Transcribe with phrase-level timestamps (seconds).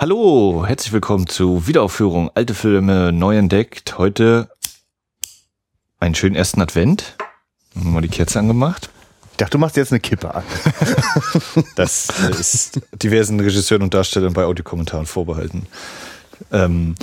[0.00, 3.98] Hallo, herzlich willkommen zu Wiederaufführung Alte Filme neu entdeckt.
[3.98, 4.48] Heute
[5.98, 7.16] einen schönen ersten Advent.
[7.74, 8.90] Haben wir mal die Kerze angemacht.
[9.32, 10.44] Ich dachte, du machst jetzt eine Kippe an.
[11.74, 15.66] Das ist diversen Regisseuren und Darstellern bei Audiokommentaren vorbehalten.
[16.52, 16.94] Ähm,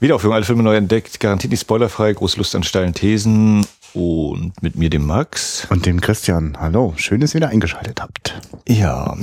[0.00, 1.20] Wiederaufführung Alte Filme neu entdeckt.
[1.20, 2.14] Garantiert nicht spoilerfrei.
[2.14, 3.66] Große Lust an steilen Thesen.
[3.92, 5.66] Und mit mir dem Max.
[5.68, 6.56] Und dem Christian.
[6.58, 8.40] Hallo, schön, dass ihr wieder eingeschaltet habt.
[8.66, 9.18] Ja.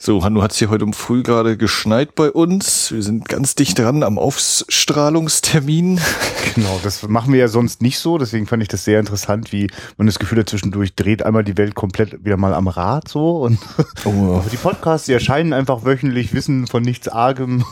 [0.00, 2.92] So, Hanno hat es hier heute um früh gerade geschneit bei uns.
[2.92, 6.00] Wir sind ganz dicht dran am Ausstrahlungstermin.
[6.54, 8.16] Genau, das machen wir ja sonst nicht so.
[8.18, 11.56] Deswegen fand ich das sehr interessant, wie man das Gefühl hat, zwischendurch dreht einmal die
[11.56, 13.42] Welt komplett wieder mal am Rad so.
[13.42, 13.58] Und
[14.04, 17.64] Oh, die Podcasts, die erscheinen einfach wöchentlich, wissen von nichts Argem.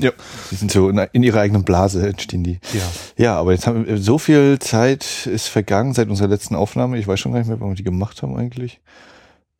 [0.00, 0.10] ja.
[0.50, 2.58] Die sind so in, ihrer eigenen Blase entstehen die.
[2.72, 2.80] Ja.
[3.16, 6.98] Ja, aber jetzt haben wir, so viel Zeit ist vergangen seit unserer letzten Aufnahme.
[6.98, 8.80] Ich weiß schon gar nicht mehr, wann wir die gemacht haben eigentlich.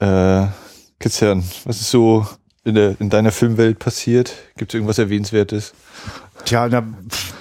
[0.01, 0.47] Äh,
[1.03, 2.25] Christian, was ist so
[2.63, 4.35] in, der, in deiner Filmwelt passiert?
[4.57, 5.75] Gibt es irgendwas Erwähnenswertes?
[6.45, 6.85] Tja, na,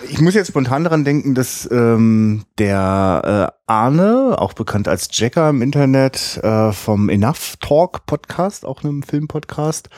[0.09, 5.48] ich muss jetzt spontan daran denken, dass ähm, der äh, Arne, auch bekannt als Jacker
[5.51, 9.89] im Internet, äh, vom Enough Talk Podcast, auch einem Filmpodcast,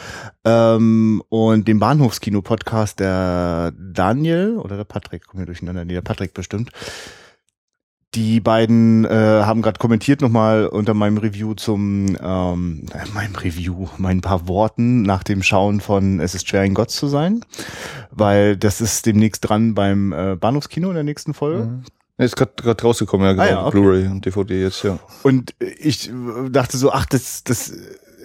[0.44, 6.02] ähm, und dem Bahnhofskino Podcast, der Daniel oder der Patrick, kommen wir durcheinander, nee, der
[6.02, 6.70] Patrick bestimmt.
[8.16, 13.88] Die beiden äh, haben gerade kommentiert nochmal unter meinem Review zum ähm, äh, meinem Review,
[13.98, 17.44] meinen paar Worten nach dem Schauen von Es ist schwer ein Gott zu sein,
[18.12, 21.82] weil das ist demnächst dran beim äh, Bahnhofskino in der nächsten Folge.
[22.18, 23.44] Er ist gerade rausgekommen, ja, genau.
[23.44, 23.72] Ah ja, okay.
[23.72, 25.00] Blu-ray und DVD jetzt, ja.
[25.24, 26.12] Und ich
[26.52, 27.74] dachte so, ach, das, das,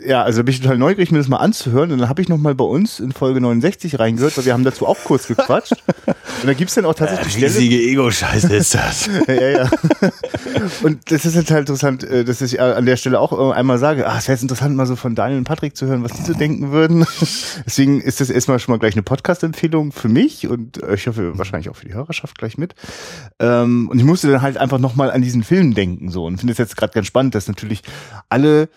[0.04, 1.92] ja, also bin ich total neugierig, mir das mal anzuhören.
[1.92, 4.64] Und dann habe ich noch mal bei uns in Folge 69 reingehört, weil wir haben
[4.64, 5.72] dazu auch kurz gequatscht.
[6.06, 9.08] Und da gibt's dann auch tatsächlich Stelle, Ego-Scheiße ist das.
[9.26, 9.70] ja, ja.
[10.82, 13.78] Und das ist jetzt halt interessant, äh, dass ich an der Stelle auch äh, einmal
[13.78, 16.12] sage, ah, es wäre jetzt interessant, mal so von Daniel und Patrick zu hören, was
[16.12, 17.04] die so denken würden.
[17.66, 21.36] Deswegen ist das erstmal schon mal gleich eine Podcast-Empfehlung für mich und äh, ich hoffe
[21.38, 22.74] wahrscheinlich auch für die Hörerschaft gleich mit.
[23.38, 26.53] Ähm, Und ich musste dann halt einfach nochmal an diesen Film denken so und finde
[26.53, 27.82] es jetzt gerade ganz spannend, dass natürlich
[28.28, 28.69] alle äh,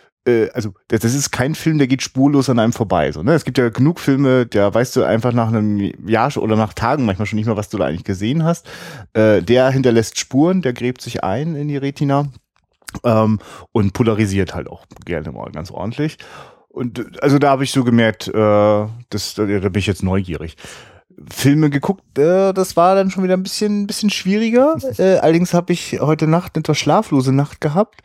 [0.54, 3.12] also das ist kein Film, der geht spurlos an einem vorbei.
[3.12, 3.34] So, ne?
[3.34, 7.06] Es gibt ja genug Filme, da weißt du einfach nach einem Jahr oder nach Tagen
[7.06, 8.70] manchmal schon nicht mehr, was du da eigentlich gesehen hast.
[9.14, 12.28] Äh, der hinterlässt Spuren, der gräbt sich ein in die Retina
[13.04, 13.40] ähm,
[13.72, 16.18] und polarisiert halt auch gerne mal ganz ordentlich.
[16.70, 20.04] Und äh, also da habe ich so gemerkt, äh, das, da, da bin ich jetzt
[20.04, 20.56] neugierig.
[21.30, 24.76] Filme geguckt, äh, das war dann schon wieder ein bisschen, bisschen schwieriger.
[24.98, 28.04] Äh, allerdings habe ich heute Nacht eine etwas schlaflose Nacht gehabt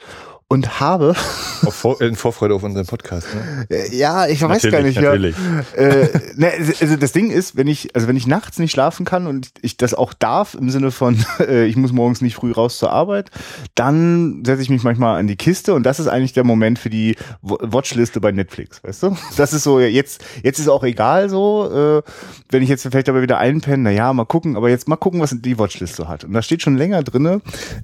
[0.49, 3.67] und habe Vor in Vorfreude auf unseren Podcast, ne?
[3.69, 5.03] äh, Ja, ich weiß gar Natürlich, nicht.
[5.03, 5.11] Ja.
[5.11, 5.37] natürlich.
[5.77, 9.27] Äh, ne, also das Ding ist, wenn ich, also wenn ich nachts nicht schlafen kann
[9.27, 12.79] und ich das auch darf im Sinne von, äh, ich muss morgens nicht früh raus
[12.79, 13.31] zur Arbeit,
[13.75, 16.91] dann setze ich mich manchmal an die Kiste und das ist eigentlich der Moment für
[16.91, 19.17] die Wa- Watchliste bei Netflix, weißt du?
[19.37, 22.11] Das ist so, jetzt, jetzt ist auch egal so, äh,
[22.51, 25.21] wenn ich jetzt vielleicht aber wieder einpenne, na ja, mal gucken, aber jetzt mal gucken,
[25.21, 26.23] was die Watchlist so hat.
[26.23, 27.41] Und da steht schon länger drinne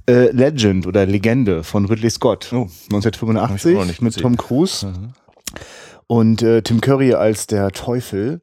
[0.08, 2.68] äh, Legend oder Legende von Ridley Scott, Oh.
[2.92, 4.22] 1985 auch noch nicht mit gesehen.
[4.22, 5.12] Tom Cruise
[6.06, 8.42] und äh, Tim Curry als der Teufel.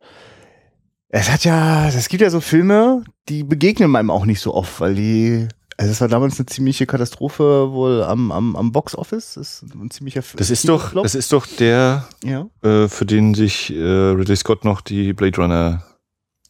[1.10, 4.80] Es hat ja, es gibt ja so Filme, die begegnen einem auch nicht so oft,
[4.80, 5.48] weil die,
[5.78, 9.36] also es war damals eine ziemliche Katastrophe wohl am, am, am Box Office.
[9.36, 12.48] Das ist ein ziemlicher Das ist doch, das ist doch der, ja.
[12.64, 15.84] äh, für den sich äh, Ridley Scott noch die Blade Runner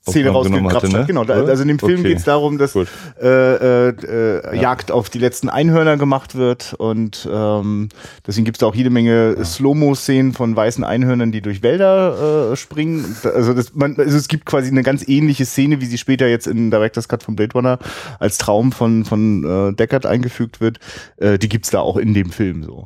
[0.09, 0.99] Szene rausgekraft hatte, ne?
[0.99, 1.07] hat.
[1.07, 1.35] Genau, Oder?
[1.47, 2.09] also in dem Film Okay.
[2.09, 2.87] geht es darum, dass Gut.
[3.21, 7.89] äh, äh, äh, Jagd auf die letzten Einhörner gemacht wird und ähm,
[8.25, 12.55] deswegen gibt es da auch jede Menge Slow-Mo-Szenen von weißen Einhörnern, die durch Wälder äh,
[12.55, 13.15] springen.
[13.23, 16.47] Also, das, man, also es gibt quasi eine ganz ähnliche Szene, wie sie später jetzt
[16.47, 17.79] in Director's Cut von Blade Runner
[18.19, 20.79] als Traum von, von äh, Deckard eingefügt wird.
[21.17, 22.83] Äh, die gibt's da auch in dem Film so.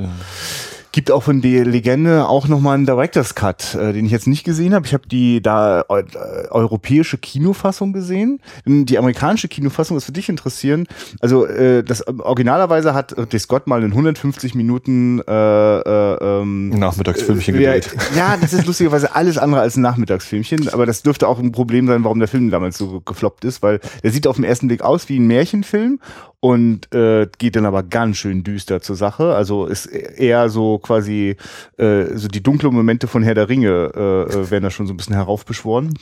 [0.94, 4.44] Gibt auch von der Legende auch nochmal einen Director's Cut, äh, den ich jetzt nicht
[4.44, 4.86] gesehen habe.
[4.86, 8.40] Ich habe die da eu äh, europäische Kinofassung gesehen.
[8.66, 10.86] Die amerikanische Kinofassung ist für dich interessieren.
[11.20, 16.70] Also äh, das äh, originalerweise hat Ridley Scott mal in 150 Minuten äh, äh, ähm,
[16.70, 17.96] Nachmittagsfilmchen ja, gedreht.
[18.16, 21.88] ja, das ist lustigerweise alles andere als ein Nachmittagsfilmchen, aber das dürfte auch ein Problem
[21.88, 24.84] sein, warum der Film damals so gefloppt ist, weil der sieht auf den ersten Blick
[24.84, 26.00] aus wie ein Märchenfilm
[26.44, 29.34] und äh, geht dann aber ganz schön düster zur Sache.
[29.34, 31.38] Also ist eher so quasi
[31.78, 34.94] äh, so die dunklen Momente von Herr der Ringe äh, äh, werden da schon so
[34.94, 35.98] ein bisschen heraufbeschworen.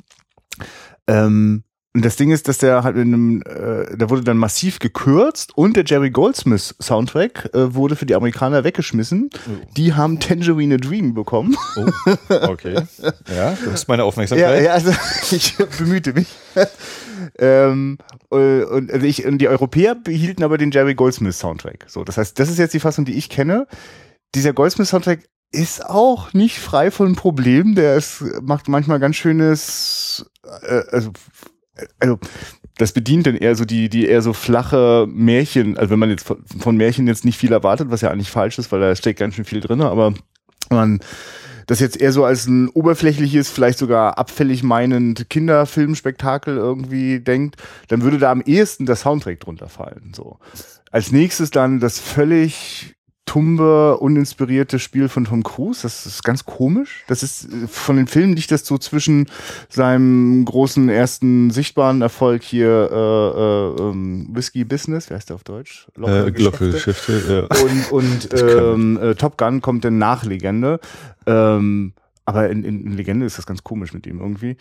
[1.06, 1.62] Ähm,
[1.94, 5.56] und das Ding ist, dass der halt in einem, äh, da wurde dann massiv gekürzt
[5.56, 9.30] und der Jerry Goldsmith Soundtrack äh, wurde für die Amerikaner weggeschmissen.
[9.78, 11.56] Die haben Tangerine a Dream bekommen.
[11.76, 11.86] Oh,
[12.48, 12.82] okay.
[13.36, 14.64] Ja, du hast meine Ja, Aufmerksamkeit.
[14.64, 14.92] ja, also
[15.32, 16.28] ich bemühte mich.
[17.38, 17.98] Ähm,
[18.32, 21.86] äh, und, also ich, und die Europäer behielten aber den Jerry Goldsmith Soundtrack.
[21.88, 23.68] So, das heißt, das ist jetzt die Fassung, die ich kenne.
[24.36, 27.76] Dieser Goldsmith Soundtrack ist auch nicht frei von Problemen.
[27.76, 31.12] Der ist, macht manchmal ganz schönes äh, also,
[32.00, 32.20] also
[32.78, 36.26] das bedient dann eher so die, die eher so flache Märchen, also wenn man jetzt
[36.26, 39.20] von, von Märchen jetzt nicht viel erwartet, was ja eigentlich falsch ist, weil da steckt
[39.20, 40.14] ganz schön viel drin, aber
[40.70, 41.00] man
[41.68, 48.02] das jetzt eher so als ein oberflächliches, vielleicht sogar abfällig meinend Kinderfilmspektakel irgendwie denkt, dann
[48.02, 50.14] würde da am ehesten der Soundtrack drunter fallen.
[50.16, 50.40] So.
[50.92, 52.96] Als nächstes dann das völlig
[53.32, 55.84] tumbe, uninspirierte Spiel von Tom Cruise.
[55.84, 57.06] Das ist ganz komisch.
[57.08, 59.28] Das ist äh, von den Filmen liegt das so zwischen
[59.70, 65.46] seinem großen ersten sichtbaren Erfolg hier äh, äh, ähm, Whiskey Business, wie heißt der auf
[65.46, 65.88] Deutsch?
[65.96, 67.48] Lockere äh, Geschäfte.
[67.50, 67.58] Ja.
[67.64, 70.82] Und, und ähm, äh, Top Gun kommt dann nach Legende.
[71.26, 71.94] Ähm,
[72.26, 74.58] aber in, in Legende ist das ganz komisch mit ihm irgendwie.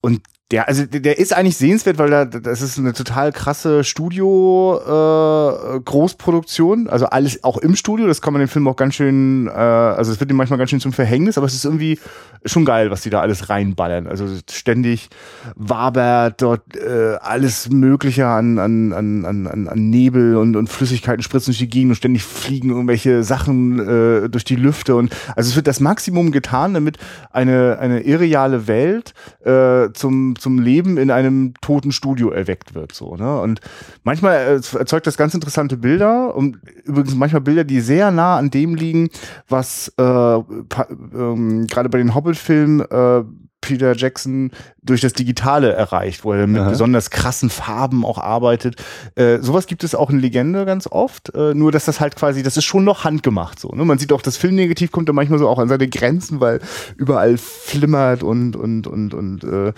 [0.00, 0.20] Und
[0.50, 5.80] der, also der ist eigentlich sehenswert, weil da, das ist eine total krasse Studio äh,
[5.80, 8.06] Großproduktion, also alles auch im Studio.
[8.06, 10.68] Das kann man den Film auch ganz schön, äh, also es wird ihm manchmal ganz
[10.68, 11.98] schön zum Verhängnis, aber es ist irgendwie
[12.44, 14.06] schon geil, was die da alles reinballern.
[14.06, 15.08] Also ständig
[15.56, 21.52] wabert dort äh, alles Mögliche an, an, an, an, an Nebel und, und Flüssigkeiten spritzen
[21.52, 25.56] durch die Gegend und ständig fliegen irgendwelche Sachen äh, durch die Lüfte und also es
[25.56, 26.98] wird das Maximum getan, damit
[27.30, 29.14] eine eine irreale Welt
[29.44, 32.92] äh, zum zum Leben in einem toten Studio erweckt wird.
[32.92, 33.40] So, ne?
[33.40, 33.60] Und
[34.02, 38.74] manchmal erzeugt das ganz interessante Bilder und übrigens manchmal Bilder, die sehr nah an dem
[38.74, 39.10] liegen,
[39.48, 43.24] was äh, ähm, gerade bei den Hobbit-Filmen äh,
[43.64, 44.50] Peter Jackson
[44.82, 46.70] durch das Digitale erreicht, wo er mit Aha.
[46.70, 48.76] besonders krassen Farben auch arbeitet.
[49.14, 52.42] Äh, sowas gibt es auch in Legende ganz oft, äh, nur dass das halt quasi,
[52.42, 53.68] das ist schon noch handgemacht so.
[53.70, 53.84] Ne?
[53.84, 56.60] Man sieht auch, das Filmnegativ kommt da manchmal so auch an seine Grenzen, weil
[56.96, 59.72] überall flimmert und und und und äh,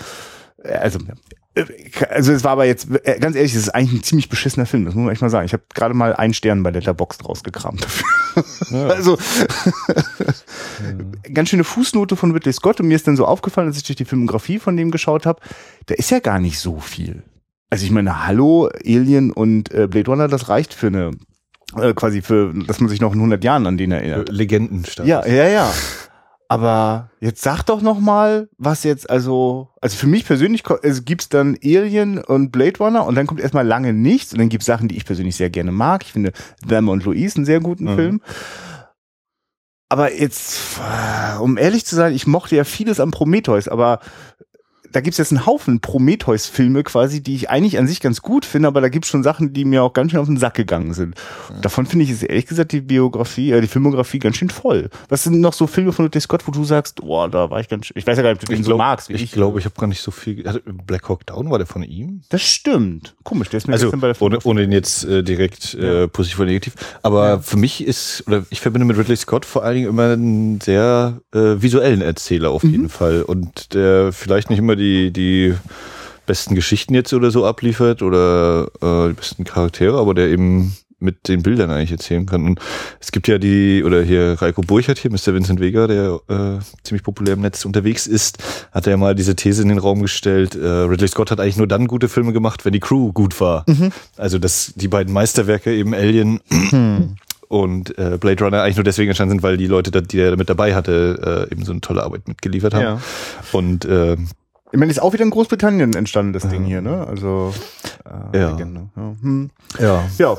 [0.65, 0.99] also
[2.11, 4.85] also es war aber jetzt, äh, ganz ehrlich, es ist eigentlich ein ziemlich beschissener Film,
[4.85, 5.47] das muss man echt mal sagen.
[5.47, 8.07] Ich habe gerade mal einen Stern bei Letterboxd rausgekramt dafür.
[8.71, 8.87] Ja.
[8.97, 10.25] Also ja.
[11.33, 13.97] ganz schöne Fußnote von Ridley Scott und mir ist dann so aufgefallen, als ich durch
[13.97, 15.41] die Filmografie von dem geschaut habe,
[15.87, 17.23] da ist ja gar nicht so viel.
[17.71, 21.13] Also ich meine, hallo, Alien und äh, Blade Runner, das reicht für eine
[21.77, 24.29] äh, quasi für, dass man sich noch in 100 Jahren an den erinnert.
[24.29, 25.07] Legendenstadt.
[25.07, 25.73] Ja, ja, ja.
[26.49, 31.29] Aber jetzt sag doch noch mal, was jetzt also, also für mich persönlich also gibt's
[31.29, 34.87] dann Alien und Blade Runner und dann kommt erstmal lange nichts und dann gibt's Sachen,
[34.89, 36.05] die ich persönlich sehr gerne mag.
[36.05, 36.33] Ich finde
[36.69, 37.97] Them und Louise einen sehr guten mhm.
[37.97, 38.21] Film.
[39.89, 40.81] Aber jetzt,
[41.41, 44.01] um ehrlich zu sein, ich mochte ja vieles am Prometheus, aber
[44.97, 48.69] da gibt's jetzt einen Haufen Prometheus-Filme quasi, die ich eigentlich an sich ganz gut finde,
[48.69, 51.17] aber da gibt's schon Sachen, die mir auch ganz schön auf den Sack gegangen sind.
[51.51, 51.61] Ja.
[51.61, 54.89] Davon finde ich es ehrlich gesagt die Biografie, äh, die Filmografie ganz schön voll.
[55.11, 57.69] Was sind noch so Filme von Ridley Scott, wo du sagst, boah, da war ich
[57.69, 59.11] ganz schön, ich weiß ja gar nicht, ob du den so magst.
[59.11, 61.83] Ich glaube, ich habe gar nicht so viel, also Black Hawk Down war der von
[61.83, 62.23] ihm?
[62.31, 63.17] Das stimmt.
[63.23, 66.07] Komisch, der ist mir also, bei der ohne, ohne ihn jetzt äh, direkt äh, ja.
[66.07, 66.73] positiv oder negativ,
[67.03, 67.39] aber ja.
[67.41, 71.21] für mich ist, oder ich verbinde mit Ridley Scott vor allen Dingen immer einen sehr
[71.35, 72.71] äh, visuellen Erzähler auf mhm.
[72.71, 75.55] jeden Fall und der vielleicht nicht immer die, die
[76.27, 81.29] besten Geschichten jetzt oder so abliefert oder äh, die besten Charaktere, aber der eben mit
[81.29, 82.45] den Bildern eigentlich erzählen kann.
[82.45, 82.61] Und
[83.01, 85.35] es gibt ja die, oder hier Reiko Burchardt hier, Mr.
[85.35, 88.39] Vincent Vega, der äh, ziemlich populär im Netz unterwegs ist,
[88.73, 91.67] hat ja mal diese These in den Raum gestellt, äh, Ridley Scott hat eigentlich nur
[91.67, 93.65] dann gute Filme gemacht, wenn die Crew gut war.
[93.67, 93.93] Mhm.
[94.17, 97.17] Also dass die beiden Meisterwerke eben Alien mhm.
[97.49, 100.49] und äh, Blade Runner eigentlich nur deswegen entstanden sind, weil die Leute, die er mit
[100.49, 102.83] dabei hatte, äh, eben so eine tolle Arbeit mitgeliefert haben.
[102.83, 103.01] Ja.
[103.53, 104.17] Und äh,
[104.73, 107.07] ich meine, ist auch wieder in Großbritannien entstanden, das Ding hier, ne?
[107.07, 107.55] Also
[108.33, 108.51] äh, ja.
[108.51, 108.89] Legende.
[108.97, 109.15] Ja.
[109.21, 109.51] Hm.
[109.79, 110.05] ja.
[110.19, 110.37] ja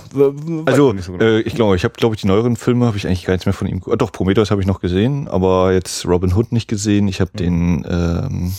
[0.66, 1.24] also so genau.
[1.24, 3.46] äh, ich glaube, ich habe, glaube ich, die neueren Filme habe ich eigentlich gar nichts
[3.46, 3.82] mehr von ihm.
[3.88, 7.08] Äh, doch Prometheus habe ich noch gesehen, aber jetzt Robin Hood nicht gesehen.
[7.08, 7.38] Ich habe mhm.
[7.38, 8.54] den ähm,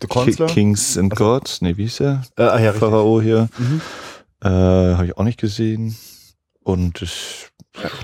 [0.00, 1.24] The Kings and also.
[1.24, 2.22] Gods, nee, wie hieß er?
[2.36, 3.48] Äh, ah, ja, Pharao hier.
[3.56, 3.80] Mhm.
[4.42, 5.96] Äh, habe ich auch nicht gesehen.
[6.64, 7.50] Und das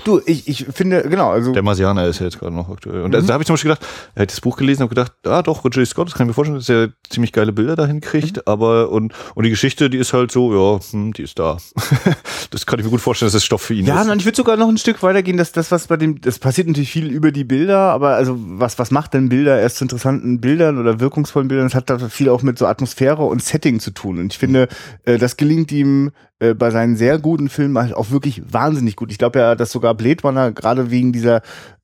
[0.03, 1.53] Du, ich, ich finde, genau, also.
[1.53, 3.03] Der Marsianer ist ja jetzt gerade noch aktuell.
[3.03, 3.25] Und mhm.
[3.25, 5.63] da habe ich zum Beispiel gedacht, er hat das Buch gelesen und gedacht, ah doch,
[5.63, 8.43] Ridley Scott, das kann ich mir vorstellen, dass er ziemlich geile Bilder dahin kriegt, mhm.
[8.45, 11.57] aber und, und die Geschichte, die ist halt so, ja, hm, die ist da.
[12.51, 14.07] das kann ich mir gut vorstellen, dass das Stoff für ihn ja, ist.
[14.07, 16.39] Ja, und ich würde sogar noch ein Stück weitergehen, dass das, was bei dem, das
[16.39, 19.85] passiert natürlich viel über die Bilder, aber also was, was macht denn Bilder erst zu
[19.85, 21.67] interessanten Bildern oder wirkungsvollen Bildern?
[21.67, 24.19] Das hat da viel auch mit so Atmosphäre und Setting zu tun.
[24.19, 24.67] Und ich finde,
[25.05, 26.11] äh, das gelingt ihm
[26.41, 29.11] äh, bei seinen sehr guten Filmen halt auch wirklich wahnsinnig gut.
[29.11, 31.41] Ich glaube ja, dass sogar Blade Runner gerade wegen dieser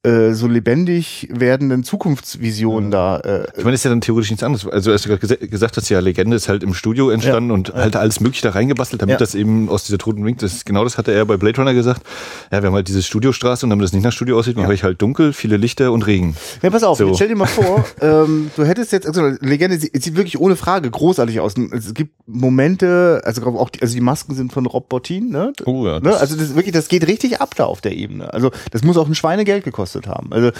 [0.07, 3.19] äh, so lebendig werdenden Zukunftsvisionen ja.
[3.19, 3.29] da.
[3.29, 4.65] Äh, ich meine, das ist ja dann theoretisch nichts anderes.
[4.65, 7.53] Also, als du gerade gesagt hast, ja, Legende ist halt im Studio entstanden ja.
[7.55, 9.17] und halt alles Mögliche da reingebastelt, damit ja.
[9.17, 12.03] das eben aus dieser toten Wink, das genau das hatte er bei Blade Runner gesagt.
[12.51, 14.83] Ja, wir haben halt diese Studiostraße und damit das nicht nach Studio aussieht, mache ich
[14.83, 16.37] halt dunkel, viele Lichter und Regen.
[16.61, 17.13] Ja, pass auf, so.
[17.13, 20.89] stell dir mal vor, ähm, du hättest jetzt, also Legende sieht, sieht wirklich ohne Frage
[20.89, 21.55] großartig aus.
[21.71, 25.51] Es gibt Momente, also auch die, also die Masken sind von Rob Bottin, ne?
[25.65, 25.99] Oh ja.
[25.99, 26.15] Ne?
[26.15, 28.33] Also das wirklich, das geht richtig ab da auf der Ebene.
[28.33, 30.31] Also das muss auch ein Schweinegeld gekostet gekostet haben.
[30.31, 30.51] Also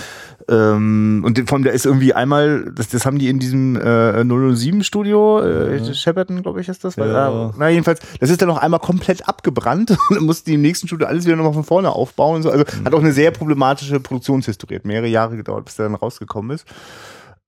[0.50, 4.24] ähm, und vor allem, da ist irgendwie einmal, das, das haben die in diesem äh,
[4.24, 5.94] 007 Studio, äh, ja.
[5.94, 6.98] Shepperton, glaube ich, ist das.
[6.98, 7.54] Weil, ja.
[7.58, 10.88] na, jedenfalls, das ist dann noch einmal komplett abgebrannt und dann mussten die im nächsten
[10.88, 12.38] Studio alles wieder nochmal von vorne aufbauen.
[12.38, 12.52] Und so.
[12.52, 12.86] Also mhm.
[12.86, 14.76] hat auch eine sehr problematische Produktionshistorie.
[14.76, 16.66] Hat mehrere Jahre gedauert, bis der dann rausgekommen ist.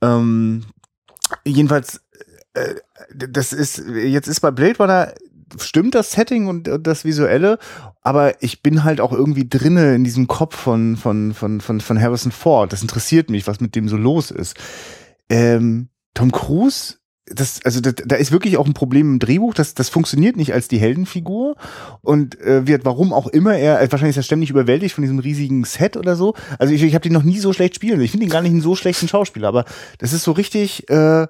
[0.02, 0.64] Ähm,
[1.46, 2.02] jedenfalls,
[2.54, 2.76] äh,
[3.16, 5.14] das ist, jetzt ist bei Blade Runner
[5.58, 7.60] stimmt das Setting und, das Visuelle,
[8.02, 12.02] aber ich bin halt auch irgendwie drinne in diesem Kopf von, von, von, von, von
[12.02, 12.74] Harrison Ford.
[12.74, 14.56] Das interessiert mich, was mit dem so los ist.
[15.30, 19.76] Ähm, Tom Cruise, das, also da, da ist wirklich auch ein Problem im Drehbuch, das,
[19.76, 21.56] das funktioniert nicht als die Heldenfigur
[22.02, 25.20] und äh, wird, warum auch immer er, äh, wahrscheinlich ist er ständig überwältigt von diesem
[25.20, 26.34] riesigen Set oder so.
[26.58, 28.02] Also ich, ich habe den noch nie so schlecht spielen.
[28.02, 29.66] Ich finde ihn gar nicht einen so schlechten Schauspieler, aber
[30.00, 30.90] das ist so richtig.
[30.90, 31.28] Äh,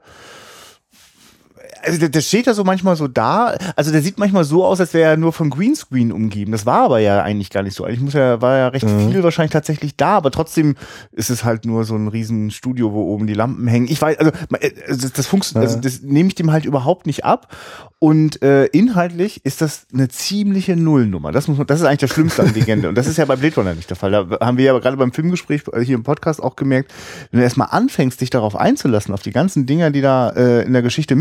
[1.83, 3.55] also der, der steht ja so manchmal so da.
[3.75, 6.51] Also der sieht manchmal so aus, als wäre er nur von Greenscreen umgeben.
[6.51, 7.83] Das war aber ja eigentlich gar nicht so.
[7.83, 9.12] Eigentlich muss er, war ja recht mhm.
[9.12, 10.75] viel wahrscheinlich tatsächlich da, aber trotzdem
[11.12, 13.88] ist es halt nur so ein riesen Studio, wo oben die Lampen hängen.
[13.89, 17.25] Ich weiß, also äh, das, das funktioniert, also das nehme ich dem halt überhaupt nicht
[17.25, 17.55] ab.
[18.01, 21.33] Und äh, inhaltlich ist das eine ziemliche Nullnummer.
[21.33, 22.88] Das muss man, das ist eigentlich das Schlimmste an Legende.
[22.88, 24.12] Und das ist ja bei Blade Runner nicht der Fall.
[24.12, 26.93] Da haben wir ja gerade beim Filmgespräch äh, hier im Podcast auch gemerkt,
[27.31, 30.71] wenn du erstmal anfängst, dich darauf einzulassen, auf die ganzen Dinger, die da äh, in
[30.71, 31.17] der Geschichte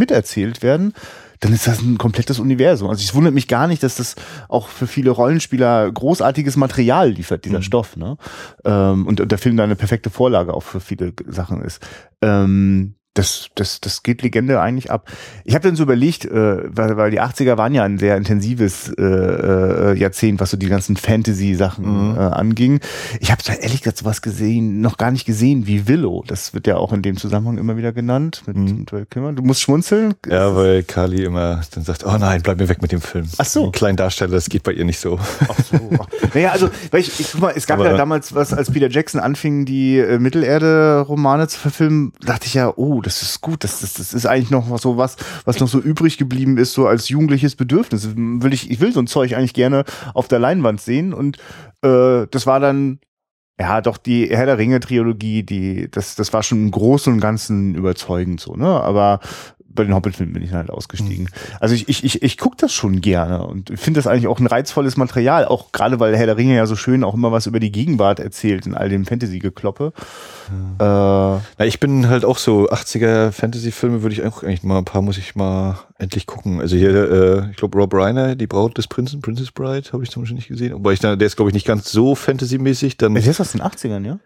[0.48, 0.92] miterzählt werden,
[1.40, 2.90] dann ist das ein komplettes Universum.
[2.90, 4.16] Also es wundert mich gar nicht, dass das
[4.48, 7.62] auch für viele Rollenspieler großartiges Material liefert, dieser mhm.
[7.62, 7.96] Stoff.
[7.96, 8.16] Ne?
[8.64, 11.80] Ähm, und, und der Film da eine perfekte Vorlage auch für viele Sachen ist.
[12.22, 15.10] Ähm, das, das, das geht Legende eigentlich ab.
[15.44, 16.30] Ich habe dann so überlegt, äh,
[16.74, 20.68] weil, weil die 80er waren ja ein sehr intensives äh, äh, Jahrzehnt, was so die
[20.68, 22.16] ganzen Fantasy-Sachen mhm.
[22.16, 22.80] äh, anging.
[23.20, 26.22] Ich habe da ehrlich gesagt sowas gesehen, noch gar nicht gesehen wie Willow.
[26.26, 28.86] Das wird ja auch in dem Zusammenhang immer wieder genannt mit, mhm.
[28.92, 30.14] mit Du musst schmunzeln.
[30.28, 33.26] Ja, weil Kali immer dann sagt, oh nein, bleib mir weg mit dem Film.
[33.38, 33.66] Ach so.
[33.66, 35.18] Ein kleinen Darsteller, das geht bei ihr nicht so.
[35.18, 35.90] Ach so.
[36.34, 38.88] naja, also, weil ich, ich guck mal, es gab Aber ja damals was, als Peter
[38.88, 43.64] Jackson anfing, die äh, Mittelerde-Romane zu verfilmen, dachte ich ja, oh, das ist gut.
[43.64, 46.86] Das, das, das ist eigentlich noch so was, was noch so übrig geblieben ist, so
[46.86, 48.08] als jugendliches Bedürfnis.
[48.14, 49.84] Will ich, ich will so ein Zeug eigentlich gerne
[50.14, 51.12] auf der Leinwand sehen.
[51.12, 51.38] Und
[51.82, 53.00] äh, das war dann
[53.60, 57.20] ja, doch die Herr der Ringe Trilogie, die das das war schon im Großen und
[57.20, 58.68] Ganzen überzeugend so, ne?
[58.68, 59.18] Aber
[59.78, 61.24] bei den Hobbit-Filmen bin ich halt ausgestiegen.
[61.24, 61.56] Mhm.
[61.60, 64.46] Also ich, ich, ich, ich gucke das schon gerne und finde das eigentlich auch ein
[64.46, 67.60] reizvolles Material, auch gerade weil Herr der Ringe ja so schön auch immer was über
[67.60, 69.92] die Gegenwart erzählt in all dem Fantasy-Gekloppe.
[70.80, 71.36] Ja.
[71.36, 74.84] Äh, Na, ich bin halt auch so 80er Fantasy-Filme würde ich auch eigentlich mal ein
[74.84, 76.60] paar muss ich mal endlich gucken.
[76.60, 80.10] Also hier, äh, ich glaube Rob Reiner, die Braut des Prinzen, Princess Bride, habe ich
[80.10, 80.74] zum Beispiel nicht gesehen.
[80.74, 82.96] Wobei ich da, der ist glaube ich nicht ganz so Fantasy-mäßig.
[82.96, 84.18] Dann der ist aus den 80ern, ja?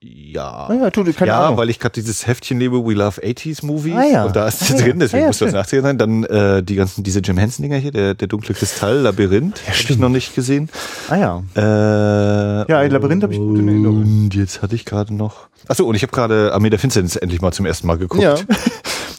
[0.00, 0.68] Ja.
[0.68, 1.56] Ah ja, tu, keine ja, Ahnung.
[1.56, 3.96] weil ich gerade dieses Heftchen lebe, We Love 80s Movies.
[3.96, 4.24] Ah ja.
[4.26, 5.98] Und da ist ah, drin, deswegen ah, ja, muss das 80er sein.
[5.98, 9.92] Dann äh, die ganzen, diese Jim Henson-Dinger hier, der, der dunkle Kristall, Labyrinth, ja, habe
[9.92, 10.68] ich noch nicht gesehen.
[11.08, 11.42] Ah ja.
[11.56, 14.02] Äh, ja, Labyrinth habe ich gut in Erinnerung.
[14.02, 15.48] Und jetzt hatte ich gerade noch.
[15.66, 18.22] Achso, und ich habe gerade Armee der Finsternis endlich mal zum ersten Mal geguckt.
[18.22, 18.36] Ja.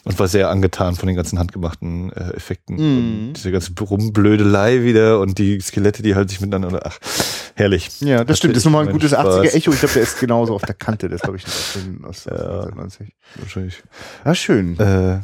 [0.04, 2.76] und war sehr angetan von den ganzen handgemachten äh, Effekten.
[2.76, 3.32] Mm.
[3.34, 6.80] Diese ganze Rumblödelei wieder und die Skelette, die halt sich miteinander.
[6.84, 6.98] Ach,
[7.54, 8.00] herrlich.
[8.00, 8.56] Ja, das, das stimmt.
[8.56, 9.44] Das ist nochmal ein gutes Spaß.
[9.44, 9.72] 80er-Echo.
[9.72, 11.08] Ich glaube, der ist genauso auf der Kante.
[11.08, 13.08] Das habe ich nicht aus, aus ja, 90.
[13.36, 13.82] Wahrscheinlich.
[14.24, 14.78] Ja, schön.
[14.78, 15.20] Äh,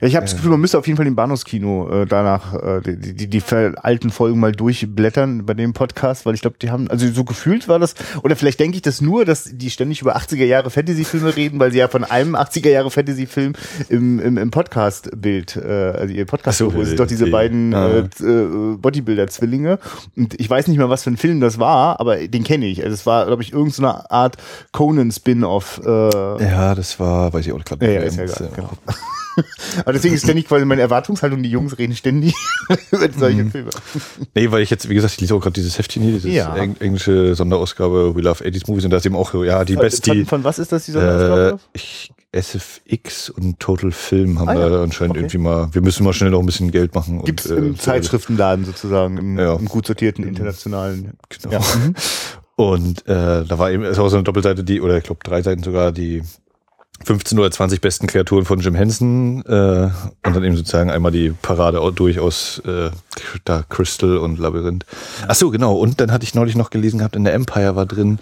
[0.00, 2.80] ja, ich habe das Gefühl, man müsste auf jeden Fall im Bahnhofskino äh, danach äh,
[2.82, 6.88] die, die, die alten Folgen mal durchblättern bei dem Podcast, weil ich glaube, die haben,
[6.88, 10.16] also so gefühlt war das, oder vielleicht denke ich das nur, dass die ständig über
[10.16, 13.54] 80er Jahre Fantasy-Filme reden, weil sie ja von einem 80er Jahre Fantasy-Film
[13.88, 17.88] im, im, im Podcast-Bild, äh, also ihr podcast so, sind doch diese die, beiden ah.
[18.20, 19.78] äh, Bodybuilder-Zwillinge.
[20.16, 22.82] Und ich weiß nicht mehr, was für ein Film das war, aber den kenne ich.
[22.82, 24.36] Also es war, glaube ich, irgendeine so Art
[24.72, 25.80] Conan-Spin-Off.
[25.84, 27.86] Äh, ja, das war, weiß ich auch gerade.
[27.86, 28.70] Ja, ja, ist ja egal, genau.
[29.80, 32.34] Aber deswegen ist ständig quasi meine Erwartungshaltung, die Jungs reden ständig
[32.90, 33.50] über solche mhm.
[33.50, 33.70] Filme.
[34.34, 36.54] Nee, weil ich jetzt, wie gesagt, ich lese auch gerade dieses Heftchen hier, dieses ja.
[36.54, 40.12] englische Sonderausgabe We Love 80s Movies und da ist eben auch, ja, die beste.
[40.12, 41.58] Von, von was ist das, die Sonderausgabe?
[41.58, 44.68] Äh, ich, SFX und Total Film haben ah, ja.
[44.68, 45.20] da anscheinend okay.
[45.20, 47.20] irgendwie mal, wir müssen mal schnell noch ein bisschen Geld machen.
[47.20, 49.56] Und, im äh, Zeitschriftenladen sozusagen, im, ja.
[49.56, 51.14] im gut sortierten internationalen.
[51.28, 51.52] Genau.
[51.52, 51.60] Ja.
[52.54, 55.42] Und äh, da war eben, ist auch so eine Doppelseite, die, oder ich glaube drei
[55.42, 56.22] Seiten sogar, die
[57.04, 59.88] 15 oder 20 besten Kreaturen von Jim Henson äh,
[60.26, 62.90] und dann eben sozusagen einmal die Parade durch aus äh,
[63.44, 64.84] da Crystal und Labyrinth.
[65.26, 65.76] Ach so, genau.
[65.76, 68.18] Und dann hatte ich neulich noch gelesen gehabt, in der Empire war drin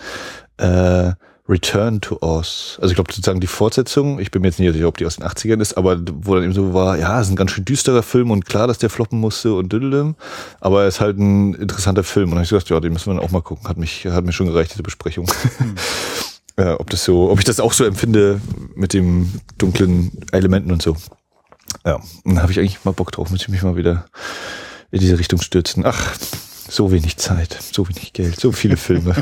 [0.58, 1.12] äh,
[1.49, 2.78] Return to Oz.
[2.80, 4.20] Also ich glaube sozusagen die Fortsetzung.
[4.20, 6.44] Ich bin mir jetzt nicht sicher, ob die aus den 80ern ist, aber wo dann
[6.44, 8.90] eben so war, ja, es ist ein ganz schön düsterer Film und klar, dass der
[8.90, 10.14] floppen musste und düdelem,
[10.61, 12.26] aber es ist halt ein interessanter Film.
[12.26, 13.66] Und dann habe ich gesagt, ja, den müssen wir dann auch mal gucken.
[13.66, 15.26] Hat mich, hat mir schon gereicht, diese Besprechung.
[15.58, 15.75] Hm.
[16.59, 18.41] äh, ob das so, ob ich das auch so empfinde
[18.75, 20.97] mit dem dunklen Elementen und so.
[21.87, 24.07] Ja, dann habe ich eigentlich mal Bock drauf, muss ich mich mal wieder
[24.91, 25.85] in diese Richtung stürzen.
[25.87, 26.17] Ach,
[26.69, 29.15] so wenig Zeit, so wenig Geld, so viele Filme.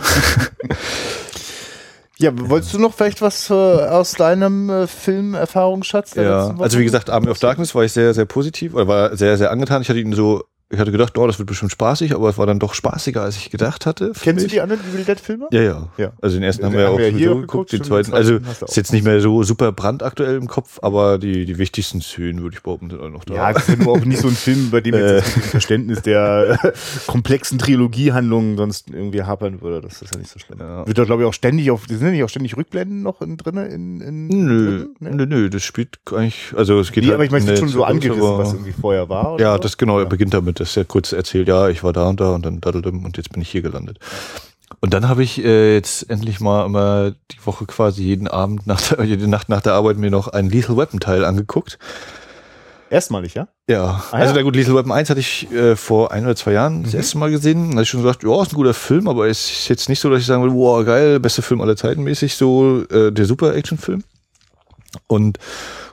[2.19, 6.15] Ja, wolltest du noch vielleicht was äh, aus deinem äh, Filmerfahrungsschatz?
[6.15, 9.37] Ja, also wie gesagt, Army of Darkness war ich sehr, sehr positiv oder war sehr,
[9.37, 9.83] sehr angetan.
[9.83, 12.47] Ich hatte ihn so, ich hatte gedacht, oh, das wird bestimmt spaßig, aber es war
[12.47, 14.13] dann doch spaßiger, als ich gedacht hatte.
[14.21, 14.53] Kennst du mich.
[14.53, 15.47] die anderen Evil Dead Filme?
[15.53, 15.89] Ja, ja.
[15.97, 16.13] Ja.
[16.21, 18.13] Also den ersten Den haben wir ja auch wir hier sowieso auch geguckt, den zweiten.
[18.13, 21.59] Also du auch ist jetzt nicht mehr so super brandaktuell im Kopf, aber die, die
[21.59, 23.35] wichtigsten Szenen, würde ich behaupten, sind alle noch da.
[23.35, 25.17] Ja, das ist auch nicht so ein Film, bei dem Äh.
[25.17, 26.73] jetzt das Verständnis der äh,
[27.07, 29.83] komplexen Trilogiehandlungen sonst irgendwie hapern würde.
[29.83, 30.59] Das ist ja nicht so schlimm.
[30.59, 30.85] Ja.
[30.85, 33.57] Wird da, glaube ich, auch ständig auf, sind nicht auch ständig Rückblenden noch in, drin?
[33.57, 35.11] In, in, Nö, Nee?
[35.13, 37.57] nö, nö, das spielt eigentlich, also es geht Nee, halt aber ich meine, es der
[37.57, 39.39] schon so angerissen, was irgendwie vorher war.
[39.39, 42.21] Ja, das genau, er beginnt damit, dass er kurz erzählt, ja, ich war da und
[42.21, 43.99] da und dann daddeldem und jetzt bin ich hier gelandet.
[44.81, 48.81] Und dann habe ich äh, jetzt endlich mal immer die Woche quasi jeden Abend nach
[48.81, 51.79] der, jede Nacht nach der Arbeit mir noch einen Lethal Weapon Teil angeguckt.
[52.89, 53.49] Erstmalig, ja?
[53.69, 54.37] Ja, Ah, also ja.
[54.37, 57.19] na gut, Lethal Weapon 1 hatte ich äh, vor ein oder zwei Jahren das erste
[57.19, 57.71] Mal gesehen.
[57.71, 59.99] Da hatte ich schon gesagt, ja, ist ein guter Film, aber es ist jetzt nicht
[59.99, 63.25] so, dass ich sagen würde, wow, geil, beste Film aller Zeiten mäßig, so äh, der
[63.25, 64.05] Super-Action-Film.
[65.07, 65.39] Und,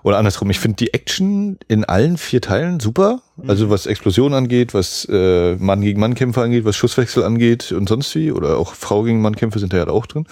[0.04, 3.22] oder andersrum, ich finde die Action in allen vier Teilen super.
[3.48, 8.14] Also was Explosionen angeht, was äh, Mann gegen Mann-Kämpfe angeht, was Schusswechsel angeht und sonst
[8.16, 8.32] wie.
[8.32, 10.26] Oder auch Frau gegen Mann-Kämpfe sind da ja auch drin.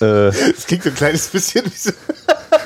[0.00, 1.90] Äh, Das klingt so ein kleines bisschen wie so.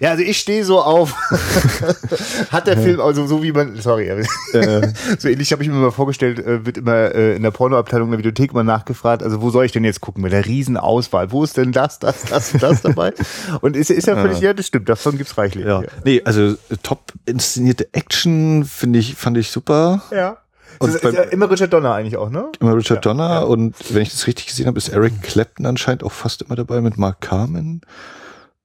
[0.00, 1.14] Ja, also ich stehe so auf.
[2.50, 4.22] Hat der Film, also so wie man, sorry, aber
[5.18, 8.18] so ähnlich habe ich mir mal vorgestellt, äh, wird immer äh, in der Pornoabteilung der
[8.18, 11.30] Videothek mal nachgefragt, also wo soll ich denn jetzt gucken mit der Riesenauswahl?
[11.32, 13.12] Wo ist denn das, das, das und das dabei?
[13.60, 15.66] Und ist, ist ja völlig, ja, das stimmt, davon gibt's reichlich.
[15.66, 15.82] ja.
[16.04, 20.02] Nee, also äh, top inszenierte Action finde ich, fand ich super.
[20.10, 20.38] ja.
[20.80, 22.50] Und beim- ja immer Richard Donner eigentlich auch, ne?
[22.58, 23.40] Immer Richard Ja, Donner ja.
[23.42, 26.80] und wenn ich das richtig gesehen habe, ist Eric Clapton anscheinend auch fast immer dabei
[26.80, 27.80] mit Mark Carmen.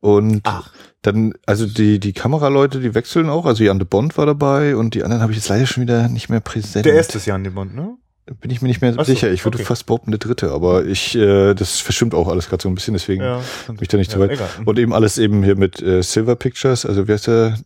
[0.02, 0.72] Und Ach.
[1.02, 3.46] dann, also die, die Kameraleute, die wechseln auch.
[3.46, 6.08] Also Jan de Bond war dabei und die anderen habe ich jetzt leider schon wieder
[6.08, 6.86] nicht mehr präsent.
[6.86, 7.98] Der erste ist Jan de Bond, ne?
[8.42, 9.32] Bin ich mir nicht mehr so, sicher.
[9.32, 9.66] Ich würde okay.
[9.66, 12.94] fast behaupten, der dritte, aber ich, äh, das verschwimmt auch alles gerade so ein bisschen,
[12.94, 13.42] deswegen Ja.
[13.68, 14.32] bin ich da nicht Ja, weit.
[14.32, 14.48] egal.
[14.66, 17.58] Und eben alles eben hier mit äh, Silver Pictures, also wer ist der?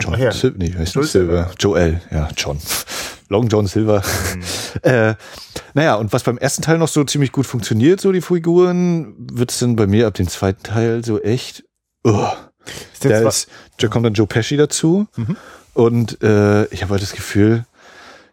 [0.00, 0.32] John ja.
[0.34, 1.06] Sil nee, heißt Joel.
[1.06, 1.50] Silver.
[1.60, 2.58] Joel, ja, John.
[3.28, 4.02] Long John Silver.
[4.34, 4.42] Mhm.
[4.82, 5.14] äh,
[5.74, 9.52] naja, und was beim ersten Teil noch so ziemlich gut funktioniert, so die Figuren, wird
[9.52, 11.62] es dann bei mir ab dem zweiten Teil so echt.
[12.04, 12.28] Oh,
[12.92, 15.06] Ist da ist, da kommt dann Joe Pesci dazu.
[15.16, 15.36] Mhm.
[15.74, 17.64] Und äh, ich habe halt das Gefühl,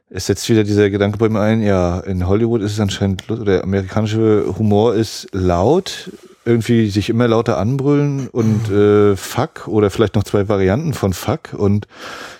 [0.10, 3.44] es setzt wieder dieser Gedanke bei mir ein, ja, in Hollywood ist es anscheinend, oder
[3.44, 6.12] der amerikanische Humor ist laut,
[6.46, 11.54] irgendwie sich immer lauter anbrüllen und äh, fuck oder vielleicht noch zwei Varianten von fuck
[11.54, 11.88] und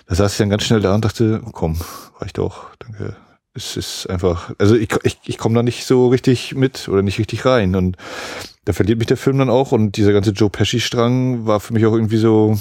[0.06, 1.76] da saß ich dann ganz schnell da und dachte, komm,
[2.18, 3.16] reicht auch, danke.
[3.58, 7.18] Es ist einfach, also ich, ich, ich komme da nicht so richtig mit oder nicht
[7.18, 7.74] richtig rein.
[7.74, 7.96] Und
[8.64, 9.72] da verliert mich der Film dann auch.
[9.72, 12.56] Und dieser ganze Joe Pesci-Strang war für mich auch irgendwie so,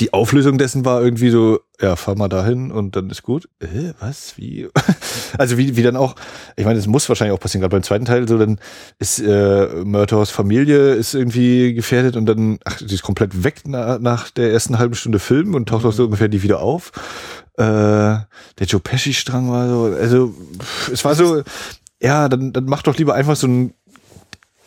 [0.00, 3.48] die Auflösung dessen war irgendwie so, ja, fahr mal dahin und dann ist gut.
[3.60, 4.36] Äh, was?
[4.36, 4.68] Wie?
[5.36, 6.14] Also wie, wie dann auch,
[6.54, 8.60] ich meine, das muss wahrscheinlich auch passieren, gerade beim zweiten Teil, so dann
[9.00, 13.98] ist äh, Murtaugh Familie ist irgendwie gefährdet und dann, ach, sie ist komplett weg na,
[13.98, 16.92] nach der ersten halben Stunde Film und taucht auch so ungefähr nie wieder auf.
[17.56, 18.26] Äh, der
[18.60, 20.34] Joe Pesci-Strang war so, also
[20.92, 21.42] es war so,
[22.00, 23.74] ja, dann, dann mach doch lieber einfach so ein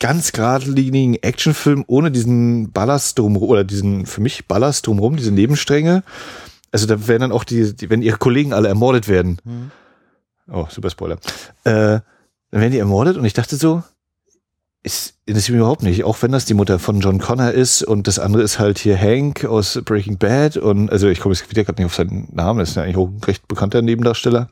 [0.00, 6.02] ganz geradlinigen Actionfilm ohne diesen Ballast drumherum oder diesen für mich Ballast drumherum, diese Nebenstränge.
[6.70, 9.38] Also da werden dann auch die, die wenn ihre Kollegen alle ermordet werden.
[9.44, 9.70] Mhm.
[10.50, 11.16] Oh, super Spoiler.
[11.64, 12.00] Äh,
[12.50, 13.82] dann werden die ermordet und ich dachte so,
[14.82, 16.04] ist interessiert mich überhaupt nicht.
[16.04, 18.98] Auch wenn das die Mutter von John Connor ist und das andere ist halt hier
[18.98, 22.60] Hank aus Breaking Bad und also ich komme jetzt wieder gerade nicht auf seinen Namen,
[22.60, 24.48] das ist ja eigentlich auch ein recht bekannter Nebendarsteller.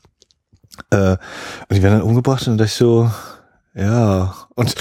[0.91, 1.19] Äh, und
[1.71, 3.11] die werden dann umgebracht und dann dachte ich so,
[3.77, 4.35] ja.
[4.55, 4.75] Und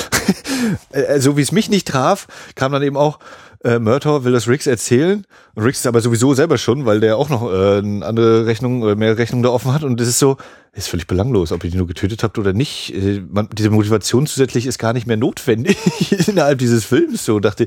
[0.91, 3.19] äh, so wie es mich nicht traf, kam dann eben auch,
[3.63, 5.25] äh, Murtaugh will das Riggs erzählen.
[5.55, 8.83] Und Riggs ist aber sowieso selber schon, weil der auch noch äh, eine andere Rechnung
[8.83, 9.83] oder mehr Rechnungen da offen hat.
[9.83, 10.37] Und das ist so,
[10.73, 12.93] ist völlig belanglos, ob ihr die nur getötet habt oder nicht.
[12.93, 15.77] Äh, man, diese Motivation zusätzlich ist gar nicht mehr notwendig
[16.27, 17.25] innerhalb dieses Films.
[17.25, 17.65] So dachte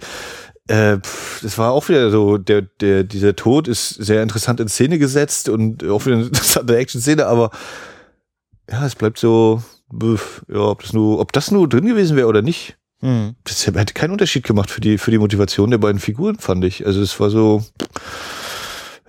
[0.68, 4.68] äh, pff, das war auch wieder so, der, der, dieser Tod ist sehr interessant in
[4.68, 7.50] Szene gesetzt und auch wieder eine interessante Action-Szene, aber
[8.70, 12.42] ja, es bleibt so, ja, ob das nur, ob das nur drin gewesen wäre oder
[12.42, 12.76] nicht.
[13.00, 13.36] Mhm.
[13.44, 16.84] Das hätte keinen Unterschied gemacht für die, für die Motivation der beiden Figuren, fand ich.
[16.84, 17.64] Also es war so,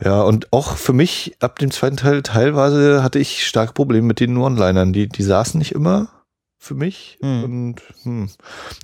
[0.03, 4.19] ja, und auch für mich ab dem zweiten Teil teilweise hatte ich starke Probleme mit
[4.19, 4.93] den One-Linern.
[4.93, 6.09] Die, die saßen nicht immer
[6.57, 7.17] für mich.
[7.21, 7.43] Mhm.
[7.43, 8.29] Und hm.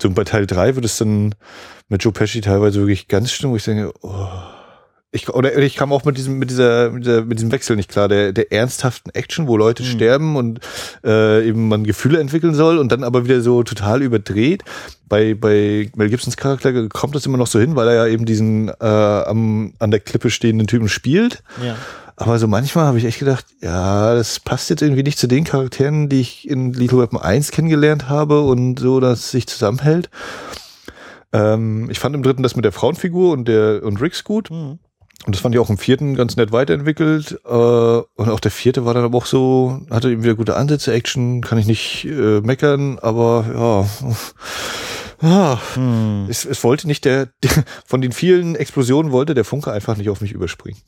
[0.01, 1.36] so bei Teil drei wird es dann
[1.88, 4.27] mit Joe Pesci teilweise wirklich ganz schlimm, wo ich denke, oh.
[5.15, 7.89] Ich, oder ich kam auch mit diesem, mit dieser, mit, dieser, mit diesem Wechsel nicht
[7.89, 9.88] klar, der, der ernsthaften Action, wo Leute Mhm.
[9.88, 10.60] sterben und
[11.04, 14.63] äh, eben man Gefühle entwickeln soll und dann aber wieder so total überdreht.
[15.08, 18.25] Bei, bei Mel Gibsons Charakter kommt das immer noch so hin, weil er ja eben
[18.25, 21.43] diesen äh, am, an der Klippe stehenden Typen spielt.
[21.63, 21.75] Ja.
[22.17, 25.43] Aber so manchmal habe ich echt gedacht, ja, das passt jetzt irgendwie nicht zu den
[25.43, 30.10] Charakteren, die ich in Lethal Weapon 1 kennengelernt habe und so, dass es sich zusammenhält.
[31.34, 34.49] Ähm, ich fand im dritten das mit der Frauenfigur und der und Ricks gut.
[34.49, 34.80] Mhm.
[35.25, 37.39] Und das fand ich auch im vierten ganz nett weiterentwickelt.
[37.45, 40.93] Äh, und auch der vierte war dann aber auch so, hatte eben wieder gute Ansätze,
[40.93, 43.88] Action, kann ich nicht äh, meckern, aber
[45.21, 45.28] ja.
[45.28, 46.28] ja Hm.
[46.30, 50.10] es, es wollte nicht der, der, von den vielen Explosionen wollte der Funke einfach nicht
[50.10, 50.80] auf mich überspringen.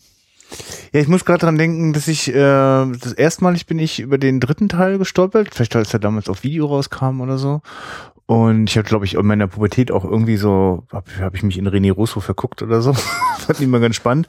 [0.94, 4.40] Ja, ich muss gerade dran denken, dass ich, äh, das erstmalig bin ich über den
[4.40, 7.62] dritten Teil gestolpert, vielleicht als er damals auf Video rauskam oder so.
[8.28, 11.58] Und ich habe, glaube ich, in meiner Pubertät auch irgendwie so, habe hab ich mich
[11.58, 12.94] in René Russo verguckt oder so.
[13.38, 14.28] Fand ich immer ganz spannend.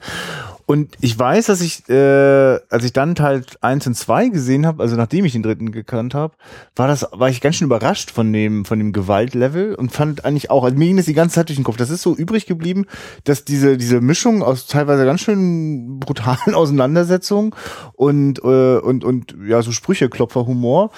[0.65, 4.83] Und ich weiß, dass ich, äh, als ich dann Teil 1 und 2 gesehen habe,
[4.83, 6.35] also nachdem ich den dritten gekannt habe,
[6.77, 10.49] war das, war ich ganz schön überrascht von dem, von dem Gewaltlevel und fand eigentlich
[10.49, 11.77] auch, also mir ging das die ganze Zeit durch den Kopf.
[11.77, 12.85] Das ist so übrig geblieben,
[13.25, 17.51] dass diese, diese Mischung aus teilweise ganz schön brutalen Auseinandersetzungen
[17.93, 20.91] und, äh, und, und ja, so Sprücheklopfer-Humor,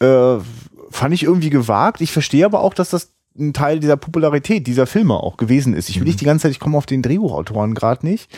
[0.00, 0.38] äh,
[0.90, 2.00] fand ich irgendwie gewagt.
[2.00, 5.88] Ich verstehe aber auch, dass das ein Teil dieser Popularität dieser Filme auch gewesen ist.
[5.88, 8.28] Ich will nicht die ganze Zeit, ich komme auf den Drehbuchautoren gerade nicht,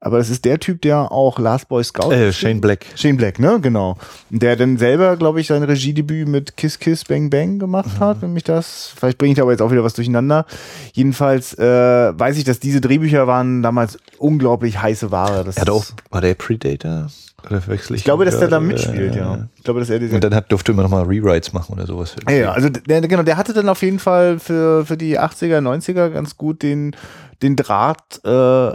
[0.00, 2.12] aber das ist der Typ, der auch Last Boy Scout.
[2.12, 2.86] Äh, Shane Black.
[2.94, 3.58] Shane Black, ne?
[3.60, 3.96] Genau.
[4.30, 8.32] Der dann selber, glaube ich, sein Regiedebüt mit Kiss Kiss Bang Bang gemacht hat, wenn
[8.32, 8.92] mich das.
[8.96, 10.46] Vielleicht bringe ich aber jetzt auch wieder was durcheinander.
[10.92, 15.44] Jedenfalls äh, weiß ich, dass diese Drehbücher waren damals unglaublich heiße Ware.
[15.44, 17.08] Das Er hat auch, war der Predator?
[17.46, 19.48] Oder verwechsel ich glaube, dass der da Äh, mitspielt, ja.
[19.56, 21.86] Ich glaube, dass er diese Und dann hat, durfte immer noch mal Rewrites machen oder
[21.86, 22.16] sowas.
[22.28, 25.58] Ja, ja, also der, genau, der hatte dann auf jeden Fall für, für die 80er,
[25.58, 26.96] 90er ganz gut den,
[27.42, 28.20] den Draht.
[28.24, 28.72] Äh,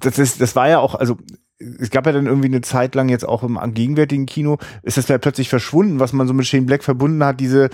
[0.00, 1.16] das, ist, das war ja auch, also
[1.58, 5.08] es gab ja dann irgendwie eine Zeit lang jetzt auch im gegenwärtigen Kino, ist das
[5.08, 7.70] ja plötzlich verschwunden, was man so mit Shane Black verbunden hat, diese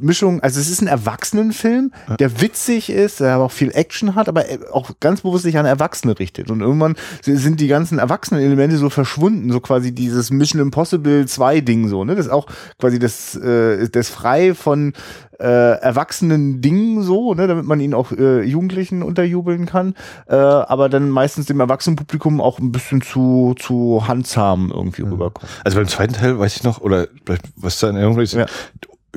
[0.00, 4.28] Mischung, also es ist ein Erwachsenenfilm, der witzig ist, der aber auch viel Action hat,
[4.28, 6.50] aber auch ganz bewusst sich an Erwachsene richtet.
[6.50, 11.88] Und irgendwann sind die ganzen Erwachsenen-Elemente so verschwunden, so quasi dieses Mission Impossible 2 Ding
[11.88, 12.14] so, ne?
[12.14, 12.46] Das ist auch
[12.78, 14.94] quasi das, äh, das frei von
[15.38, 15.44] äh,
[15.80, 19.94] erwachsenen Dingen so, ne, damit man ihn auch äh, Jugendlichen unterjubeln kann,
[20.28, 25.50] äh, aber dann meistens dem Erwachsenenpublikum auch ein bisschen zu zu handsam irgendwie rüberkommt.
[25.64, 28.46] Also beim zweiten Teil weiß ich noch, oder vielleicht, was da in Erinnerung ist, Ja.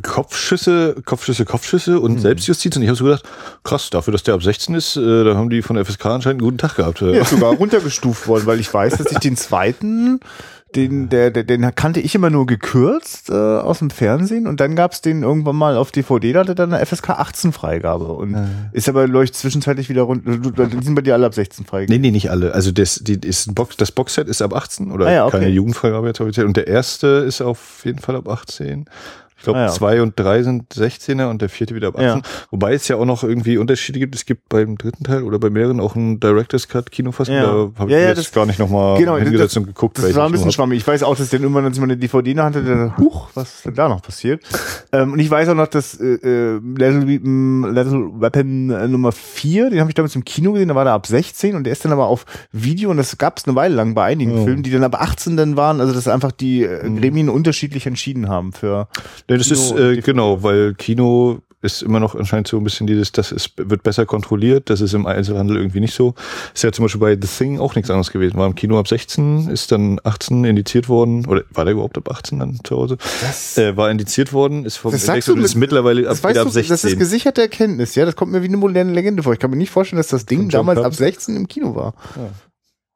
[0.01, 2.75] Kopfschüsse, Kopfschüsse, Kopfschüsse und Selbstjustiz.
[2.75, 3.23] Und ich habe so gedacht,
[3.63, 6.41] krass, dafür, dass der ab 16 ist, äh, da haben die von der FSK anscheinend
[6.41, 7.01] einen guten Tag gehabt.
[7.01, 10.19] Ist sogar runtergestuft worden, weil ich weiß, dass ich den zweiten,
[10.75, 14.75] den, der, der, den kannte ich immer nur gekürzt äh, aus dem Fernsehen und dann
[14.75, 18.35] gab's den irgendwann mal auf DVD, da hatte dann eine FSK 18 Freigabe und
[18.71, 20.31] ist aber, ich, zwischenzeitlich wieder runter,
[20.81, 22.01] sind bei dir alle ab 16 freigegeben.
[22.01, 22.53] Nee, nee, nicht alle.
[22.53, 25.39] Also das, die, ist ein Box, das Boxset ist ab 18 oder Ah ja, okay.
[25.39, 26.19] keine Jugendfreigabe jetzt.
[26.19, 28.85] Und der erste ist auf jeden Fall ab 18.
[29.39, 32.07] Ich glaube, Ah ja, zwei und drei sind 16er und der vierte wieder ab 18.
[32.07, 32.21] Ja.
[32.51, 34.13] Wobei es ja auch noch irgendwie Unterschiede gibt.
[34.13, 37.35] Es gibt beim dritten Teil oder bei mehreren auch einen Director's Cut Kinofassung.
[37.35, 37.43] Ja.
[37.43, 39.97] Da habe ich Ja, jetzt das- gar nicht nochmal Genau, hingesetzt das- und geguckt.
[39.97, 40.77] Das war ein ich bisschen schwammig.
[40.79, 42.97] Ich weiß auch, dass dann irgendwann, als ich meine DVD in der Hand hatte, dann,
[42.97, 44.43] huch, was ist denn da noch passiert?
[44.91, 49.69] ähm, und ich weiß auch noch, dass äh, äh, Weapon, Lethal Weapon äh, Nummer 4,
[49.69, 51.85] den habe ich damals im Kino gesehen, da war der ab 16 und der ist
[51.85, 54.71] dann aber auf Video und das gab es eine Weile lang bei einigen Filmen, die
[54.71, 58.87] dann ab 18 dann waren, also dass einfach die äh, Gremien unterschiedlich entschieden haben für
[59.29, 62.87] Nee, das ist Kino- äh, genau, weil Kino ist immer noch anscheinend so ein bisschen
[62.87, 66.13] dieses, das ist, wird besser kontrolliert, das ist im Einzelhandel irgendwie nicht so.
[66.53, 68.37] Ist ja zum Beispiel bei The Thing auch nichts anderes gewesen.
[68.37, 72.09] War im Kino ab 16, ist dann 18 indiziert worden, oder war der überhaupt ab
[72.09, 72.97] 18 dann zu Hause?
[73.57, 76.23] äh, war indiziert worden, ist vom Das sagst du und ist mit- mittlerweile ab, das
[76.23, 76.97] ab du, das ist 16.
[76.97, 79.33] gesicherte Erkenntnis, ja, das kommt mir wie eine moderne Legende vor.
[79.33, 81.05] Ich kann mir nicht vorstellen, dass das Ding damals ab Carpenter?
[81.11, 81.93] 16 im Kino war.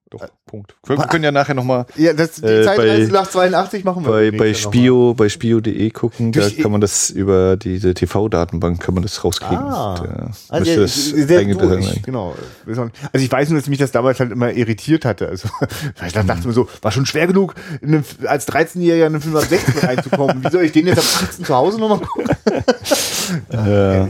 [0.10, 0.76] Doch, Punkt.
[0.88, 4.12] Wir können ja nachher nochmal Ja, das, die Äh, Zeitreise bei- nach 82 machen wir.
[4.12, 4.54] bei, bei.
[4.54, 9.24] Spio, bei spio.de gucken, da Durch- kann man das über diese TV-Datenbank kann man das
[9.24, 9.58] rauskriegen.
[9.58, 9.96] Ah.
[9.96, 12.36] Da Also das sehr durch, genau.
[13.12, 15.28] Also ich weiß nur, dass mich das damals halt immer irritiert hatte.
[15.28, 15.50] Also
[16.06, 16.48] ich dachte Mhm.
[16.48, 20.44] mir so, war schon schwer genug, in einem, als 13-Jähriger in einen ab 16 reinzukommen.
[20.44, 22.28] Wie soll ich den jetzt ab 18 zu Hause nochmal gucken?
[23.52, 24.08] Ja.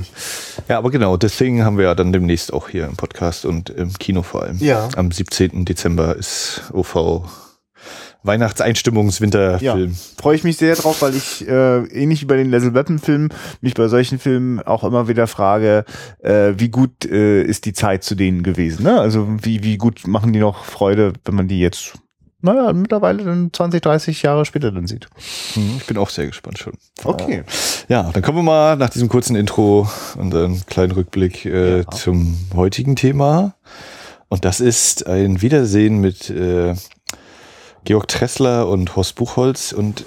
[0.68, 3.94] ja, aber genau, Thing haben wir ja dann demnächst auch hier im Podcast und im
[3.94, 4.58] Kino vor allem.
[4.58, 4.90] Ja.
[4.96, 5.66] Am 17.
[5.66, 6.33] Dezember ist
[6.74, 7.24] OV
[8.26, 9.90] Weihnachtseinstimmungswinterfilm.
[9.92, 13.00] Ja, freue ich mich sehr drauf, weil ich äh, ähnlich wie bei den Leslie Weapon
[13.00, 13.30] Filmen
[13.62, 15.84] mich bei solchen Filmen auch immer wieder frage,
[16.20, 18.84] äh, wie gut äh, ist die Zeit zu denen gewesen?
[18.84, 19.00] Ne?
[19.00, 21.94] Also wie wie gut machen die noch Freude, wenn man die jetzt
[22.46, 25.08] naja, mittlerweile dann 20, 30 Jahre später dann sieht.
[25.54, 26.74] Hm, Ich bin auch sehr gespannt schon.
[27.06, 27.44] Okay.
[27.88, 31.88] Ja, dann kommen wir mal nach diesem kurzen Intro und einem kleinen Rückblick äh, Ja.
[31.88, 33.56] zum heutigen Thema.
[34.34, 36.74] Und das ist ein Wiedersehen mit äh,
[37.84, 40.06] Georg Tressler und Horst Buchholz und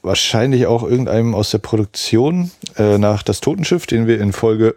[0.00, 4.74] wahrscheinlich auch irgendeinem aus der Produktion äh, nach Das Totenschiff, den wir in Folge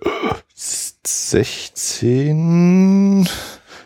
[0.56, 3.30] 16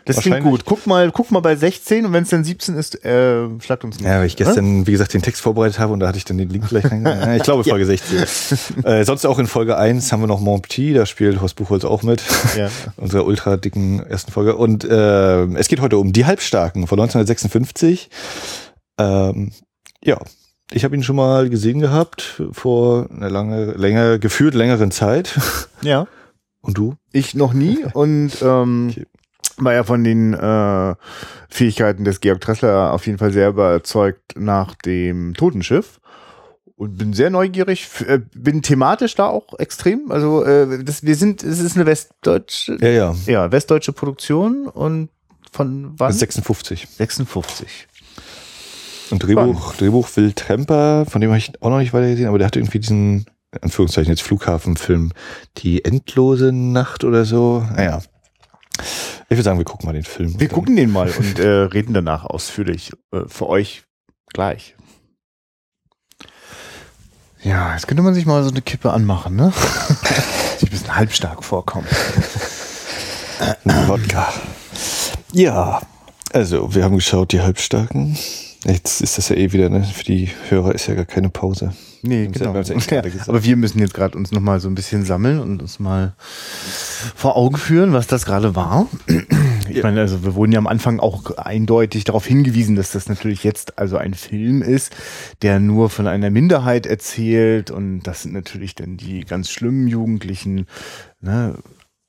[0.05, 0.65] Das klingt gut.
[0.65, 3.99] Guck mal, guck mal bei 16 und wenn es dann 17 ist, äh, schlagt uns
[3.99, 6.37] Ja, weil ich gestern, wie gesagt, den Text vorbereitet habe und da hatte ich dann
[6.37, 6.91] den Link vielleicht
[7.35, 8.25] Ich glaube Folge 16.
[8.83, 12.03] Äh, sonst auch in Folge 1 haben wir noch Montpetit, da spielt Horst Buchholz auch
[12.03, 12.23] mit.
[12.55, 12.69] Ja.
[12.97, 14.55] Unserer ultra dicken ersten Folge.
[14.55, 18.09] Und äh, es geht heute um die Halbstarken von 1956.
[18.99, 19.51] Ähm,
[20.03, 20.19] ja,
[20.71, 25.39] ich habe ihn schon mal gesehen gehabt vor einer lange, länger, gefühlt längeren Zeit.
[25.81, 26.07] Ja.
[26.61, 26.95] Und du?
[27.11, 29.05] Ich noch nie und ähm, Okay.
[29.57, 30.95] War ja von den äh,
[31.49, 35.99] Fähigkeiten des Georg Tressler auf jeden Fall sehr überzeugt nach dem Totenschiff
[36.77, 41.43] und bin sehr neugierig, äh, bin thematisch da auch extrem, also äh, das, wir sind,
[41.43, 43.15] es ist eine westdeutsche, Ja, ja.
[43.25, 45.09] ja, westdeutsche Produktion und
[45.51, 46.11] von wann?
[46.11, 46.87] 56.
[46.97, 47.87] 56.
[49.11, 52.39] Und Drehbuch, Drehbuch Will Tremper, von dem habe ich auch noch nicht weiter gesehen, aber
[52.39, 55.11] der hat irgendwie diesen, in Anführungszeichen jetzt Flughafenfilm,
[55.57, 57.65] die endlose Nacht oder so.
[57.75, 58.01] Naja.
[59.27, 60.39] Ich würde sagen, wir gucken mal den Film.
[60.39, 63.83] Wir gucken den mal und äh, reden danach ausführlich äh, für euch
[64.27, 64.75] gleich.
[67.41, 69.51] Ja, jetzt könnte man sich mal so eine Kippe anmachen, ne?
[70.57, 71.87] Sich ein bisschen halbstark vorkommen.
[73.87, 74.33] Wodka.
[75.31, 75.81] Ja,
[76.33, 78.17] also wir haben geschaut, die Halbstarken.
[78.65, 79.83] Jetzt ist das ja eh wieder, ne?
[79.83, 81.73] Für die Hörer ist ja gar keine Pause.
[82.01, 82.55] Nee, genau.
[82.55, 85.79] Ja, aber wir müssen jetzt gerade uns noch mal so ein bisschen sammeln und uns
[85.79, 86.13] mal
[87.15, 88.87] vor Augen führen, was das gerade war.
[89.67, 93.43] Ich meine, also wir wurden ja am Anfang auch eindeutig darauf hingewiesen, dass das natürlich
[93.43, 94.95] jetzt also ein Film ist,
[95.41, 100.67] der nur von einer Minderheit erzählt und das sind natürlich dann die ganz schlimmen Jugendlichen,
[101.21, 101.55] ne?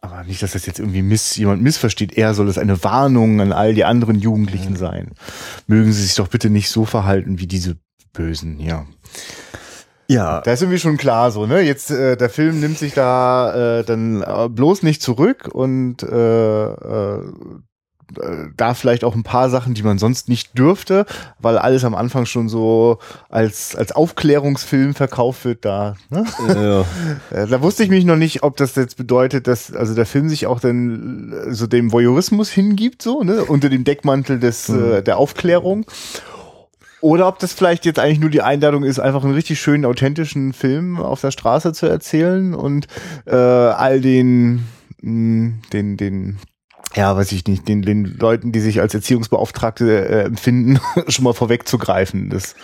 [0.00, 2.12] Aber nicht, dass das jetzt irgendwie miss, jemand missversteht.
[2.12, 5.12] Eher soll es eine Warnung an all die anderen Jugendlichen sein.
[5.66, 7.76] Mögen sie sich doch bitte nicht so verhalten wie diese
[8.12, 8.86] Bösen, ja.
[10.08, 11.60] Ja, Da ist irgendwie schon klar so, ne?
[11.62, 16.66] Jetzt äh, der Film nimmt sich da äh, dann äh, bloß nicht zurück und äh,
[16.66, 17.32] äh,
[18.56, 21.06] da vielleicht auch ein paar Sachen, die man sonst nicht dürfte,
[21.40, 25.96] weil alles am Anfang schon so als als Aufklärungsfilm verkauft wird da.
[26.10, 26.24] Ne?
[26.48, 26.84] ja.
[27.30, 30.28] Äh, Da wusste ich mich noch nicht, ob das jetzt bedeutet, dass also der Film
[30.28, 35.02] sich auch dann äh, so dem Voyeurismus hingibt, so ne, unter dem Deckmantel des äh,
[35.02, 35.86] der Aufklärung.
[37.00, 40.52] Oder ob das vielleicht jetzt eigentlich nur die Einladung ist, einfach einen richtig schönen, authentischen
[40.52, 42.86] Film auf der Straße zu erzählen und
[43.26, 44.66] äh, all den,
[45.02, 46.38] mh, den, den,
[46.96, 51.34] ja, weiß ich nicht, den, den Leuten, die sich als Erziehungsbeauftragte äh, empfinden, schon mal
[51.34, 52.30] vorwegzugreifen.
[52.30, 52.54] Das,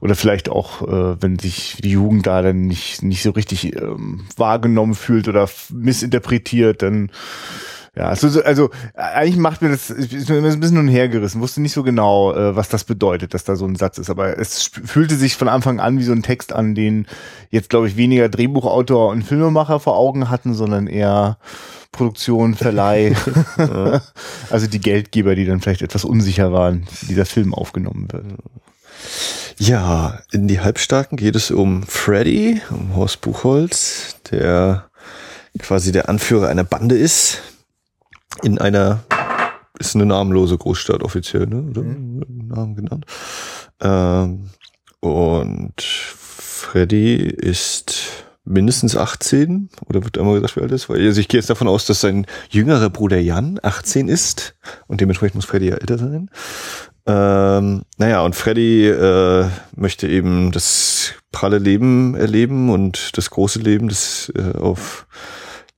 [0.00, 4.26] oder vielleicht auch, äh, wenn sich die Jugend da dann nicht, nicht so richtig ähm,
[4.36, 7.10] wahrgenommen fühlt oder missinterpretiert, dann
[7.94, 11.74] ja, also, so- also eigentlich macht mir das bin mir ein bisschen hergerissen, wusste nicht
[11.74, 15.14] so genau, äh, was das bedeutet, dass da so ein Satz ist, aber es fühlte
[15.16, 17.06] sich von Anfang an wie so ein Text an, den
[17.50, 21.36] jetzt glaube ich weniger Drehbuchautor und Filmemacher vor Augen hatten, sondern eher
[21.92, 23.14] Produktion, Verleih,
[24.50, 28.24] also die Geldgeber, die dann vielleicht etwas unsicher waren, wie dieser Film aufgenommen wird.
[29.58, 34.88] Ja, in die Halbstarken geht es um Freddy, um Horst Buchholz, der
[35.58, 37.42] quasi der Anführer einer Bande ist.
[38.42, 39.04] In einer,
[39.78, 41.62] ist eine namenlose Großstadt offiziell, ne?
[41.62, 41.82] Oder?
[41.82, 43.04] Namen genannt.
[43.80, 44.50] Ähm,
[45.00, 50.88] und Freddy ist mindestens 18 oder wird einmal gesagt, wie alt ist?
[50.88, 54.54] Weil also ich gehe jetzt davon aus, dass sein jüngerer Bruder Jan 18 ist
[54.86, 56.30] und dementsprechend muss Freddy ja älter sein.
[57.04, 63.88] Ähm, naja, und Freddy äh, möchte eben das pralle Leben erleben und das große Leben,
[63.88, 65.06] das äh, auf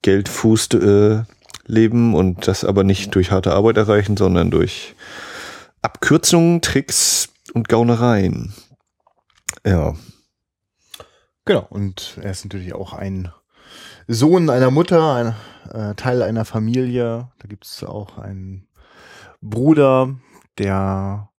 [0.02, 1.22] Geld fußt, äh,
[1.66, 4.94] leben und das aber nicht durch harte Arbeit erreichen, sondern durch
[5.80, 8.52] Abkürzungen, Tricks und Gaunereien.
[9.66, 9.94] Ja.
[11.44, 13.30] Genau, und er ist natürlich auch ein
[14.06, 15.34] Sohn einer Mutter, ein
[15.72, 17.28] äh, Teil einer Familie.
[17.38, 18.66] Da gibt es auch einen
[19.40, 20.14] Bruder,
[20.58, 21.30] der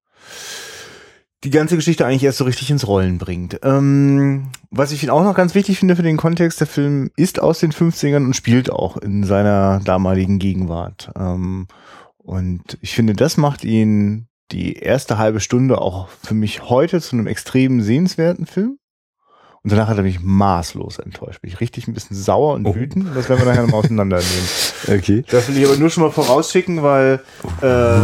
[1.43, 3.59] die ganze Geschichte eigentlich erst so richtig ins Rollen bringt.
[3.63, 7.59] Ähm, was ich auch noch ganz wichtig finde für den Kontext, der Film ist aus
[7.59, 11.11] den 50ern und spielt auch in seiner damaligen Gegenwart.
[11.17, 11.67] Ähm,
[12.17, 17.15] und ich finde, das macht ihn die erste halbe Stunde auch für mich heute zu
[17.15, 18.79] einem extrem sehenswerten Film.
[19.65, 21.41] Und danach hat er mich maßlos enttäuscht.
[21.41, 22.75] Bin ich richtig ein bisschen sauer und Oh.
[22.75, 23.07] wütend.
[23.15, 24.47] Das werden wir nachher nochmal auseinandernehmen.
[24.87, 25.23] Okay.
[25.31, 27.19] Das will ich aber nur schon mal vorausschicken, weil
[27.61, 27.97] äh,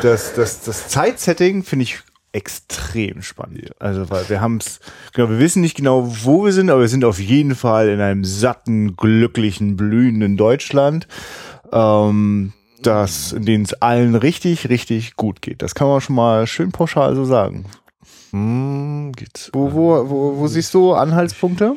[0.00, 1.98] das, das, das Zeitsetting finde ich
[2.30, 3.72] extrem spannend.
[3.80, 4.78] Also, weil wir haben es,
[5.12, 8.00] genau, wir wissen nicht genau, wo wir sind, aber wir sind auf jeden Fall in
[8.00, 11.08] einem satten, glücklichen, blühenden Deutschland,
[11.72, 15.62] ähm, das, in dem es allen richtig, richtig gut geht.
[15.62, 17.64] Das kann man schon mal schön pauschal so sagen.
[18.30, 19.50] Hm, geht's.
[19.52, 21.76] Wo, wo, wo, wo siehst du Anhaltspunkte?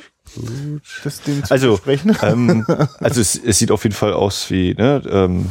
[1.04, 1.80] Das dem zu Also,
[2.22, 2.66] ähm,
[3.00, 5.50] also es, es sieht auf jeden Fall aus wie, ne, ähm,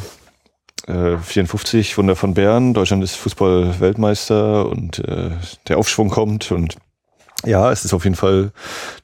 [0.86, 5.30] äh, 54, Wunder von Bern, Deutschland ist Fußball-Weltmeister und äh,
[5.68, 6.76] der Aufschwung kommt und
[7.44, 8.52] ja, es ist auf jeden Fall,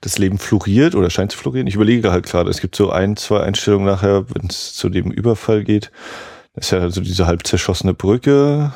[0.00, 1.66] das Leben floriert oder scheint zu florieren.
[1.66, 5.10] Ich überlege halt gerade, es gibt so ein, zwei Einstellungen nachher, wenn es zu dem
[5.10, 5.90] Überfall geht.
[6.54, 8.72] Das ist ja also diese halb zerschossene Brücke.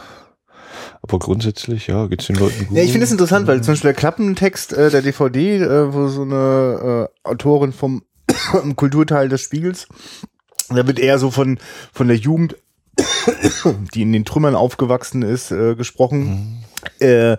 [1.02, 2.76] Aber grundsätzlich, ja, geht's den Leuten gut.
[2.76, 6.06] Ja, ich finde es interessant, weil zum Beispiel der Klappentext äh, der DVD, äh, wo
[6.06, 8.04] so eine äh, Autorin vom
[8.76, 9.88] Kulturteil des Spiegels,
[10.68, 11.58] da wird eher so von,
[11.92, 12.56] von der Jugend,
[13.94, 16.18] die in den Trümmern aufgewachsen ist, äh, gesprochen.
[16.20, 16.61] Mhm.
[16.98, 17.36] Äh,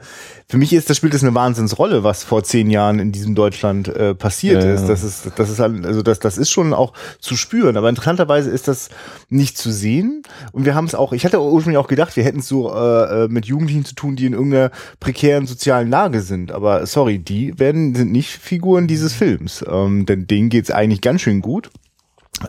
[0.47, 3.87] für mich ist das spielt das eine Wahnsinnsrolle, was vor zehn Jahren in diesem Deutschland
[3.87, 4.85] äh, passiert Ja, ist.
[4.87, 7.75] Das ist, das ist halt- also das, das ist schon auch zu spüren.
[7.75, 8.89] Aber interessanterweise ist das
[9.29, 10.23] nicht zu sehen.
[10.51, 11.11] Und wir haben es auch.
[11.13, 14.15] Ich hatte ursprünglich auch gedacht, wir hätten es so äh, äh, mit Jugendlichen zu tun,
[14.15, 16.51] die in irgendeiner prekären sozialen Lage sind.
[16.51, 21.21] Aber sorry, die werden sind nicht Figuren dieses Films, ähm, denn denen geht's eigentlich ganz
[21.21, 21.69] schön gut.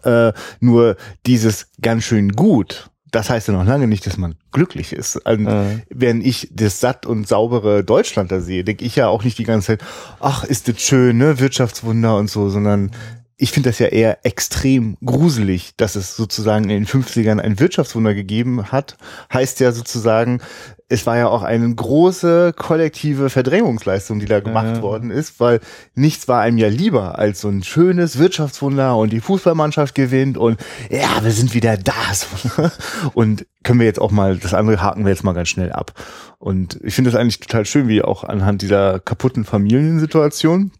[0.02, 4.92] Äh, nur dieses ganz schön gut, das heißt ja noch lange nicht, dass man glücklich
[4.92, 5.16] ist.
[5.26, 5.82] Und Mhm.
[5.90, 9.44] Wenn ich das satt und saubere Deutschland da sehe, denke ich ja auch nicht die
[9.44, 9.84] ganze Zeit,
[10.20, 12.90] ach, ist das schön, ne, Wirtschaftswunder und so, sondern
[13.36, 18.14] ich finde das ja eher extrem gruselig, dass es sozusagen in den 50ern ein Wirtschaftswunder
[18.14, 18.96] gegeben hat.
[19.32, 20.40] Heißt ja sozusagen,
[20.88, 24.82] es war ja auch eine große kollektive Verdrängungsleistung, die da gemacht Ja.
[24.82, 25.60] worden ist, weil
[25.94, 30.60] nichts war einem ja lieber als so ein schönes Wirtschaftswunder und die Fußballmannschaft gewinnt und
[30.90, 31.92] ja, wir sind wieder da.
[33.14, 35.92] Und können wir jetzt auch mal, das andere haken wir jetzt mal ganz schnell ab.
[36.38, 40.70] Und ich finde das eigentlich total schön, wie auch anhand dieser kaputten Familiensituation,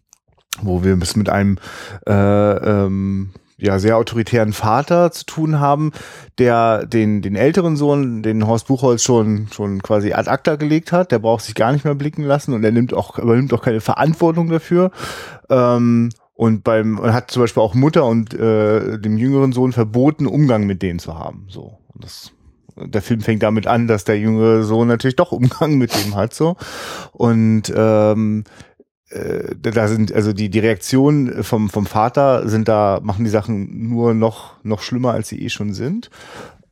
[0.61, 1.57] wo wir es mit einem
[2.07, 5.91] äh, ähm, ja sehr autoritären Vater zu tun haben,
[6.37, 11.11] der den den älteren Sohn, den Horst Buchholz schon schon quasi ad acta gelegt hat.
[11.11, 13.81] Der braucht sich gar nicht mehr blicken lassen und er nimmt auch übernimmt auch keine
[13.81, 14.91] Verantwortung dafür.
[15.49, 20.27] Ähm, und beim und hat zum Beispiel auch Mutter und äh, dem jüngeren Sohn verboten,
[20.27, 21.45] Umgang mit denen zu haben.
[21.49, 22.31] So und das
[22.77, 26.33] der Film fängt damit an, dass der jüngere Sohn natürlich doch Umgang mit dem hat
[26.33, 26.57] so
[27.13, 28.43] und ähm,
[29.15, 33.89] äh, da sind also die die Reaktionen vom vom Vater sind da machen die Sachen
[33.89, 36.09] nur noch noch schlimmer als sie eh schon sind.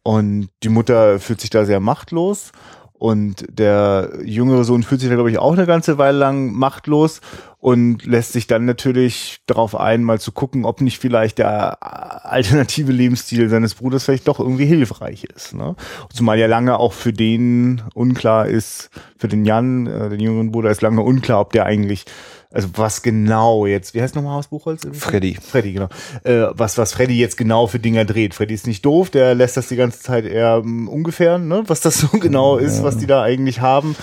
[0.04, 2.52] Und die Mutter fühlt sich da sehr machtlos.
[2.92, 7.22] Und der jüngere Sohn fühlt sich da glaube ich auch eine ganze Weile lang machtlos
[7.64, 11.82] und lässt sich dann natürlich darauf ein, mal zu gucken, ob nicht vielleicht der
[12.30, 15.54] alternative Lebensstil seines Bruders vielleicht doch irgendwie hilfreich ist.
[15.54, 15.78] Ne?
[16.12, 20.72] Zumal ja lange auch für den unklar ist, für den Jan, äh, den jüngeren Bruder,
[20.72, 22.04] ist lange unklar, ob der eigentlich,
[22.52, 24.86] also was genau jetzt, wie heißt nochmal Haus Buchholz?
[24.92, 25.36] Freddy.
[25.42, 25.88] Freddy, genau.
[26.26, 28.34] Äh, was, was Freddy jetzt genau für Dinger dreht.
[28.34, 31.64] Freddy ist nicht doof, der lässt das die ganze Zeit eher um, ungefähr, ne?
[31.68, 33.96] was das so genau ist, was die da eigentlich haben.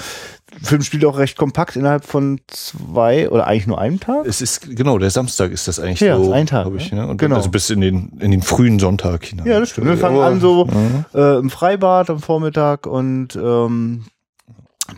[0.62, 4.26] Film spielt auch recht kompakt innerhalb von zwei oder eigentlich nur einem Tag.
[4.26, 7.02] Es ist, genau, der Samstag ist das eigentlich Ja, so, ist ein Tag, ich, ne?
[7.02, 7.06] ne?
[7.08, 7.36] Und Genau.
[7.36, 9.46] also bis in den, in den frühen Sonntag hinein.
[9.46, 9.86] Ja, das stimmt.
[9.86, 10.68] Wir fangen an so
[11.14, 14.04] äh, im Freibad am Vormittag und ähm,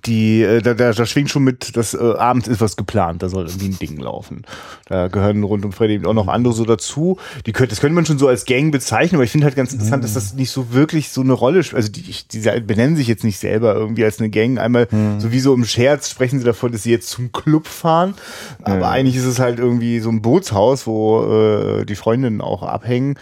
[0.04, 3.28] die, äh, da, da, da schwingt schon mit, dass äh, abends ist was geplant, da
[3.28, 4.42] soll irgendwie ein Ding laufen.
[4.86, 7.18] Da gehören rund um Freddy auch noch andere so dazu.
[7.46, 9.72] Die könnte, das könnte man schon so als Gang bezeichnen, aber ich finde halt ganz
[9.72, 11.76] interessant, dass das nicht so wirklich so eine Rolle spielt.
[11.76, 14.58] Also die, die, die benennen sich jetzt nicht selber irgendwie als eine Gang.
[14.58, 18.14] Einmal sowieso im Scherz sprechen sie davon, dass sie jetzt zum Club fahren,
[18.62, 23.18] aber eigentlich ist es halt irgendwie so ein Bootshaus, wo äh, die Freundinnen auch abhängen.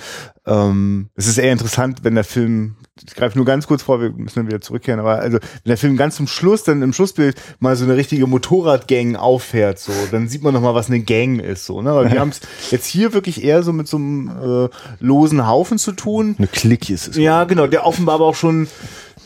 [0.46, 4.10] Ähm, es ist eher interessant, wenn der Film, ich greife nur ganz kurz vor, wir
[4.10, 7.36] müssen dann wieder zurückkehren, aber also wenn der Film ganz zum Schluss, dann im Schlussbild
[7.58, 11.66] mal so eine richtige Motorradgang auffährt, so, dann sieht man nochmal, was eine Gang ist,
[11.66, 11.90] so, ne?
[11.90, 14.68] Aber wir haben es jetzt hier wirklich eher so mit so einem äh,
[15.00, 16.34] losen Haufen zu tun.
[16.38, 17.16] Eine Clique ist es.
[17.16, 18.68] Ja, genau, der offenbar aber auch schon.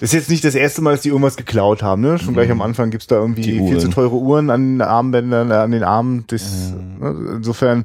[0.01, 2.19] Das ist jetzt nicht das erste Mal, dass die irgendwas geklaut haben, ne?
[2.19, 5.71] Schon gleich am Anfang gibt's da irgendwie viel zu teure Uhren an den Armbändern, an
[5.71, 6.25] den Armen.
[6.27, 7.35] Das, ne?
[7.37, 7.85] Insofern.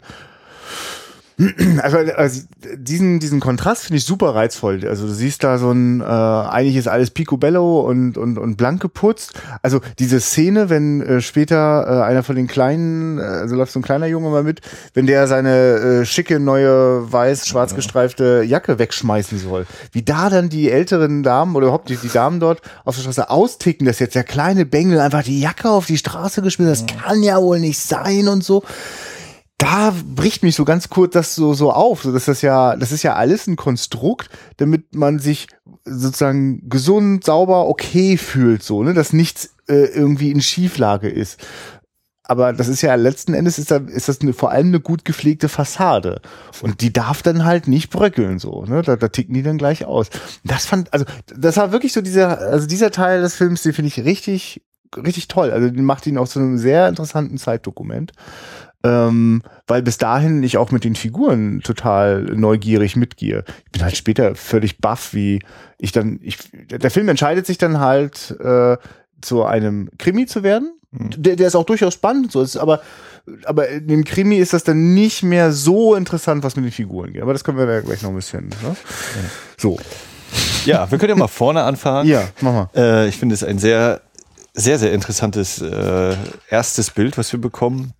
[1.82, 2.41] Also, also
[2.75, 4.86] diesen, diesen Kontrast finde ich super reizvoll.
[4.86, 8.82] Also du siehst da so ein, äh, eigentlich ist alles picobello und, und, und blank
[8.82, 9.34] geputzt.
[9.62, 13.80] Also diese Szene, wenn äh, später äh, einer von den kleinen, äh, also läuft so
[13.80, 14.62] ein kleiner Junge mal mit,
[14.93, 19.65] wenn der seine äh, schicke, neue, weiß-schwarz gestreifte Jacke wegschmeißen soll.
[19.91, 23.30] Wie da dann die älteren Damen oder überhaupt die, die Damen dort auf der Straße
[23.30, 26.89] austicken, dass jetzt der kleine Bengel einfach die Jacke auf die Straße geschmissen hat.
[26.89, 28.63] Das kann ja wohl nicht sein und so
[29.60, 32.91] da bricht mich so ganz kurz das so, so auf, so dass das ja, das
[32.91, 35.47] ist ja alles ein Konstrukt, damit man sich
[35.84, 41.45] sozusagen gesund, sauber, okay fühlt, so, ne, dass nichts äh, irgendwie in Schieflage ist.
[42.24, 45.03] Aber das ist ja letzten Endes ist, da, ist das eine, vor allem eine gut
[45.03, 46.22] gepflegte Fassade.
[46.62, 49.84] Und die darf dann halt nicht bröckeln, so, ne, da, da ticken die dann gleich
[49.84, 50.10] aus.
[50.45, 51.05] Das fand, also,
[51.36, 54.62] das war wirklich so dieser, also dieser Teil des Films, den finde ich richtig,
[54.95, 55.51] richtig toll.
[55.51, 58.14] Also, den macht ihn auch zu einem sehr interessanten Zeitdokument.
[58.82, 63.43] Ähm, weil bis dahin ich auch mit den Figuren total neugierig mitgehe.
[63.65, 65.41] Ich bin halt später völlig baff, wie
[65.77, 68.77] ich dann, ich, der Film entscheidet sich dann halt äh,
[69.21, 70.71] zu einem Krimi zu werden.
[70.91, 71.09] Mhm.
[71.17, 72.82] Der, der ist auch durchaus spannend, so ist, aber
[73.45, 77.13] aber in dem Krimi ist das dann nicht mehr so interessant, was mit den Figuren
[77.13, 77.21] geht.
[77.21, 78.47] Aber das können wir da gleich noch ein bisschen.
[78.47, 78.55] Ne?
[78.63, 78.75] Ja.
[79.57, 79.77] So.
[80.65, 82.07] Ja, wir können ja mal vorne anfangen.
[82.07, 82.69] Ja, mach mal.
[82.75, 84.01] Äh, ich finde es ein sehr,
[84.53, 86.15] sehr, sehr interessantes äh,
[86.49, 87.93] erstes Bild, was wir bekommen.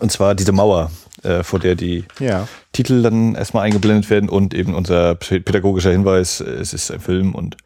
[0.00, 0.90] Und zwar diese Mauer,
[1.22, 2.48] äh, vor der die ja.
[2.72, 7.56] Titel dann erstmal eingeblendet werden und eben unser pädagogischer Hinweis, es ist ein Film und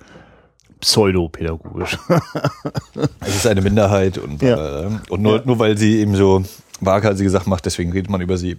[0.80, 1.98] pseudopädagogisch.
[3.20, 4.84] es ist eine Minderheit und, Ja.
[4.84, 5.42] äh, und nur, Ja.
[5.44, 6.44] nur weil sie eben so
[6.80, 8.58] waghalsige Sachen macht, deswegen redet man über sie.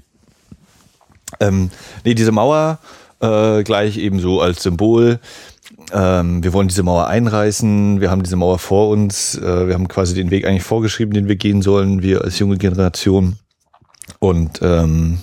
[1.39, 1.69] Ähm,
[2.03, 2.79] nee, diese Mauer
[3.19, 5.19] äh, gleich eben so als Symbol.
[5.93, 9.87] Ähm, wir wollen diese Mauer einreißen, wir haben diese Mauer vor uns, äh, wir haben
[9.87, 13.37] quasi den Weg eigentlich vorgeschrieben, den wir gehen sollen, wir als junge Generation.
[14.19, 15.19] Und ähm,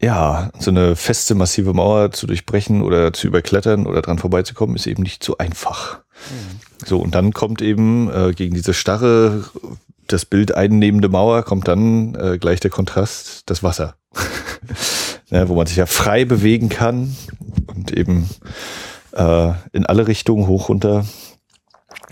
[0.00, 4.86] ja, so eine feste, massive Mauer zu durchbrechen oder zu überklettern oder dran vorbeizukommen, ist
[4.86, 6.00] eben nicht so einfach.
[6.84, 9.44] So, und dann kommt eben äh, gegen diese starre,
[10.06, 13.96] das Bild einnehmende Mauer, kommt dann äh, gleich der Kontrast, das Wasser.
[15.30, 17.16] ja, wo man sich ja frei bewegen kann
[17.66, 18.28] und eben
[19.12, 21.04] äh, in alle Richtungen hoch runter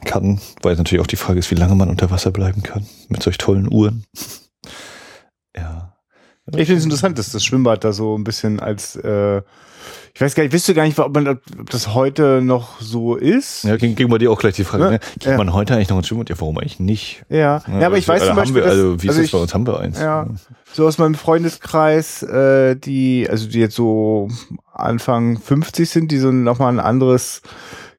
[0.04, 3.22] kann, weil natürlich auch die Frage ist, wie lange man unter Wasser bleiben kann mit
[3.22, 4.04] solch tollen Uhren.
[5.56, 5.92] Ja.
[6.52, 9.42] Ich finde es interessant, dass das Schwimmbad da so ein bisschen als, äh,
[10.14, 11.40] ich weiß gar nicht, wisst du gar nicht, ob, man, ob
[11.70, 13.64] das heute noch so ist?
[13.64, 15.00] Ja, ging, ging bei dir auch gleich die Frage, Ja, ne?
[15.18, 15.36] Geht ja.
[15.36, 16.28] man heute eigentlich noch ins Schwimmbad?
[16.28, 17.24] Ja, warum eigentlich nicht?
[17.28, 19.38] Ja, ja, aber ich weiß also, zum Beispiel, wir, also wie ist also das bei
[19.38, 19.54] uns?
[19.54, 19.98] Haben wir eins.
[19.98, 20.28] Ja,
[20.72, 24.28] so aus meinem Freundeskreis, äh, die, also die jetzt so
[24.72, 27.42] Anfang 50 sind, die so nochmal ein anderes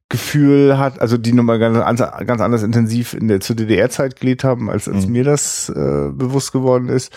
[0.09, 4.69] Gefühl hat, also die nochmal ganz, ganz anders intensiv in der zur DDR-Zeit gelebt haben,
[4.69, 5.11] als, als Mhm.
[5.11, 7.11] mir das äh, bewusst geworden ist.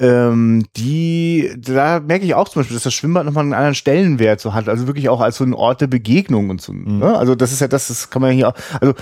[0.00, 4.40] Ähm, die, da merke ich auch zum Beispiel, dass das Schwimmbad nochmal einen anderen Stellenwert
[4.40, 6.72] so hat, also wirklich auch als so ein Ort der Begegnung und so.
[6.72, 7.16] Ne?
[7.16, 8.94] Also das ist ja das, das kann man hier auch, also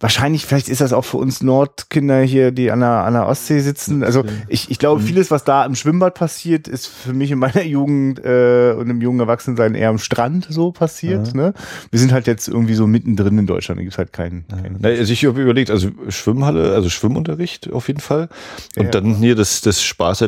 [0.00, 3.60] wahrscheinlich, vielleicht ist das auch für uns Nordkinder hier, die an der, an der Ostsee
[3.60, 4.04] sitzen.
[4.04, 7.62] Also ich, ich glaube, vieles, was da im Schwimmbad passiert, ist für mich in meiner
[7.62, 11.34] Jugend äh, und im jungen Erwachsenensein eher am Strand so passiert.
[11.34, 11.54] Ne?
[11.90, 14.46] Wir sind halt jetzt irgendwie so mittendrin in Deutschland, da gibt's halt keinen.
[14.48, 18.28] keinen Na, also ich habe überlegt, also Schwimmhalle, also Schwimmunterricht auf jeden Fall.
[18.76, 18.90] Und Ja.
[18.90, 19.82] dann hier das, das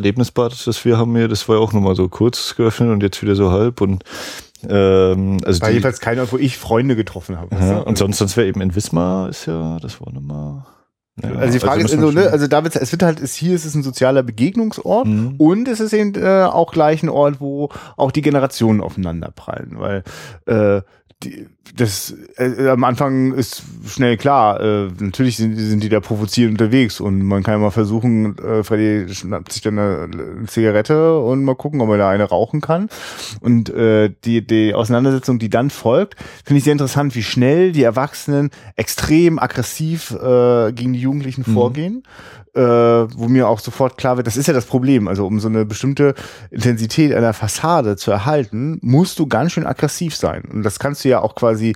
[0.07, 3.21] Spaßerlebnisbad, das wir haben hier, das war ja auch nochmal so kurz geöffnet und jetzt
[3.21, 3.81] wieder so halb.
[3.81, 4.03] Und
[4.67, 7.55] ähm, also war die, jedenfalls kein Ort, wo ich Freunde getroffen habe.
[7.55, 10.65] ja, und sonst, sonst wäre eben in Wismar, ist ja, das war nochmal.
[11.21, 13.35] Ja, Also die Frage ist müssen so, ne, also da wird's, es wird halt, ist
[13.35, 15.35] hier ist es ein sozialer Begegnungsort Mhm.
[15.37, 19.77] und es ist eben äh, auch gleich ein Ort, wo auch die Generationen aufeinander prallen,
[19.79, 20.03] weil
[20.45, 20.81] äh,
[21.23, 26.61] die, das äh, am Anfang ist schnell klar, äh, natürlich sind, sind die da provozierend
[26.61, 31.19] unterwegs und man kann ja mal versuchen, äh, Freddy schnappt sich dann eine, eine Zigarette
[31.19, 32.89] und mal gucken, ob er da eine rauchen kann.
[33.41, 36.15] Und äh, die, die Auseinandersetzung, die dann folgt,
[36.45, 42.03] finde ich sehr interessant, wie schnell die Erwachsenen extrem aggressiv äh, gegen die Jugendlichen vorgehen.
[42.57, 45.07] Äh, wo mir auch sofort klar wird, das ist ja das Problem.
[45.07, 46.15] Also um so eine bestimmte
[46.49, 50.43] Intensität einer Fassade zu erhalten, musst du ganz schön aggressiv sein.
[50.51, 51.75] Und das kannst du ja auch quasi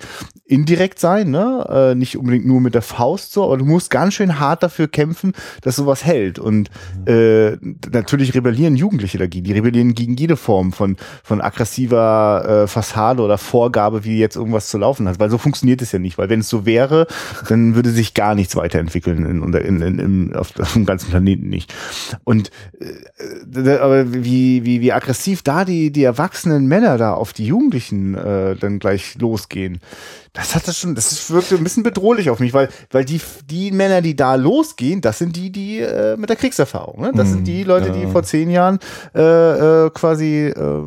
[0.52, 1.92] indirekt sein, ne?
[1.92, 4.88] Äh, nicht unbedingt nur mit der Faust so, aber du musst ganz schön hart dafür
[4.88, 6.40] kämpfen, dass sowas hält.
[6.40, 6.70] Und
[7.06, 7.58] äh,
[7.92, 9.46] natürlich rebellieren Jugendliche dagegen.
[9.46, 14.68] Die rebellieren gegen jede Form von, von aggressiver äh, Fassade oder Vorgabe, wie jetzt irgendwas
[14.68, 15.20] zu laufen hat.
[15.20, 16.18] Weil so funktioniert es ja nicht.
[16.18, 17.08] Weil wenn es so wäre,
[17.48, 21.50] dann würde sich gar nichts weiterentwickeln in, in, in, in, auf, auf dem ganzen Planeten
[21.50, 21.74] nicht.
[22.24, 22.50] Und
[22.80, 28.16] äh, aber wie, wie, wie aggressiv da die, die erwachsenen Männer da auf die Jugendlichen
[28.16, 29.82] äh, dann gleich losgehen.
[30.34, 33.20] Das hat das schon, das wirkte ein bisschen bedrohlich auf mich, weil, weil die,
[33.50, 37.02] die Männer, die da losgehen, das sind die, die äh, mit der Kriegserfahrung.
[37.02, 37.12] Ne?
[37.14, 38.10] Das sind die Leute, die ja.
[38.10, 38.80] vor zehn Jahren
[39.14, 40.82] äh, äh, quasi äh,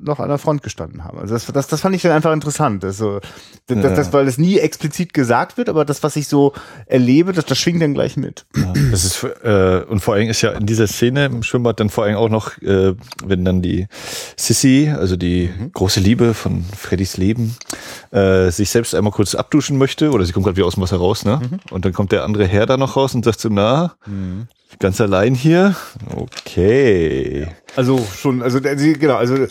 [0.00, 1.18] noch an der Front gestanden haben.
[1.18, 2.84] Also das, das, das fand ich dann einfach interessant.
[2.84, 3.18] Also,
[3.66, 6.52] das, das, das, weil es nie explizit gesagt wird, aber das, was ich so
[6.86, 8.46] erlebe, das, das schwingt dann gleich mit.
[8.56, 11.90] Ja, das ist äh, und vor allem ist ja in dieser Szene im Schwimmbad dann
[11.90, 13.88] vor allem auch noch, äh, wenn dann die
[14.36, 17.56] Sissy, also die große Liebe von Freddys Leben,
[18.12, 20.98] äh, sich selbst einmal kurz abduschen möchte oder sie kommt gerade wieder aus dem Wasser
[20.98, 21.40] raus, ne?
[21.70, 23.94] Und dann kommt der andere Herr da noch raus und sagt so, na,
[24.78, 25.76] ganz allein hier?
[26.14, 27.48] Okay.
[27.76, 29.46] Also schon, also genau, also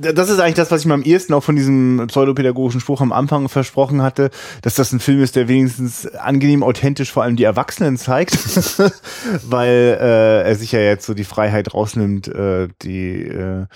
[0.00, 3.12] das ist eigentlich das, was ich mir am ehesten auch von diesem pseudopädagogischen Spruch am
[3.12, 4.30] Anfang versprochen hatte,
[4.62, 8.38] dass das ein Film ist, der wenigstens angenehm authentisch vor allem die Erwachsenen zeigt,
[9.48, 13.66] weil äh, er sich ja jetzt so die Freiheit rausnimmt, äh, die äh,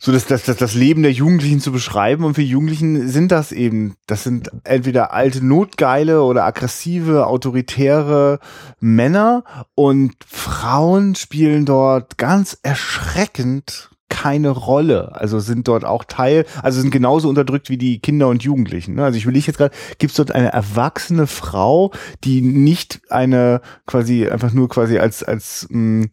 [0.00, 2.24] so das, das, das, das Leben der Jugendlichen zu beschreiben.
[2.24, 8.38] Und für Jugendlichen sind das eben, das sind entweder alte Notgeile oder aggressive, autoritäre
[8.78, 9.42] Männer.
[9.74, 15.14] Und Frauen spielen dort ganz erschreckend keine Rolle.
[15.14, 18.94] Also sind dort auch Teil, also sind genauso unterdrückt wie die Kinder und Jugendlichen.
[18.94, 19.04] Ne?
[19.04, 21.92] Also ich will ich jetzt gerade, gibt es dort eine erwachsene Frau,
[22.24, 26.06] die nicht eine quasi einfach nur quasi als als mh,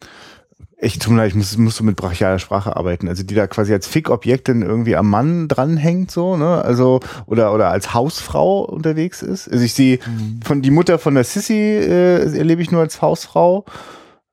[0.86, 3.48] ich tut mir leid, ich muss, muss so mit brachialer Sprache arbeiten, also die da
[3.48, 8.62] quasi als Fick-Objekt dann irgendwie am Mann dranhängt, so, ne, also, oder, oder als Hausfrau
[8.62, 9.52] unterwegs ist.
[9.52, 10.40] Also ich sehe, mhm.
[10.44, 13.66] von, die Mutter von der Sissy äh, erlebe ich nur als Hausfrau.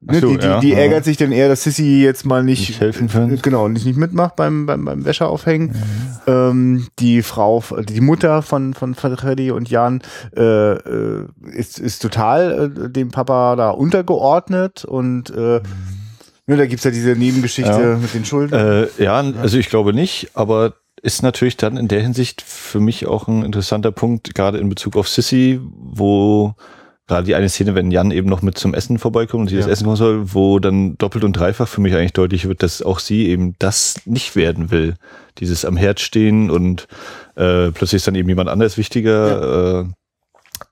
[0.04, 2.68] Ne, so, die, die, ja, die ärgert sich dann eher, dass Sissy jetzt mal nicht,
[2.68, 3.38] nicht helfen kann.
[3.40, 5.68] Genau, nicht, nicht mitmacht beim, beim, beim Wäscheaufhängen.
[5.68, 6.20] Mhm.
[6.26, 10.02] Ähm, die Frau, die Mutter von, von Freddy und Jan
[10.36, 16.01] äh, äh, ist, ist total äh, dem Papa da untergeordnet und äh, mhm
[16.46, 17.96] Ne, da gibt's ja diese Nebengeschichte ja.
[17.96, 18.54] mit den Schulden.
[18.54, 23.06] Äh, ja, also ich glaube nicht, aber ist natürlich dann in der Hinsicht für mich
[23.06, 26.54] auch ein interessanter Punkt, gerade in Bezug auf Sissy, wo
[27.06, 29.62] gerade die eine Szene, wenn Jan eben noch mit zum Essen vorbeikommt und sie ja.
[29.62, 32.82] das Essen kommen soll, wo dann doppelt und dreifach für mich eigentlich deutlich wird, dass
[32.82, 34.94] auch sie eben das nicht werden will.
[35.38, 36.86] Dieses am Herd stehen und
[37.34, 39.40] äh, plötzlich ist dann eben jemand anders wichtiger.
[39.40, 39.80] Ja.
[39.80, 39.84] Äh,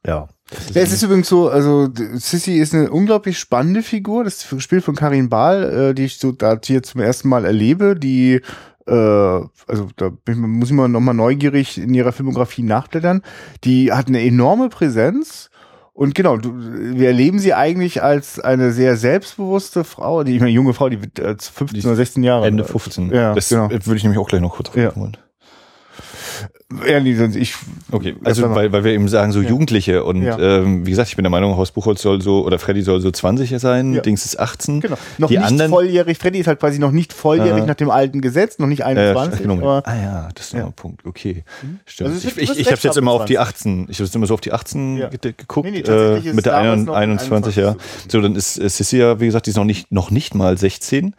[0.06, 0.28] ja.
[0.74, 4.96] Ja, es ist übrigens so, also Sissy ist eine unglaublich spannende Figur, das gespielt von
[4.96, 8.40] Karin Bahl, äh, die ich so da hier zum ersten Mal erlebe, die
[8.86, 13.22] äh, also da muss ich mal nochmal neugierig in ihrer Filmografie nachblättern.
[13.64, 15.50] Die hat eine enorme Präsenz.
[15.92, 20.52] Und genau, du, wir erleben sie eigentlich als eine sehr selbstbewusste Frau, die ich meine,
[20.52, 22.46] junge Frau, die wird 15 oder 16 Jahre.
[22.46, 23.12] Ende 15.
[23.12, 23.70] Ja, das genau.
[23.70, 24.92] würde ich nämlich auch gleich noch kurz ja.
[26.86, 27.54] Ja, nee, sonst ich.
[27.90, 29.48] Okay, also weil, weil wir eben sagen, so ja.
[29.48, 30.38] Jugendliche und ja.
[30.38, 33.10] ähm, wie gesagt, ich bin der Meinung, Horst Buchholz soll so, oder Freddy soll so
[33.10, 34.00] 20 sein, ja.
[34.00, 34.80] Dings ist 18.
[34.80, 34.96] Genau.
[35.18, 37.90] Noch die nicht anderen, volljährig, Freddy ist halt quasi noch nicht volljährig äh, nach dem
[37.90, 39.44] alten Gesetz, noch nicht 21.
[39.44, 40.66] Äh, aber, ah ja, das ist ja.
[40.66, 41.42] ein Punkt, okay.
[41.62, 41.80] Mhm.
[41.86, 42.10] Stimmt.
[42.10, 44.34] Also ich ich, ich habe jetzt immer auf die 18, ich habe jetzt immer so
[44.34, 45.08] auf die 18 ja.
[45.08, 47.74] geguckt, nee, nee, äh, mit der 21, 21, ja.
[48.06, 50.56] So, dann ist, ist Sissy ja, wie gesagt, die ist noch nicht, noch nicht mal
[50.56, 51.06] 16.
[51.06, 51.14] Mhm.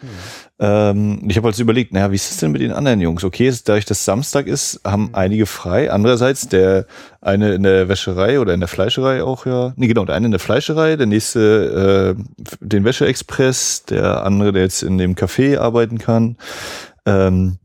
[0.61, 3.23] Ähm, ich habe halt überlegt, naja, wie ist es denn mit den anderen Jungs?
[3.23, 5.15] Okay, ist, dadurch, dass Samstag ist, haben mhm.
[5.41, 5.91] Einige frei.
[5.91, 6.85] Andererseits, der
[7.21, 9.73] eine in der Wäscherei oder in der Fleischerei auch, ja.
[9.75, 14.63] Nee, genau, der eine in der Fleischerei, der nächste äh, den Wäscheexpress, der andere, der
[14.63, 16.37] jetzt in dem Café arbeiten kann.
[17.05, 17.57] Ähm,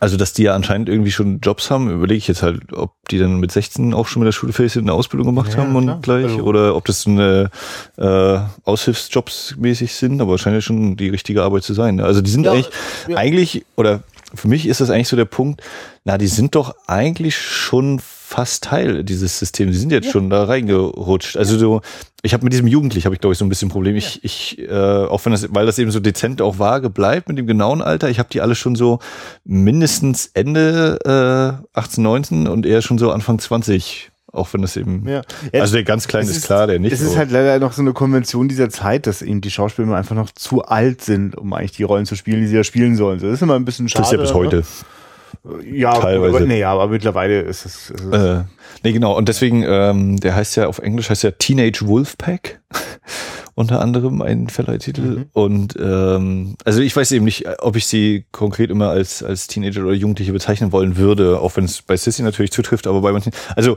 [0.00, 3.18] also, dass die ja anscheinend irgendwie schon Jobs haben, überlege ich jetzt halt, ob die
[3.18, 5.76] dann mit 16 auch schon mit der Schule fertig sind, eine Ausbildung gemacht ja, haben
[5.76, 5.98] und klar.
[6.00, 6.42] gleich, also.
[6.44, 7.50] oder ob das eine
[7.98, 12.00] äh, Aushilfsjobs mäßig sind, aber wahrscheinlich schon die richtige Arbeit zu sein.
[12.00, 12.70] Also die sind ja, eigentlich,
[13.08, 13.16] ja.
[13.18, 14.02] eigentlich, oder
[14.34, 15.62] für mich ist das eigentlich so der Punkt,
[16.04, 19.74] na, die sind doch eigentlich schon fast Teil dieses Systems.
[19.74, 20.12] Sie sind jetzt ja.
[20.12, 21.36] schon da reingerutscht.
[21.36, 21.80] Also so,
[22.22, 23.96] ich habe mit diesem Jugendlich habe ich glaube ich so ein bisschen Problem.
[23.96, 24.20] Ich, ja.
[24.22, 27.46] ich, äh, auch wenn das, weil das eben so dezent auch vage bleibt mit dem
[27.46, 28.08] genauen Alter.
[28.08, 29.00] Ich habe die alle schon so
[29.44, 35.06] mindestens Ende äh, 18, 19 und eher schon so Anfang 20 auch wenn das eben,
[35.08, 35.22] ja.
[35.52, 36.92] Ja, also der ganz kleine ist, ist, klar, der nicht.
[36.92, 40.14] Es ist halt leider noch so eine Konvention dieser Zeit, dass eben die Schauspieler einfach
[40.14, 43.18] noch zu alt sind, um eigentlich die Rollen zu spielen, die sie ja spielen sollen.
[43.20, 44.02] Das ist immer ein bisschen schade.
[44.02, 44.56] Das ist ja bis heute.
[44.56, 44.64] Ne?
[45.64, 46.36] Ja, teilweise.
[46.36, 47.90] Aber, nee, aber mittlerweile ist es.
[47.90, 48.44] Ist es äh,
[48.84, 49.16] nee, genau.
[49.16, 52.60] Und deswegen, ähm, der heißt ja auf Englisch heißt ja Teenage Wolfpack.
[53.60, 55.02] Unter anderem ein Verleihtitel.
[55.02, 55.24] Mhm.
[55.32, 59.82] Und ähm, also ich weiß eben nicht, ob ich sie konkret immer als, als Teenager
[59.82, 63.32] oder Jugendliche bezeichnen wollen würde, auch wenn es bei Sissy natürlich zutrifft, aber bei manchen.
[63.54, 63.76] Also.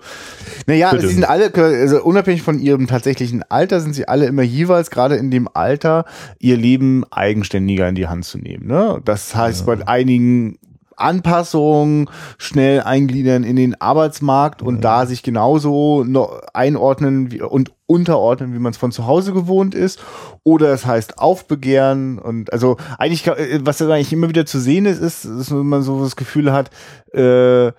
[0.65, 1.07] Naja, bitte.
[1.07, 5.15] sie sind alle, also unabhängig von ihrem tatsächlichen Alter, sind sie alle immer jeweils gerade
[5.15, 6.05] in dem Alter,
[6.39, 8.67] ihr Leben eigenständiger in die Hand zu nehmen.
[8.67, 9.01] Ne?
[9.03, 9.75] Das heißt, ja.
[9.75, 10.57] bei einigen
[10.97, 14.81] Anpassungen schnell eingliedern in den Arbeitsmarkt und mhm.
[14.81, 16.05] da sich genauso
[16.53, 20.01] einordnen wie, und unterordnen, wie man es von zu Hause gewohnt ist.
[20.43, 24.99] Oder es heißt aufbegehren und also eigentlich, äh, was eigentlich immer wieder zu sehen ist,
[24.99, 26.69] ist, dass man so das Gefühl hat,
[27.13, 27.71] äh,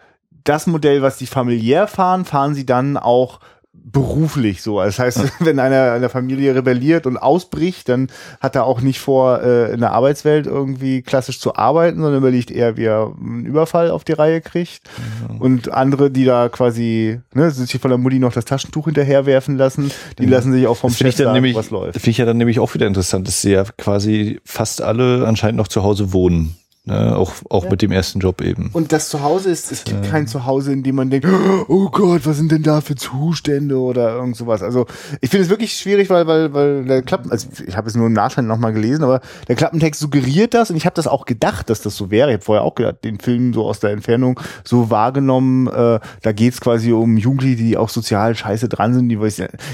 [0.45, 3.41] das Modell, was die familiär fahren, fahren sie dann auch
[3.85, 4.81] beruflich so.
[4.81, 8.09] Das heißt, wenn einer in der Familie rebelliert und ausbricht, dann
[8.41, 12.51] hat er auch nicht vor, äh, in der Arbeitswelt irgendwie klassisch zu arbeiten, sondern überlegt
[12.51, 14.83] eher, wie er einen Überfall auf die Reihe kriegt.
[15.29, 15.41] Mhm.
[15.41, 19.91] Und andere, die da quasi, ne, sich von der Mutti noch das Taschentuch hinterherwerfen lassen,
[20.19, 20.33] die mhm.
[20.33, 21.95] lassen sich auch vom das Chef sagen, nämlich, was läuft.
[21.95, 25.59] Finde ich ja dann nämlich auch wieder interessant, dass sie ja quasi fast alle anscheinend
[25.59, 26.57] noch zu Hause wohnen.
[26.87, 27.71] Ne, auch auch ja.
[27.71, 28.69] mit dem ersten Job eben.
[28.75, 30.11] Und das Zuhause ist, es gibt ja.
[30.11, 31.27] kein Zuhause, in dem man denkt,
[31.69, 34.63] oh Gott, was sind denn da für Zustände oder irgend sowas.
[34.63, 34.85] Also
[35.23, 38.07] ich finde es wirklich schwierig, weil, weil, weil der Klappen, also ich habe es nur
[38.07, 41.71] im Nachhinein nochmal gelesen, aber der Klappentext suggeriert das und ich habe das auch gedacht,
[41.71, 42.29] dass das so wäre.
[42.29, 46.33] Ich habe vorher auch gedacht, den Film so aus der Entfernung so wahrgenommen, äh, da
[46.33, 49.19] geht's quasi um Jugendliche, die auch sozial scheiße dran sind, die,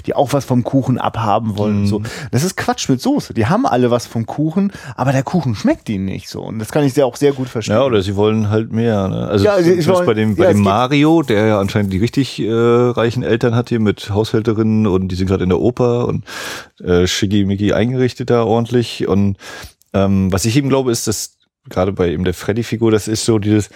[0.07, 1.81] die auch was vom Kuchen abhaben wollen mhm.
[1.81, 2.03] und so.
[2.31, 3.35] Das ist Quatsch mit Soße.
[3.35, 6.43] Die haben alle was vom Kuchen, aber der Kuchen schmeckt ihnen nicht so.
[6.43, 7.75] Und das kann ich sehr ja auch sehr gut verstehen.
[7.75, 9.09] Ja, oder sie wollen halt mehr.
[9.09, 9.27] Ne?
[9.29, 12.41] Also Ja, sie- wollen- bei dem, bei ja, dem Mario, der ja anscheinend die richtig
[12.41, 16.25] äh, reichen Eltern hat hier mit Haushälterinnen und die sind gerade in der Oper und
[16.83, 19.07] äh, schickimicki eingerichtet da ordentlich.
[19.09, 19.37] Und
[19.93, 21.37] ähm, was ich eben glaube, ist, dass
[21.69, 23.69] gerade bei eben der Freddy-Figur, das ist so dieses,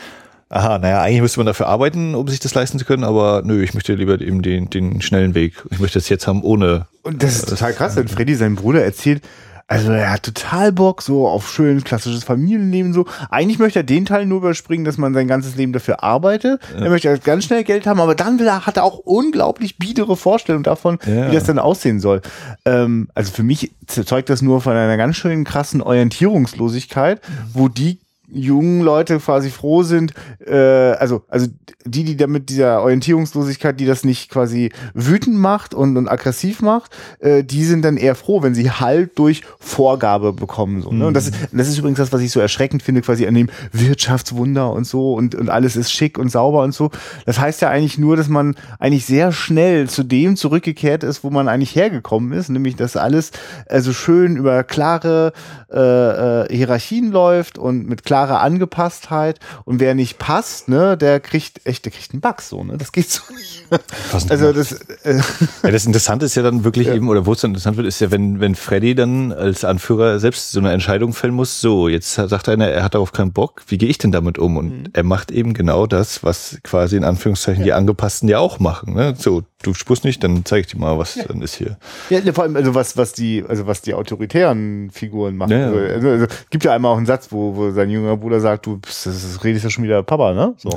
[0.48, 3.62] aha, naja, eigentlich müsste man dafür arbeiten, um sich das leisten zu können, aber nö,
[3.62, 5.62] ich möchte lieber eben den, den schnellen Weg.
[5.70, 6.86] Ich möchte das jetzt haben ohne.
[7.02, 9.22] Und das ist total krass, wenn Freddy sein Bruder erzählt,
[9.66, 13.06] also er hat total Bock so auf schön klassisches Familienleben so.
[13.30, 16.60] Eigentlich möchte er den Teil nur überspringen, dass man sein ganzes Leben dafür arbeitet.
[16.78, 20.16] Er möchte ganz schnell Geld haben, aber dann will er, hat er auch unglaublich biedere
[20.16, 21.30] Vorstellungen davon, Ja.
[21.30, 22.20] wie das dann aussehen soll.
[22.64, 27.20] Ähm, also für mich zeugt das nur von einer ganz schönen krassen Orientierungslosigkeit,
[27.52, 27.98] wo die
[28.28, 30.14] jungen Leute quasi froh sind,
[30.46, 31.46] äh, also, also
[31.84, 36.96] die, die damit dieser Orientierungslosigkeit, die das nicht quasi wütend macht und, und aggressiv macht,
[37.20, 40.82] äh, die sind dann eher froh, wenn sie Halt durch Vorgabe bekommen.
[40.82, 41.06] So, ne?
[41.06, 43.48] Und das ist, das ist übrigens das, was ich so erschreckend finde, quasi an dem
[43.72, 46.90] Wirtschaftswunder und so und, und alles ist schick und sauber und so.
[47.26, 51.30] Das heißt ja eigentlich nur, dass man eigentlich sehr schnell zu dem zurückgekehrt ist, wo
[51.30, 53.30] man eigentlich hergekommen ist, nämlich dass alles
[53.68, 55.32] also schön über klare
[55.70, 61.66] äh, äh, Hierarchien läuft und mit klarer Angepasstheit und wer nicht passt, ne, der kriegt
[61.66, 62.78] echt, der kriegt einen Bug so, ne?
[62.78, 63.64] Das geht so nicht.
[64.12, 64.70] Was Also das
[65.02, 65.20] äh,
[65.64, 68.00] Ja, das Interessante ist ja dann wirklich eben, oder wo es dann interessant wird, ist
[68.00, 72.14] ja, wenn, wenn Freddy dann als Anführer selbst so eine Entscheidung fällen muss, so, jetzt
[72.14, 74.56] sagt einer, er hat darauf keinen Bock, wie gehe ich denn damit um?
[74.56, 74.84] Und Mhm.
[74.92, 78.94] er macht eben genau das, was quasi in Anführungszeichen die Angepassten ja auch machen.
[78.94, 79.14] Ne?
[79.18, 81.78] So, du spürst nicht, dann zeig ich dir mal, was dann ist hier.
[82.10, 85.50] Ja, ne, vor allem, also was, was die, also was die autoritären Figuren machen.
[85.52, 85.94] Ja, ja.
[85.94, 88.78] Also, also, gibt ja einmal auch einen Satz, wo, wo sein jüngerer Bruder sagt, du
[88.78, 90.54] bist, das ist- redest ja schon wieder Papa, ne?
[90.58, 90.70] So.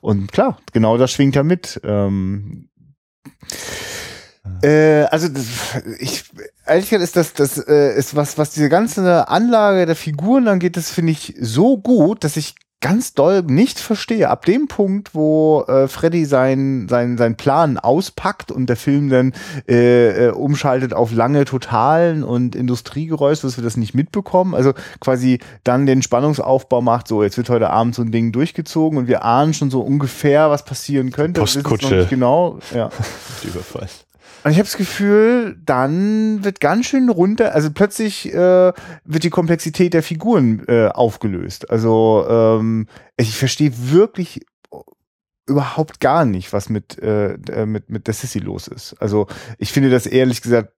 [0.00, 1.80] Und klar, genau das schwingt ja mit.
[1.84, 2.68] Ähm,
[4.62, 5.44] äh, also das,
[5.98, 6.24] ich
[6.66, 10.76] ehrlich gesagt ist das das äh, ist was was diese ganze Anlage der Figuren angeht,
[10.76, 14.28] das finde ich so gut, dass ich ganz doll nicht verstehe.
[14.28, 19.32] Ab dem Punkt, wo äh, Freddy sein sein sein Plan auspackt und der Film dann
[19.66, 24.54] äh, äh, umschaltet auf lange Totalen und Industriegeräusche, dass wir das nicht mitbekommen.
[24.54, 28.98] Also quasi dann den Spannungsaufbau macht, so jetzt wird heute Abend so ein Ding durchgezogen
[28.98, 31.40] und wir ahnen schon so ungefähr, was passieren könnte.
[31.40, 31.94] Postkutsche.
[31.94, 32.90] nicht Genau, ja.
[33.44, 33.88] Überfall.
[34.44, 38.72] Und ich habe das Gefühl, dann wird ganz schön runter, also plötzlich äh,
[39.04, 41.70] wird die Komplexität der Figuren äh, aufgelöst.
[41.70, 44.40] Also ähm, ich verstehe wirklich
[45.52, 48.96] überhaupt gar nicht, was mit, äh, äh, mit, mit der Sissy los ist.
[49.00, 49.26] Also
[49.58, 50.72] ich finde das ehrlich gesagt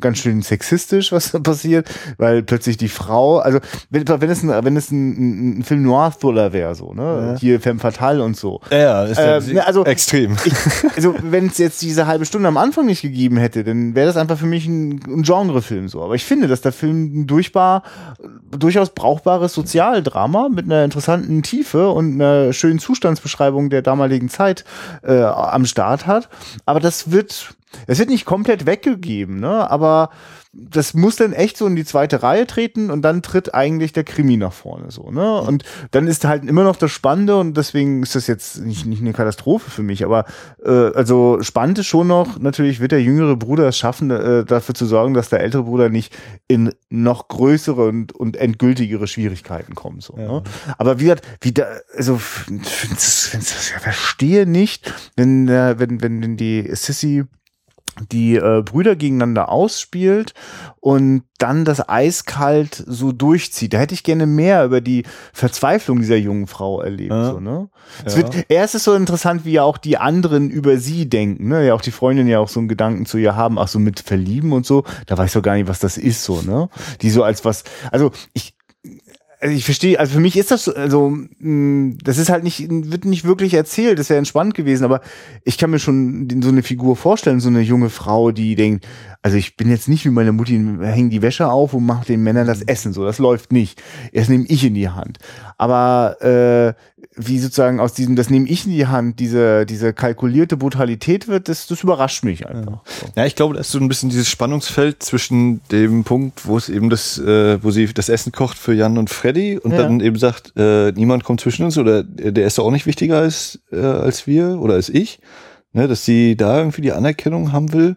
[0.00, 3.58] ganz schön sexistisch, was da passiert, weil plötzlich die Frau, also
[3.90, 7.36] wenn, wenn es ein, wenn es ein, ein, Film Noir-Thriller wäre, so, ne?
[7.40, 8.60] Hier Femme Fatale und so.
[8.70, 10.36] Ja, ist Ähm, ne, also- extrem.
[10.44, 10.52] Ich,
[10.96, 14.16] also wenn es jetzt diese halbe Stunde am Anfang nicht gegeben hätte, dann wäre das
[14.16, 16.02] einfach für mich ein, ein Genrefilm so.
[16.02, 17.82] Aber ich finde, dass der Film ein durchbar,
[18.56, 24.64] durchaus brauchbares Sozialdrama mit einer interessanten Tiefe und einer schönen Zustandsbeschreibung der damaligen Zeit
[25.02, 26.28] äh, am Start hat.
[26.66, 27.54] Aber das wird,
[27.86, 29.70] es wird nicht komplett weggegeben, ne?
[29.70, 30.10] Aber
[30.60, 34.02] das muss dann echt so in die zweite Reihe treten und dann tritt eigentlich der
[34.02, 35.40] Krimi nach vorne so, ne?
[35.40, 39.00] Und dann ist halt immer noch das Spannende und deswegen ist das jetzt nicht, nicht
[39.00, 40.24] eine Katastrophe für mich, aber
[40.64, 44.74] äh, also spannend ist schon noch, natürlich wird der jüngere Bruder es schaffen, äh, dafür
[44.74, 46.16] zu sorgen, dass der ältere Bruder nicht
[46.48, 50.02] in noch größere und, und endgültigere Schwierigkeiten kommt.
[50.02, 50.42] So, ne?
[50.76, 57.24] Aber wie gesagt, wie da, also ich verstehe nicht, wenn, äh, wenn, wenn die Sissy
[58.12, 60.34] die äh, Brüder gegeneinander ausspielt
[60.80, 63.72] und dann das eiskalt so durchzieht.
[63.72, 67.10] Da hätte ich gerne mehr über die Verzweiflung dieser jungen Frau erlebt.
[67.12, 67.32] Ja.
[67.32, 67.68] So, ne?
[68.04, 68.22] Es Ja.
[68.22, 71.48] wird, erst ist so interessant, wie ja auch die anderen über sie denken.
[71.48, 71.66] Ne?
[71.66, 74.00] Ja, auch die Freundin ja auch so einen Gedanken zu ihr haben, ach so mit
[74.00, 74.84] Verlieben und so.
[75.06, 76.42] Da weiß ich doch gar nicht, was das ist so.
[76.42, 76.68] Ne?
[77.02, 78.54] Die so als was, also ich
[79.40, 82.66] also ich verstehe, also für mich ist das so- also mh, das ist halt nicht
[82.68, 85.00] wird nicht wirklich erzählt, das wäre entspannt gewesen, aber
[85.44, 88.86] ich kann mir schon so eine Figur vorstellen, so eine junge Frau, die denkt,
[89.22, 92.22] also ich bin jetzt nicht wie meine Mutti, hänge die Wäsche auf und mache den
[92.22, 93.82] Männern das Essen, so das läuft nicht.
[94.14, 95.18] Das nehme ich in die Hand.
[95.56, 96.74] Aber äh,
[97.16, 101.48] wie sozusagen aus diesem, das nehme ich in die Hand, diese diese kalkulierte Brutalität wird,
[101.48, 102.82] das das überrascht mich einfach.
[103.16, 106.68] Ja, ich glaube, da ist so ein bisschen dieses Spannungsfeld zwischen dem Punkt, wo es
[106.68, 109.78] eben das, äh, wo sie das Essen kocht für Jan und Freddy und Ja.
[109.78, 113.18] dann eben sagt, äh, niemand kommt zwischen uns oder der ist doch auch nicht wichtiger
[113.18, 115.18] als, äh, als wir oder als ich,
[115.72, 117.96] ne, dass sie da irgendwie die Anerkennung haben will.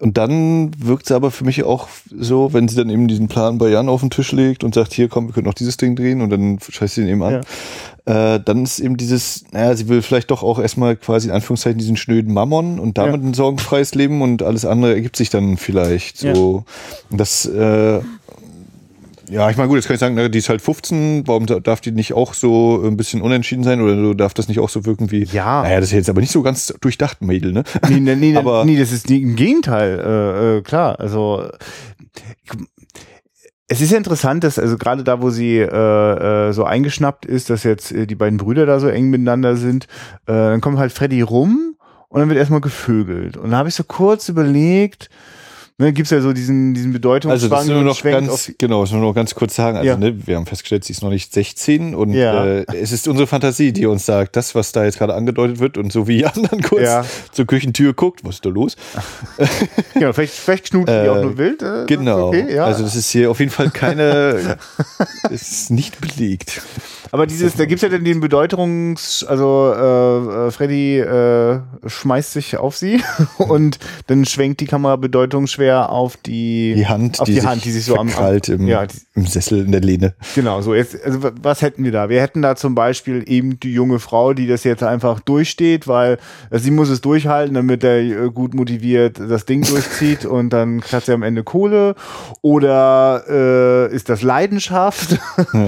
[0.00, 3.58] Und dann wirkt es aber für mich auch so, wenn sie dann eben diesen Plan
[3.58, 5.96] bei Jan auf den Tisch legt und sagt, hier komm, wir können noch dieses Ding
[5.96, 7.40] drehen und dann scheißt sie ihn eben an.
[8.04, 11.78] Äh, dann ist eben dieses, naja, sie will vielleicht doch auch erstmal quasi in Anführungszeichen
[11.78, 13.28] diesen schnöden Mammon und damit Ja.
[13.28, 16.64] ein sorgenfreies Leben und alles andere ergibt sich dann vielleicht so.
[17.10, 18.00] Und Das, äh,
[19.30, 21.60] Ja, ich meine, gut, jetzt kann ich sagen, na, die ist halt 15, warum da-
[21.60, 24.68] darf die nicht auch so ein bisschen unentschieden sein oder so darf das nicht auch
[24.70, 25.62] so wirken wie, Ja.
[25.62, 27.62] naja, das ist jetzt aber nicht so ganz durchdacht, Mädel, ne?
[27.88, 30.98] Nee, nee, nee, Aber- nee das ist im Gegenteil, äh, äh, klar.
[30.98, 31.46] Also
[33.70, 37.50] es ist ja interessant, dass also gerade da, wo sie äh, äh, so eingeschnappt ist,
[37.50, 39.84] dass jetzt äh, die beiden Brüder da so eng miteinander sind,
[40.26, 41.74] äh, dann kommt halt Freddy rum
[42.08, 43.36] und dann wird erstmal gevögelt.
[43.36, 45.10] Und da habe ich so kurz überlegt,
[45.78, 49.00] ne, gibt's ja so diesen diesen Also Bedeutungsschwank das nur noch ganz, genau, das nur
[49.00, 49.76] noch ganz kurz sagen.
[49.78, 49.96] Also Ja.
[49.96, 52.44] ne, wir haben festgestellt, sie ist noch nicht 16 und Ja.
[52.44, 55.78] äh, es ist unsere Fantasie, die uns sagt, das, was da jetzt gerade angedeutet wird
[55.78, 57.04] und so wie Jan dann kurz Ja.
[57.32, 58.76] zur Küchentür guckt, was ist da los?
[59.94, 61.62] genau, vielleicht, vielleicht knut die Äh, auch nur wild.
[61.62, 62.28] Äh, Genau.
[62.28, 62.58] Okay.
[62.58, 64.58] Also das ist hier auf jeden Fall keine,
[65.30, 66.60] es ist nicht belegt.
[67.10, 72.56] Aber dieses, da gibt's ja dann den Bedeutungs, also äh, äh, Freddy äh, schmeißt sich
[72.58, 73.00] auf sie
[73.38, 77.84] und dann schwenkt die Kamera bedeutungsschwer auf die, Die Hand, auf die, Hand, die sich
[77.84, 80.14] so am, am im, ja, die, im Sessel in der Lehne.
[80.34, 80.96] genau so jetzt.
[81.04, 82.08] Also wa- was hätten wir da?
[82.08, 86.18] Wir hätten da zum Beispiel eben die junge Frau, die das jetzt einfach durchsteht, weil
[86.50, 90.80] äh, sie muss es durchhalten, damit er äh, gut motiviert das Ding durchzieht und dann
[90.80, 91.94] kratzt er am Ende Kohle.
[92.42, 95.18] Oder äh, ist das Leidenschaft?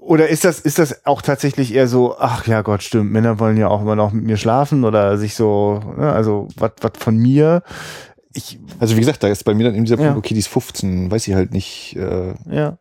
[0.00, 3.56] Oder ist das, ist das auch tatsächlich eher so, ach ja Gott, stimmt, Männer wollen
[3.56, 7.16] ja auch immer noch mit mir schlafen oder sich so, ne, also was was von
[7.16, 7.62] mir.
[8.32, 10.16] Ich, Also wie gesagt, da ist bei mir dann eben dieser Punkt, Ja.
[10.16, 12.78] okay, die ist 15, weiß ich halt nicht, äh, ja.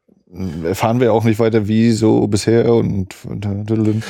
[0.64, 3.45] erfahren wir auch nicht weiter, wie so bisher und, und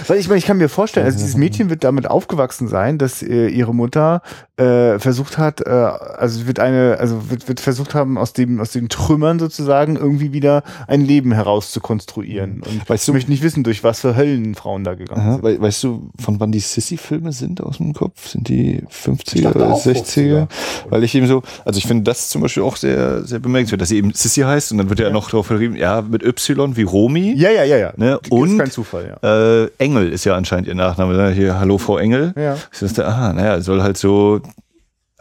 [0.09, 3.23] Weil ich meine, ich kann mir vorstellen, also dieses Mädchen wird damit aufgewachsen sein, dass
[3.23, 4.21] äh, ihre Mutter
[4.59, 8.71] äh, versucht hat, äh, also wird eine, also wird, wird versucht haben, aus dem, aus
[8.71, 11.31] den Trümmern sozusagen irgendwie wieder ein Leben
[11.79, 12.61] herauszukonstruieren.
[12.63, 15.33] Und Weißt ich du- möchte nicht wissen, durch was für Höllen Frauen da gegangen Aha,
[15.33, 15.43] sind.
[15.43, 18.27] we weißt du, von wann die Sissy-Filme sind aus dem Kopf?
[18.27, 20.47] Sind die 50er dachte oder auch 60er?
[20.89, 23.89] Weil ich eben so, also ich finde das zum Beispiel auch sehr, sehr bemerkenswert, dass
[23.89, 26.83] sie eben Sissy heißt und dann wird ja, noch darauf verrieben, ja, mit Y wie
[26.83, 27.33] Romy.
[27.37, 27.93] Ja, ja, ja, ja.
[27.97, 28.19] Ne?
[28.29, 29.63] Und ist kein Zufall, ja.
[29.63, 31.13] äh, Engel ist ja anscheinend ihr Nachname.
[31.15, 31.29] ne?
[31.31, 32.33] Hier, Hallo Frau Engel.
[32.35, 32.55] Ja.
[32.71, 34.41] Ich dachte, aha, naja, soll halt so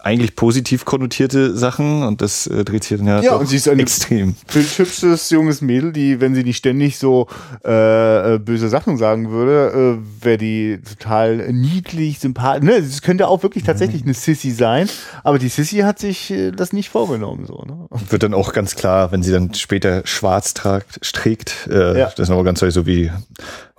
[0.00, 3.68] eigentlich positiv konnotierte Sachen und das äh, dreht sich dann ja, Ja, und sie ist
[3.68, 4.36] eine- extrem.
[4.52, 7.26] hübsches junges Mädel, die, wenn sie nicht ständig so
[7.64, 12.62] äh, äh, böse Sachen sagen würde, äh, wäre die total niedlich, sympathisch.
[12.64, 14.88] Ne, es könnte auch wirklich tatsächlich eine Sissy sein,
[15.24, 17.44] aber die Sissy hat sich äh, das nicht vorgenommen.
[17.46, 17.88] So, ne?
[18.08, 22.06] Wird dann auch ganz klar, wenn sie dann später schwarz tragt, trägt, äh, Ja.
[22.06, 23.10] das ist aber ganz so wie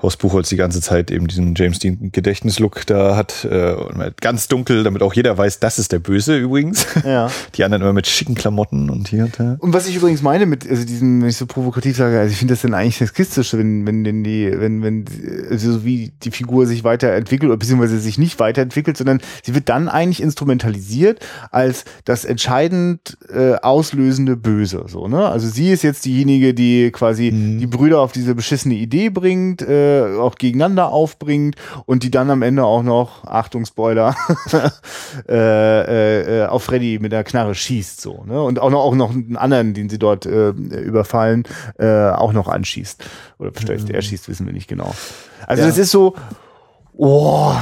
[0.01, 4.47] Horst Buchholz die ganze Zeit eben diesen James Dean Gedächtnislook da hat, äh, halt ganz
[4.47, 6.85] dunkel, damit auch jeder weiß, das ist der Böse übrigens.
[7.03, 7.29] Ja.
[7.55, 9.57] Die anderen immer mit schicken Klamotten und hier und da.
[9.59, 12.37] Und was ich übrigens meine mit, also diesem, wenn ich so provokativ sage, also ich
[12.37, 15.05] finde das dann eigentlich sexistisch, wenn, wenn denn die, wenn, wenn,
[15.49, 19.67] also so wie die Figur sich weiterentwickelt oder beziehungsweise sich nicht weiterentwickelt, sondern sie wird
[19.67, 21.19] dann eigentlich instrumentalisiert
[21.51, 25.27] als das entscheidend äh, auslösende Böse, so, ne?
[25.27, 29.88] Also sie ist jetzt diejenige, die quasi die Brüder auf diese beschissene Idee bringt, äh,
[30.19, 34.15] auch gegeneinander aufbringt und die dann am Ende auch noch, Achtung, Spoiler,
[35.29, 38.41] äh, äh, auf Freddy mit der Knarre schießt, so, ne?
[38.41, 41.43] Und auch noch, auch noch einen anderen, den sie dort äh, überfallen,
[41.77, 43.03] äh, auch noch anschießt.
[43.39, 44.93] Oder vielleicht er schießt, wissen wir nicht genau.
[45.47, 45.67] Also Ja.
[45.67, 46.15] das ist so,
[47.01, 47.53] Oh,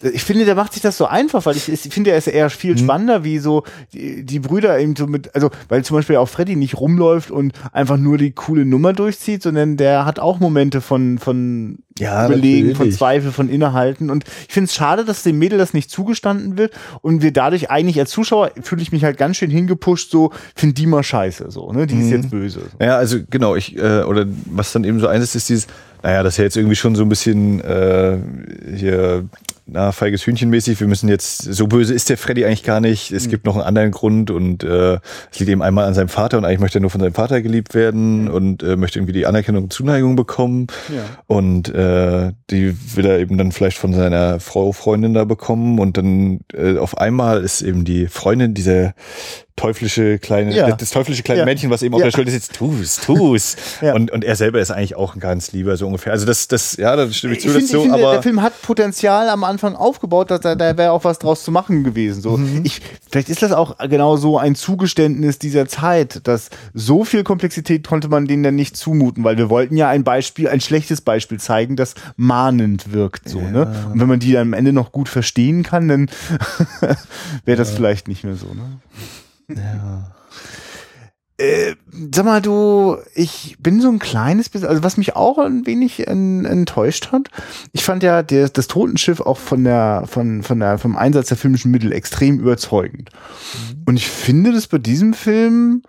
[0.00, 2.48] ich finde, der macht sich das so einfach, weil ich, ich finde, er ist eher
[2.48, 6.28] viel spannender, wie so die, die Brüder eben so mit, also weil zum Beispiel auch
[6.28, 10.80] Freddy nicht rumläuft und einfach nur die coole Nummer durchzieht, sondern der hat auch Momente
[10.80, 12.92] von von Ja, Überlegen, von.
[12.92, 14.10] Zweifel, von Innehalten.
[14.10, 16.72] Und ich finde es schade, dass dem Mädel das nicht zugestanden wird
[17.02, 20.78] und wir dadurch eigentlich als Zuschauer fühle ich mich halt ganz schön hingepusht, so find
[20.78, 22.60] die mal scheiße, so ne, die ist jetzt böse.
[22.60, 22.84] So.
[22.84, 25.66] Ja, also genau, ich, äh, oder was dann eben so eines ist, ist dieses,
[26.04, 28.18] naja, das ist ja jetzt irgendwie schon so ein bisschen äh,
[28.76, 29.26] hier,
[29.64, 33.30] na, feiges Hühnchenmäßig, wir müssen jetzt, so böse ist der Freddy eigentlich gar nicht, es
[33.30, 34.98] gibt noch einen anderen Grund und äh,
[35.32, 37.40] es liegt eben einmal an seinem Vater und eigentlich möchte er nur von seinem Vater
[37.40, 40.66] geliebt werden und äh, möchte irgendwie die Anerkennung und Zuneigung bekommen.
[40.94, 41.04] Ja.
[41.26, 45.78] und äh, die will er eben dann vielleicht von seiner Frau, Freundin da bekommen.
[45.78, 48.92] Und dann äh, auf einmal ist eben die Freundin dieser
[49.56, 50.72] teuflische kleine, Ja.
[50.72, 51.44] das teuflische kleine Ja.
[51.44, 52.06] Mädchen, was eben auf Ja.
[52.06, 53.56] der Schulter sitzt, tu's, tu's.
[53.80, 56.12] Und, und er selber ist eigentlich auch ein ganz lieber, so ungefähr.
[56.12, 58.08] Also das, das, ja, da stimme ich zu, Ich das finde, so, ich finde der
[58.08, 61.52] aber Film hat Potenzial am Anfang aufgebaut, dass da, da wäre auch was draus zu
[61.52, 62.20] machen gewesen.
[62.20, 62.62] So, Mhm.
[62.64, 67.86] ich, vielleicht ist das auch genau so ein Zugeständnis dieser Zeit, dass so viel Komplexität
[67.86, 71.38] konnte man denen dann nicht zumuten, weil wir wollten ja ein Beispiel, ein schlechtes Beispiel
[71.38, 73.28] zeigen, das mahnend wirkt.
[73.28, 73.72] So, ne?
[73.92, 76.10] Und wenn man die dann am Ende noch gut verstehen kann, dann
[77.44, 78.46] wäre das vielleicht nicht mehr so.
[78.46, 78.78] Ne?
[81.36, 81.74] Äh,
[82.14, 86.06] sag mal, du, ich bin so ein kleines bisschen, also was mich auch ein wenig
[86.06, 87.28] en, enttäuscht hat.
[87.72, 91.36] Ich fand ja der, das Totenschiff auch von der, von, von der, vom Einsatz der
[91.36, 93.10] filmischen Mittel extrem überzeugend.
[93.84, 95.82] Und ich finde das bei diesem Film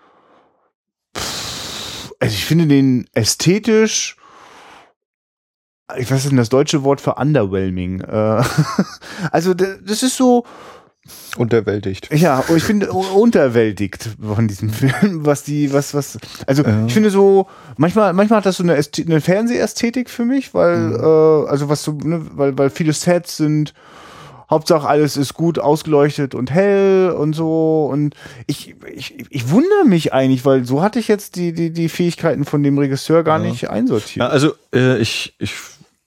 [1.15, 4.17] pff, also ich finde den ästhetisch,
[5.95, 8.01] ich weiß nicht, das deutsche Wort für underwhelming.
[8.01, 8.43] Äh,
[9.31, 10.43] also das ist so,
[11.37, 12.09] Unterwältigt.
[12.13, 16.85] Ja, ich finde unterwältigt von diesem Film, was die, was, was, also ja.
[16.87, 17.47] ich finde so,
[17.77, 20.95] manchmal, manchmal hat das so eine, eine Fernsehästhetik für mich, weil, mhm.
[20.95, 23.73] äh, also was so, ne, weil, weil viele Sets sind,
[24.49, 28.15] Hauptsache alles ist gut ausgeleuchtet und hell und so und
[28.47, 32.45] ich, ich, ich wundere mich eigentlich, weil so hatte ich jetzt die, die, die Fähigkeiten
[32.45, 33.49] von dem Regisseur gar ja.
[33.49, 34.17] nicht einsortiert.
[34.17, 35.53] Ja, also äh, ich, ich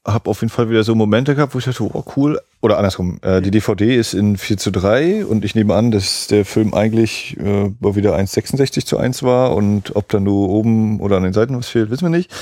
[0.06, 3.18] habe auf jeden Fall wieder so Momente gehabt, wo ich dachte, oh cool, oder andersrum,
[3.22, 6.74] äh, die DVD ist in 4 zu 3 und ich nehme an, dass der Film
[6.74, 11.32] eigentlich äh, wieder 1,66 zu 1 war und ob da nur oben oder an den
[11.32, 12.32] Seiten was fehlt, wissen wir nicht.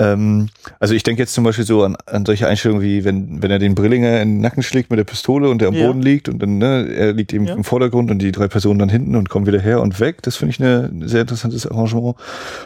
[0.00, 0.48] Ähm,
[0.80, 3.60] also ich denke jetzt zum Beispiel so an, an solche Einstellungen wie, wenn, wenn er
[3.60, 5.86] den Brillinger in den Nacken schlägt mit der Pistole und der am ja.
[5.86, 7.54] Boden liegt und dann, ne, er liegt eben ja.
[7.54, 10.22] im Vordergrund und die drei Personen dann hinten und kommen wieder her und weg.
[10.22, 12.16] Das finde ich eine, ein sehr interessantes Arrangement.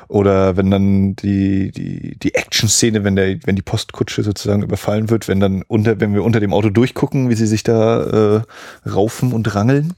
[0.08, 5.28] Oder wenn dann die, die, die Action-Szene, wenn der, wenn die Postkutsche sozusagen überfallen wird,
[5.28, 8.88] wenn dann unter, wenn wir unter dem Auto durch durchgucken, wie sie sich da äh,
[8.88, 9.94] raufen und rangeln.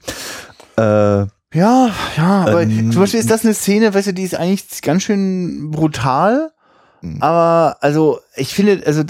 [0.77, 4.35] Äh, ja, ja, aber ähm, zum Beispiel ist das eine Szene, weißt du, die ist
[4.35, 6.51] eigentlich ganz schön brutal.
[7.01, 7.21] Hm.
[7.21, 9.03] Aber also ich finde, also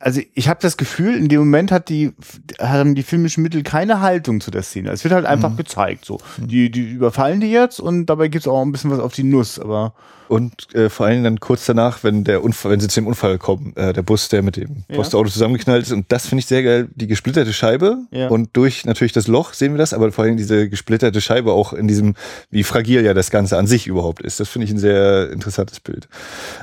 [0.00, 2.12] also ich habe das Gefühl, in dem Moment hat die
[2.60, 4.90] haben die filmischen Mittel keine Haltung zu der Szene.
[4.90, 5.56] Es wird halt einfach mhm.
[5.56, 6.48] gezeigt, so hm.
[6.48, 9.58] die die überfallen die jetzt und dabei gibt's auch ein bisschen was auf die Nuss,
[9.58, 9.94] aber
[10.28, 13.38] und äh, vor allem dann kurz danach, wenn der Unfall, wenn sie zu dem Unfall
[13.38, 14.96] kommen, äh, der Bus, der mit dem ja.
[14.96, 15.92] Postauto zusammengeknallt ist.
[15.92, 17.98] Und das finde ich sehr geil, die gesplitterte Scheibe.
[18.10, 18.28] Ja.
[18.28, 21.72] Und durch natürlich das Loch sehen wir das, aber vor allem diese gesplitterte Scheibe auch
[21.72, 22.14] in diesem,
[22.50, 24.38] wie fragil ja das Ganze an sich überhaupt ist.
[24.38, 26.08] Das finde ich ein sehr interessantes Bild.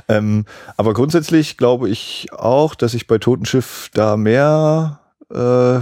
[0.07, 0.45] Ähm,
[0.77, 4.99] aber grundsätzlich glaube ich auch, dass ich bei Totenschiff da mehr
[5.33, 5.79] äh,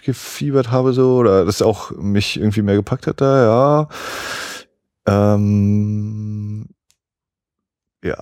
[0.00, 3.88] mitgefiebert habe, so, oder das auch mich irgendwie mehr gepackt hat da,
[5.06, 5.34] ja.
[5.34, 6.66] Ähm,
[8.02, 8.14] ja.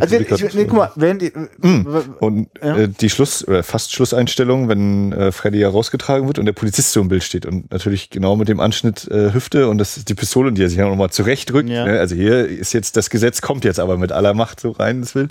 [0.00, 1.86] Also, ich, ich, nee, guck mal, wenn die, mm.
[2.18, 2.76] und ja.
[2.76, 6.90] äh, die Schluss oder fast Schlusseinstellung, wenn äh, Freddy ja rausgetragen wird und der Polizist
[6.90, 10.08] so im Bild steht und natürlich genau mit dem Anschnitt äh, Hüfte und das ist
[10.08, 11.68] die Pistole, die er sich ja nochmal zurechtrückt.
[11.68, 11.84] Ja.
[11.84, 12.00] Ne?
[12.00, 15.12] Also hier ist jetzt das Gesetz kommt jetzt aber mit aller Macht so rein das
[15.12, 15.30] Bild.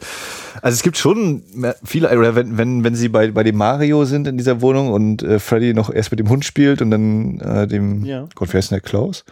[0.61, 1.43] Also es gibt schon
[1.83, 5.23] viele, oder wenn wenn wenn sie bei bei dem Mario sind in dieser Wohnung und
[5.23, 8.29] äh, Freddy noch erst mit dem Hund spielt und dann äh, dem ja.
[8.33, 9.25] Gott wer ist denn der Klaus?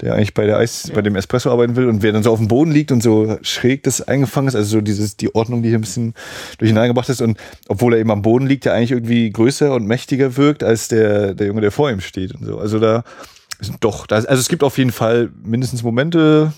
[0.00, 0.94] Der eigentlich bei der Eis, ja.
[0.94, 3.38] bei dem Espresso arbeiten will und wer dann so auf dem Boden liegt und so
[3.42, 6.14] schräg das eingefangen ist, also so dieses, die Ordnung, die hier ein bisschen
[6.58, 7.38] durcheinander gebracht ist und
[7.68, 11.34] obwohl er eben am Boden liegt, der eigentlich irgendwie größer und mächtiger wirkt als der,
[11.34, 12.58] der Junge, der vor ihm steht und so.
[12.58, 13.04] Also da
[13.60, 16.52] ist doch, da, also es gibt auf jeden Fall mindestens Momente,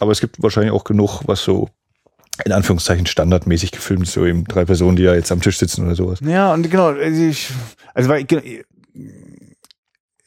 [0.00, 1.68] aber es gibt wahrscheinlich auch genug, was so
[2.44, 5.84] in Anführungszeichen standardmäßig gefilmt ist, so eben drei Personen, die da jetzt am Tisch sitzen
[5.84, 6.20] oder sowas.
[6.22, 7.50] Ja, und genau, also ich,
[7.94, 8.42] also weil, genau,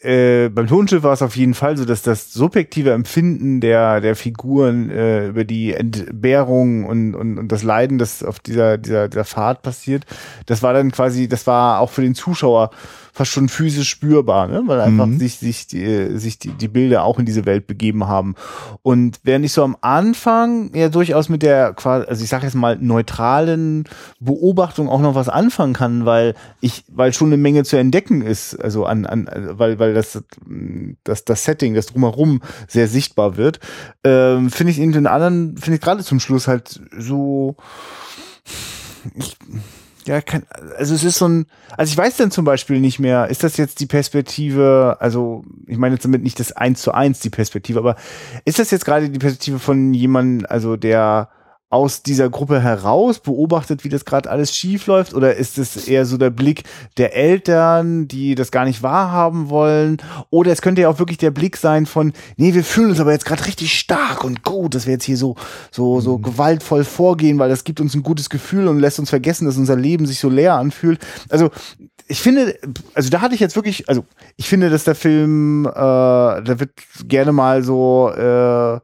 [0.04, 4.16] äh, beim Tonschiff war es auf jeden Fall so, dass das subjektive Empfinden der, der
[4.16, 9.26] Figuren äh, über die Entbehrung und, und, und das Leiden, das auf dieser, dieser, dieser
[9.26, 10.06] Fahrt passiert,
[10.48, 12.72] das war dann quasi, das war auch für den Zuschauer
[13.14, 14.64] fast schon physisch spürbar, ne?
[14.66, 15.20] weil einfach mhm.
[15.20, 18.36] sich, sich, die, sich die, die Bilder auch in diese Welt begeben haben.
[18.82, 22.78] Und während ich so am Anfang ja durchaus mit der, also ich sage jetzt mal,
[22.78, 23.84] neutralen
[24.20, 28.56] Beobachtung auch noch was anfangen kann, weil ich, weil schon eine Menge zu entdecken ist,
[28.56, 30.24] also an, an weil, weil das,
[31.04, 33.60] das, das Setting, das drumherum sehr sichtbar wird,
[34.04, 37.56] ähm, finde ich in den anderen, finde ich gerade zum Schluss halt so,
[39.16, 39.38] ich,
[40.06, 40.44] ja, kann,
[40.78, 41.46] also es ist so ein,
[41.78, 45.78] also ich weiß dann zum Beispiel nicht mehr, ist das jetzt die Perspektive, also ich
[45.78, 47.96] meine jetzt damit nicht das eins zu eins die Perspektive, aber
[48.46, 51.30] ist das jetzt gerade die Perspektive von jemandem, also der
[51.72, 55.14] aus dieser Gruppe heraus beobachtet, wie das gerade alles schief läuft?
[55.14, 56.64] Oder ist es eher so der Blick
[56.98, 59.98] der Eltern, die das gar nicht wahrhaben wollen?
[60.30, 63.14] Oder es könnte ja auch wirklich der Blick sein von, nee, wir fühlen uns aber
[63.14, 65.38] jetzt gerade richtig stark und gut, dass wir jetzt hier so,
[65.72, 66.24] so, so mhm.
[66.24, 69.78] gewaltvoll vorgehen, weil das gibt uns ein gutes Gefühl und lässt uns vergessen, dass unser
[69.78, 71.00] Leben sich so leer anfühlt.
[71.30, 71.52] Also,
[72.08, 72.58] ich finde,
[72.94, 74.04] also da hatte ich jetzt wirklich, also
[74.36, 76.72] ich finde, dass der Film, äh, da wird
[77.08, 78.82] gerne mal so, äh,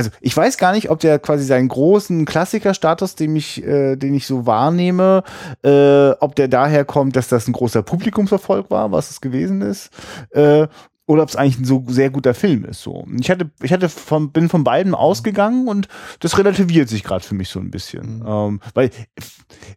[0.00, 4.14] also ich weiß gar nicht, ob der quasi seinen großen Klassikerstatus, den ich, äh, den
[4.14, 5.22] ich so wahrnehme,
[5.62, 9.90] äh, ob der daher kommt, dass das ein großer Publikumserfolg war, was es gewesen ist,
[10.30, 10.68] äh,
[11.10, 12.82] oder ob es eigentlich ein so sehr guter Film ist.
[12.82, 15.88] So, ich hatte, ich hatte von, bin von beiden ausgegangen und
[16.20, 18.26] das relativiert sich gerade für mich so ein bisschen, mhm.
[18.28, 18.90] ähm, weil,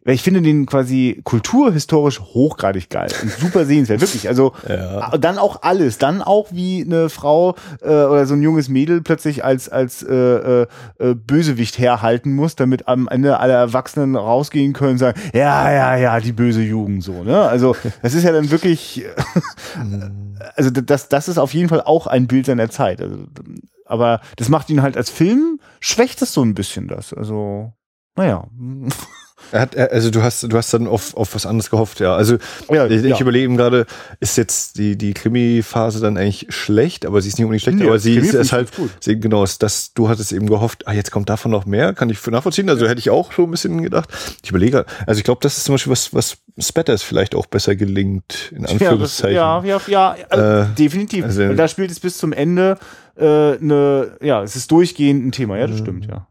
[0.04, 4.28] weil ich finde den quasi kulturhistorisch hochgradig geil und super sehenswert, wirklich.
[4.28, 5.18] Also ja.
[5.18, 9.44] dann auch alles, dann auch wie eine Frau äh, oder so ein junges Mädel plötzlich
[9.44, 10.66] als als äh, äh,
[11.00, 15.96] äh Bösewicht herhalten muss, damit am Ende alle Erwachsenen rausgehen können und sagen, ja, ja,
[15.96, 17.24] ja, die böse Jugend so.
[17.24, 17.40] Ne?
[17.40, 19.04] Also das ist ja dann wirklich,
[19.82, 20.36] mhm.
[20.54, 23.00] also das, das ist auf jeden Fall auch ein Bild seiner Zeit.
[23.00, 23.26] Also,
[23.86, 27.12] aber das macht ihn halt als Film, schwächt es so ein bisschen das.
[27.12, 27.72] Also,
[28.16, 28.46] naja.
[29.52, 32.14] Er hat, also du hast, du hast dann auf, auf was anderes gehofft, ja.
[32.16, 32.38] Also
[32.70, 33.14] Ja, ich, ja.
[33.14, 33.86] ich überlege eben gerade,
[34.20, 37.86] ist jetzt die, die Krimi-Phase dann eigentlich schlecht, aber sie ist nicht unbedingt schlecht, Nee,
[37.86, 38.90] aber sie ist, ist halt, gut.
[39.00, 42.10] sie, genau, ist das, du hattest eben gehofft, ah, jetzt kommt davon noch mehr, kann
[42.10, 44.08] ich nachvollziehen, also hätte ich auch so ein bisschen gedacht.
[44.42, 47.76] Ich überlege, also ich glaube, das ist zum Beispiel was, was Spatters vielleicht auch besser
[47.76, 49.36] gelingt, in Ja, das, Anführungszeichen.
[49.36, 51.24] ja, ja, ja, also Äh, definitiv.
[51.24, 52.78] also- Und da spielt es bis zum Ende
[53.16, 53.24] äh,
[53.58, 55.54] eine, ja, es ist durchgehend ein Thema.
[55.54, 55.60] Mhm.
[55.60, 56.26] Ja, das stimmt, ja.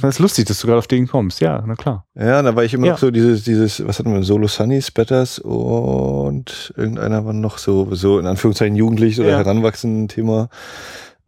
[0.00, 1.40] Das ist lustig, dass du gerade auf den kommst.
[1.40, 2.06] Ja, na klar.
[2.14, 2.92] Ja, da war ich immer Ja.
[2.92, 7.94] noch so dieses, dieses, was hatten wir, Solo Sunny, Spatters und irgendeiner war noch so,
[7.94, 9.36] so in Anführungszeichen jugendlich oder Ja.
[9.38, 10.48] heranwachsenden Thema,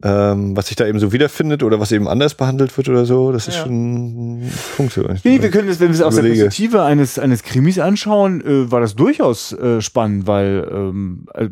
[0.03, 3.31] ähm, was sich da eben so wiederfindet oder was eben anders behandelt wird oder so.
[3.31, 3.63] Das ist Ja.
[3.63, 5.03] schon Punkt so.
[5.23, 6.23] Nee, wir können das, wenn wir es aus der.
[6.23, 11.49] Perspektive eines, eines Krimis anschauen, äh, war das durchaus äh, spannend, weil, ähm, äh,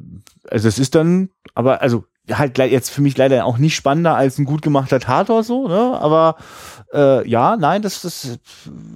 [0.49, 4.37] also es ist dann, aber also halt jetzt für mich leider auch nicht spannender als
[4.37, 5.97] ein gut gemachter Tatort so, ne?
[5.99, 6.35] Aber
[6.93, 8.39] äh, ja, nein, das das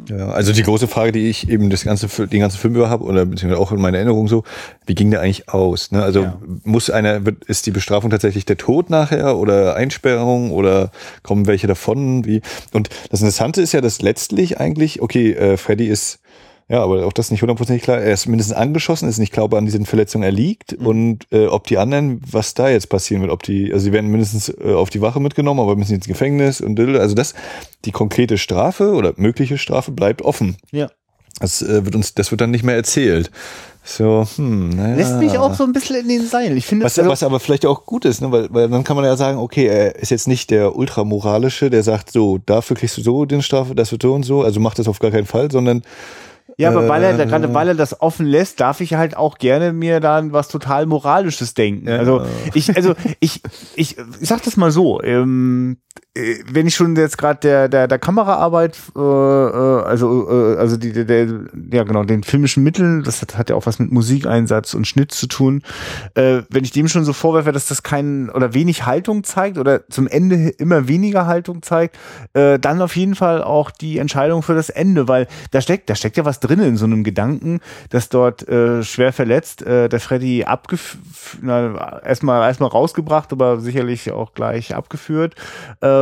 [0.10, 3.04] Ja, also die große Frage, die ich eben das ganze, den ganzen Film über habe,
[3.04, 4.44] oder beziehungsweise auch in meiner Erinnerung so,
[4.86, 5.92] wie ging der eigentlich aus?
[5.92, 6.02] Ne?
[6.04, 6.40] Also Ja.
[6.64, 11.68] muss einer, wird, ist die Bestrafung tatsächlich der Tod nachher oder Einsperrung oder kommen welche
[11.68, 12.26] davon?
[12.26, 12.42] Wie?
[12.74, 16.20] Und das Interessante ist ja, dass letztlich eigentlich, okay, äh, Freddy ist
[16.70, 18.00] ja, aber auch das ist nicht hundertprozentig klar.
[18.00, 21.78] Er ist mindestens angeschossen, ist nicht er an diesen Verletzungen erliegt und äh, ob die
[21.78, 25.02] anderen, was da jetzt passieren wird, ob die, also sie werden mindestens äh, auf die
[25.02, 27.34] Wache mitgenommen, aber müssen ins Gefängnis und also das,
[27.86, 30.58] die konkrete Strafe oder mögliche Strafe bleibt offen.
[30.72, 30.90] ja.
[31.40, 33.32] Das äh, wird uns, das wird dann nicht mehr erzählt.
[33.84, 34.96] So, hm, naja.
[34.96, 36.56] lässt mich auch so ein bisschen in den Seilen.
[36.56, 38.32] Ich finde, Was, also, was aber vielleicht auch gut ist, ne?
[38.32, 41.84] weil, weil dann kann man ja sagen, okay, er ist jetzt nicht der ultramoralische, der
[41.84, 44.74] sagt, so, dafür kriegst du so den Strafe, das wird so und so, also mach
[44.74, 45.84] das auf gar keinen Fall, sondern
[46.58, 49.38] Ja, aber weil er, Äh, gerade weil er das offen lässt, darf ich halt auch
[49.38, 51.88] gerne mir dann was total Moralisches denken.
[51.90, 52.22] Also
[52.54, 53.42] ich, also ich,
[53.76, 57.88] ich, ich sag das mal so, ähm, äh, wenn ich schon jetzt gerade der, der,
[57.88, 61.28] der Kameraarbeit, äh, äh, also, äh, also die, der, der,
[61.72, 65.12] ja genau, den filmischen Mitteln, das hat, hat ja auch was mit Musikeinsatz und Schnitt
[65.12, 65.64] zu tun,
[66.14, 69.88] äh, wenn ich dem schon so vorwerfe, dass das kein oder wenig Haltung zeigt oder
[69.90, 71.98] zum Ende immer weniger Haltung zeigt,
[72.34, 75.96] äh, dann auf jeden Fall auch die Entscheidung für das Ende, weil da steckt, da
[75.96, 77.60] steckt ja was drin in so einem Gedanken,
[77.90, 80.98] dass dort äh, schwer verletzt äh, der Freddy abgef
[81.42, 85.34] na, erstmal erstmal rausgebracht, aber sicherlich auch gleich abgeführt.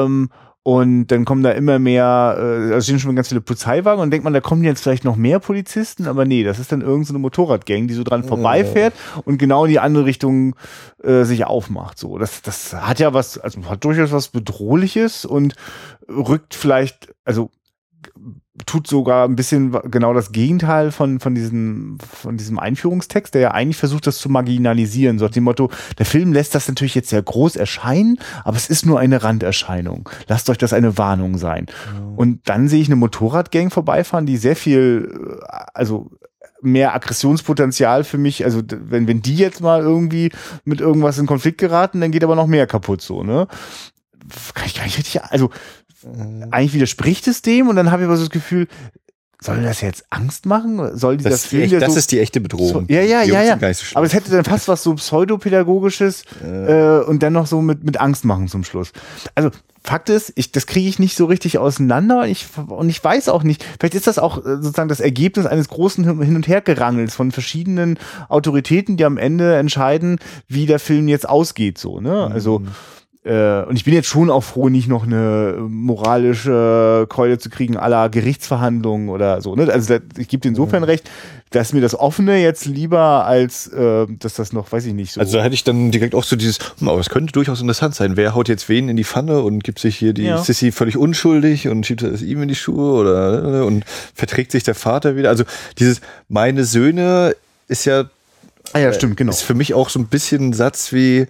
[0.06, 0.30] Ähm,
[0.64, 4.24] und dann kommen da immer mehr, äh, also stehen schon ganz viele Polizeiwagen und denkt
[4.24, 7.14] man, da kommen jetzt vielleicht noch mehr Polizisten, aber nee, das ist dann irgendeine so
[7.14, 8.94] eine Motorradgang, die so dran vorbeifährt
[9.26, 10.56] und genau in die andere Richtung
[11.04, 11.98] äh, sich aufmacht.
[11.98, 15.56] So, das, das hat ja was, also hat durchaus was Bedrohliches und
[16.08, 17.50] rückt vielleicht, also
[18.66, 23.52] tut sogar ein bisschen genau das Gegenteil von, von, diesem, von diesem Einführungstext, der ja
[23.52, 25.20] eigentlich versucht, das zu marginalisieren.
[25.20, 28.70] So nach dem Motto, der Film lässt das natürlich jetzt sehr groß erscheinen, aber es
[28.70, 30.10] ist nur eine Randerscheinung.
[30.28, 31.68] Lasst euch das eine Warnung sein.
[32.16, 36.12] Und dann sehe ich eine Motorradgang vorbeifahren, die sehr viel, äh, also
[36.62, 40.32] mehr Aggressionspotenzial für mich, also wenn, wenn die jetzt mal irgendwie
[40.64, 43.48] mit irgendwas in Konflikt geraten, dann geht aber noch mehr kaputt so, ne?
[44.54, 45.50] Kann ich gar nicht richtig, also
[46.52, 48.68] eigentlich widerspricht es dem und dann habe ich aber so das Gefühl,
[49.44, 50.96] soll das jetzt Angst machen?
[50.96, 52.86] Soll dieser das, die Film echt, ja das so, ist die echte Bedrohung.
[52.88, 53.74] so, ja, ja, die ja, ja.
[53.74, 53.96] so.
[53.96, 58.00] Aber es hätte dann fast was so pseudopädagogisches äh, und dann noch so mit, mit
[58.00, 58.92] Angst machen zum Schluss.
[59.34, 59.50] Also
[59.84, 63.30] Fakt ist, ich, das kriege ich nicht so richtig auseinander und ich, und ich weiß
[63.30, 67.16] auch nicht, vielleicht ist das auch äh, sozusagen das Ergebnis eines großen Hin- und Hergerangels
[67.16, 67.98] von verschiedenen
[68.30, 72.30] Autoritäten, die am Ende entscheiden, wie der Film jetzt ausgeht, so, ne?
[72.32, 72.62] Also,
[73.24, 77.78] äh, und ich bin jetzt schon auch froh, nicht noch eine moralische Keule zu kriegen
[77.78, 79.56] aller Gerichtsverhandlungen oder so.
[79.56, 79.72] Ne?
[79.72, 81.08] Also ich gebe dir insofern recht,
[81.52, 85.20] dass mir das Offene jetzt lieber als äh, dass das noch, weiß ich nicht, so.
[85.20, 87.94] Also da hätte ich dann direkt auch so dieses, hm, aber es könnte durchaus interessant
[87.94, 88.18] sein.
[88.18, 90.40] Wer haut jetzt wen in die Pfanne und gibt sich hier die Ja.
[90.40, 93.84] Sissy völlig unschuldig und schiebt es ihm in die Schuhe oder und
[94.16, 95.30] verträgt sich der Vater wieder.
[95.30, 95.44] Also
[95.78, 97.36] dieses meine Söhne
[97.68, 98.06] ist ja
[98.74, 99.30] ah ja, stimmt, genau.
[99.30, 101.28] ist für mich auch so ein bisschen ein Satz wie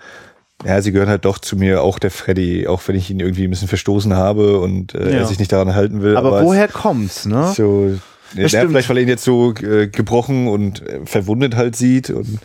[0.66, 3.46] ja, sie gehören halt doch zu mir, auch der Freddy, auch wenn ich ihn irgendwie
[3.46, 5.20] ein bisschen verstoßen habe und äh, Ja.
[5.20, 6.18] er sich nicht daran halten will.
[6.18, 7.52] Aber es- woher kommt's, ne?
[7.56, 7.92] so,
[8.36, 12.40] ja, vielleicht weil er ihn jetzt so äh, gebrochen und äh, verwundet halt sieht und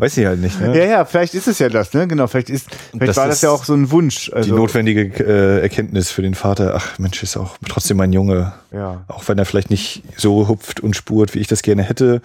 [0.00, 0.60] weiß ich halt nicht.
[0.60, 0.76] Ne?
[0.78, 2.06] Ja, ja, vielleicht ist es ja das, ne?
[2.08, 4.26] Genau, vielleicht ist, vielleicht das war das ja auch so ein Wunsch.
[4.26, 8.52] Die Also, notwendige äh, Erkenntnis für den Vater, ach Mensch, ist auch trotzdem mein Junge.
[8.72, 9.04] Ja.
[9.08, 12.22] Auch wenn er vielleicht nicht so hupft und spurt, wie ich das gerne hätte.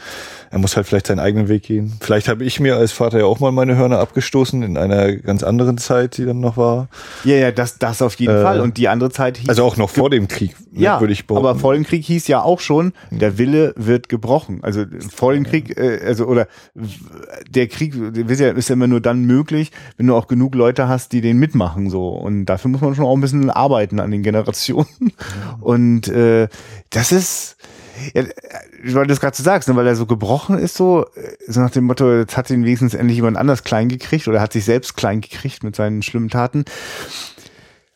[0.51, 1.93] Er muss halt vielleicht seinen eigenen Weg gehen.
[2.01, 5.41] Vielleicht habe ich mir als Vater ja auch mal meine Hörner abgestoßen in einer ganz
[5.43, 6.87] anderen Zeit, die dann noch war.
[7.23, 8.59] Ja, ja, das, das auf jeden Äh, Fall.
[8.61, 11.47] Und die andere Zeit hieß, Also auch noch vor dem Krieg ja, würde ich behaupten.
[11.47, 14.59] aber vor dem Krieg hieß ja auch schon, der Wille wird gebrochen.
[14.61, 16.87] Also vor dem Krieg, äh, also oder w-
[17.67, 20.87] der Krieg ist ja, ist ja immer nur dann möglich, wenn du auch genug Leute
[20.87, 22.09] hast, die den mitmachen so.
[22.09, 25.13] Und dafür muss man schon auch ein bisschen arbeiten an den Generationen.
[25.61, 26.47] Und äh,
[26.89, 27.57] das ist
[28.13, 28.23] ja,
[28.83, 31.61] weil du das gerade so sagst, ne, weil er so gebrochen ist, so, äh, so
[31.61, 34.65] nach dem Motto, jetzt hat ihn wenigstens endlich jemand anders klein gekriegt oder hat sich
[34.65, 36.65] selbst klein gekriegt mit seinen schlimmen Taten.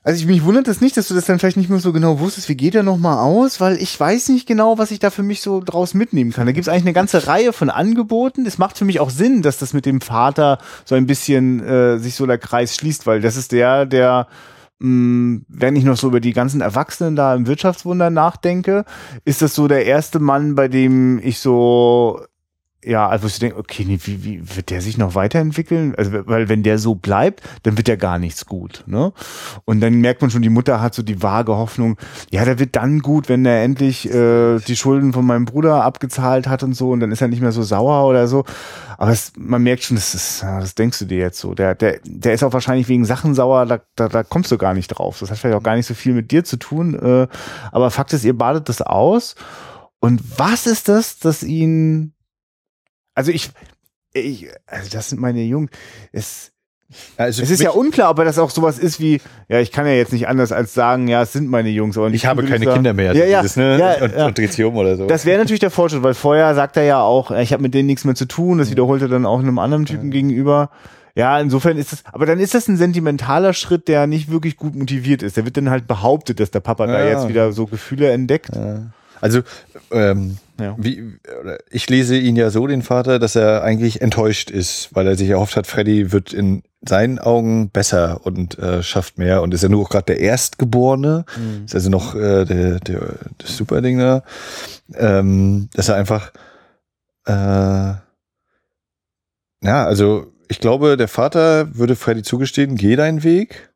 [0.02, 2.20] Also ich mich wundert es nicht, dass du das dann vielleicht nicht mehr so genau
[2.20, 5.24] wusstest, wie geht er nochmal aus, weil ich weiß nicht genau, was ich da für
[5.24, 6.46] mich so draus mitnehmen kann.
[6.46, 8.46] Da gibt es eigentlich eine ganze Reihe von Angeboten.
[8.46, 12.00] Es macht für mich auch Sinn, dass das mit dem Vater so ein bisschen äh,
[12.00, 14.28] sich so der Kreis schließt, weil das ist der, der
[14.80, 18.86] mh, wenn ich noch so über die ganzen Erwachsenen da im Wirtschaftswunder nachdenke,
[19.26, 22.22] ist das so der erste Mann, bei dem ich so
[22.84, 25.96] ja, also ich denke, okay, nee, wie, wie wird der sich noch weiterentwickeln?
[25.98, 29.12] Also, weil wenn der so bleibt, dann wird ja gar nichts gut, ne?
[29.66, 31.98] Und dann merkt man schon, die Mutter hat so die vage Hoffnung,
[32.32, 36.48] ja, der wird dann gut, wenn er endlich äh, die Schulden von meinem Bruder abgezahlt
[36.48, 38.46] hat und so, und dann ist er nicht mehr so sauer oder so.
[38.98, 41.54] Aber es, man merkt schon, das ist, das denkst du dir jetzt so.
[41.54, 44.74] Der, der, der ist auch wahrscheinlich wegen Sachen sauer, da, da, da kommst du gar
[44.74, 45.20] nicht drauf.
[45.20, 46.96] Das hat vielleicht auch gar nicht so viel mit dir zu tun.
[46.96, 47.28] Äh,
[47.74, 49.36] aber Fakt ist, ihr badet das aus.
[50.00, 52.14] Und was ist das, das ihn
[53.20, 53.50] also ich,
[54.14, 55.70] ich, also das sind meine Jungen.
[56.14, 56.52] Es,
[57.18, 59.86] Also es ist ja unklar, ob er das auch sowas ist wie, ja, ich kann
[59.86, 61.98] ja jetzt nicht anders als sagen, ja, es sind meine Jungs.
[61.98, 63.14] Aber ich habe keine sagen- Kinder mehr.
[63.14, 63.78] Ja, ja, dieses, ne?
[63.78, 64.26] ja, und, ja.
[64.28, 65.06] und dreht sich um oder so.
[65.06, 67.88] Das wäre natürlich der Fortschritt, weil vorher sagt er ja auch, ich habe mit denen
[67.88, 68.58] nichts mehr zu tun.
[68.58, 70.70] Das wiederholt er dann auch einem anderen Typen gegenüber.
[71.16, 74.76] Ja, insofern ist das, aber dann ist das ein sentimentaler Schritt, der nicht wirklich gut
[74.76, 75.36] motiviert ist.
[75.36, 77.10] Der wird dann halt behauptet, dass der Papa da Ja.
[77.10, 78.52] jetzt wieder so Gefühle entdeckt.
[79.20, 79.42] Also,
[79.92, 80.76] ähm, Ja.
[80.78, 81.18] wie,
[81.70, 85.30] ich lese ihn ja so, den Vater, dass er eigentlich enttäuscht ist, weil er sich
[85.30, 89.70] erhofft hat, Freddy wird in seinen Augen besser und äh, schafft mehr und ist ja
[89.70, 91.26] nur gerade der Erstgeborene,
[91.66, 94.24] ist also noch äh, der, der, das Superding da,
[94.96, 96.32] ähm, dass er einfach,
[97.26, 98.02] äh, ja,
[99.62, 103.72] also ich glaube, der Vater würde Freddy zugestehen, geh deinen Weg,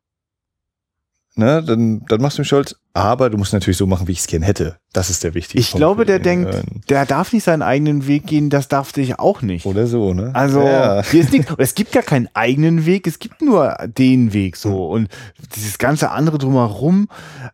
[1.34, 4.20] ne, dann, dann machst du mich stolz, aber du musst natürlich so machen, wie ich
[4.20, 4.76] es gern hätte.
[4.92, 8.06] Das ist der wichtige Ich Punkt glaube, der den, denkt, der darf nicht seinen eigenen
[8.06, 9.66] Weg gehen, das darf ich auch nicht.
[9.66, 10.30] Oder so, ne?
[10.34, 11.02] Also, ja.
[11.02, 14.86] hier ist nichts, es gibt gar keinen eigenen Weg, es gibt nur den Weg so.
[14.86, 15.08] Und
[15.56, 17.08] dieses ganze andere drumherum,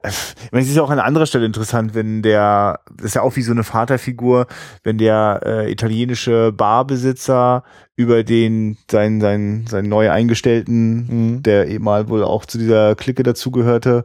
[0.05, 3.23] ich meine, es ist ja auch an anderer Stelle interessant, wenn der, das ist ja
[3.23, 4.47] auch wie so eine Vaterfigur,
[4.85, 7.65] wenn der äh, italienische Barbesitzer
[7.97, 11.43] über den, seinen, seinen, seinen neu eingestellten, Mhm.
[11.43, 14.05] der eben mal wohl auch zu dieser Clique dazugehörte,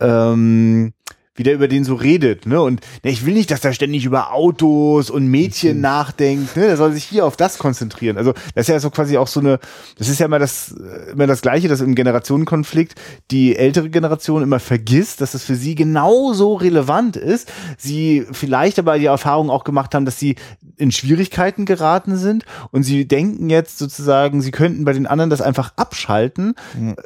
[0.00, 0.92] ähm,
[1.36, 2.60] wie der über den so redet, ne?
[2.62, 6.66] Und ne, ich will nicht, dass er ständig über Autos und Mädchen nachdenkt, ne?
[6.66, 8.16] Der soll sich hier auf das konzentrieren.
[8.16, 9.58] Also, das ist ja so quasi auch so eine,
[9.98, 10.74] das ist ja immer das,
[11.12, 12.94] immer das Gleiche, dass im Generationenkonflikt
[13.30, 17.50] die ältere Generation immer vergisst, dass es für sie genauso relevant ist.
[17.78, 20.36] Sie vielleicht aber die Erfahrung auch gemacht haben, dass sie
[20.76, 25.40] in Schwierigkeiten geraten sind und sie denken jetzt sozusagen, sie könnten bei den anderen das
[25.40, 26.54] einfach abschalten,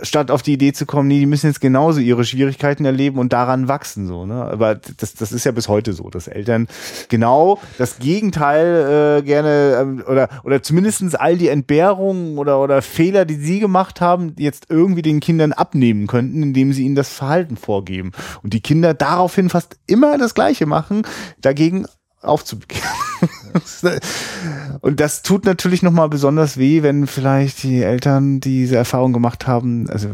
[0.02, 3.32] statt auf die Idee zu kommen, nee, die müssen jetzt genauso ihre Schwierigkeiten erleben und
[3.32, 4.44] daran wachsen, so, ne?
[4.44, 6.68] Aber das, das ist ja bis heute so, dass Eltern
[7.08, 13.24] genau das Gegenteil äh, gerne ähm, oder, oder zumindestens all die Entbehrungen oder, oder Fehler,
[13.24, 17.56] die sie gemacht haben, jetzt irgendwie den Kindern abnehmen könnten, indem sie ihnen das Verhalten
[17.56, 18.12] vorgeben.
[18.42, 21.02] Und die Kinder daraufhin fast immer das Gleiche machen,
[21.40, 21.86] dagegen
[22.20, 23.07] aufzubekehren.
[24.80, 29.88] Und das tut natürlich nochmal besonders weh, wenn vielleicht die Eltern diese Erfahrung gemacht haben,
[29.90, 30.08] also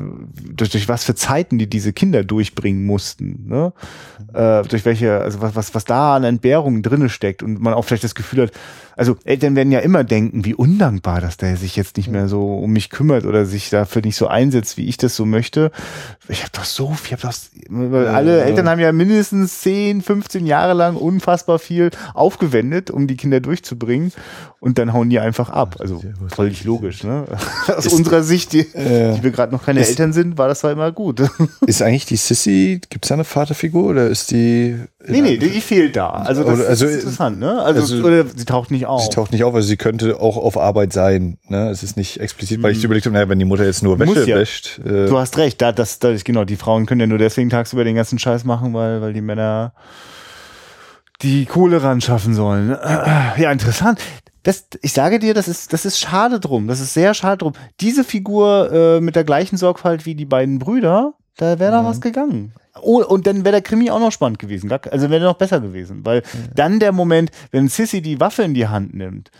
[0.52, 3.72] durch, durch was für Zeiten die diese Kinder durchbringen mussten, ne?
[4.32, 7.84] Äh, durch welche, also was, was, was da an Entbehrungen drinne steckt und man auch
[7.84, 8.52] vielleicht das Gefühl hat,
[8.96, 12.58] also Eltern werden ja immer denken, wie undankbar, dass der sich jetzt nicht mehr so
[12.58, 15.72] um mich kümmert oder sich dafür nicht so einsetzt, wie ich das so möchte.
[16.28, 20.46] Ich habe doch so viel, ich hab doch, alle Eltern haben ja mindestens 10, 15
[20.46, 24.12] Jahre lang unfassbar viel aufgewendet, um die Kinder durchzubringen
[24.60, 25.76] und dann hauen die einfach ab.
[25.80, 26.00] Also
[26.34, 27.24] völlig logisch, ne?
[27.76, 30.72] Aus unserer Sicht, die, die wir gerade noch keine Ist- Eltern sind, war das zwar
[30.72, 31.20] immer gut.
[31.66, 34.76] Ist eigentlich die Sissy, gibt es da eine Vaterfigur oder ist die.
[35.06, 36.08] nee, nee, die, die fehlt da.
[36.10, 37.60] Also das Oder- also- ist interessant, ne?
[37.62, 39.02] Also, also- oder sie taucht nicht auf.
[39.02, 41.38] Sie taucht nicht auf, also sie könnte auch auf Arbeit sein.
[41.48, 41.68] Ne?
[41.70, 43.98] Es ist nicht explizit, weil ich so überlegt habe, naja, wenn die Mutter jetzt nur
[43.98, 44.28] Wäsche Hm.
[44.28, 44.36] Ja.
[44.36, 44.78] wäscht.
[44.84, 47.84] Äh, Du hast recht, da, das, das, genau, die Frauen können ja nur deswegen tagsüber
[47.84, 49.72] den ganzen Scheiß machen, weil, weil die Männer
[51.24, 52.76] die Kohle ran schaffen sollen.
[53.36, 53.98] Ja, interessant.
[54.44, 56.68] Das, ich sage dir, das ist, das ist schade drum.
[56.68, 57.54] Das ist sehr schade drum.
[57.80, 62.00] Diese Figur äh, mit der gleichen Sorgfalt wie die beiden Brüder, da wäre da was
[62.00, 62.52] gegangen.
[62.80, 64.70] Oh, und dann wäre der Krimi auch noch spannend gewesen.
[64.70, 66.04] Also wäre noch besser gewesen.
[66.04, 66.22] Weil
[66.54, 69.30] dann der Moment, wenn Sissy die Waffe in die Hand nimmt,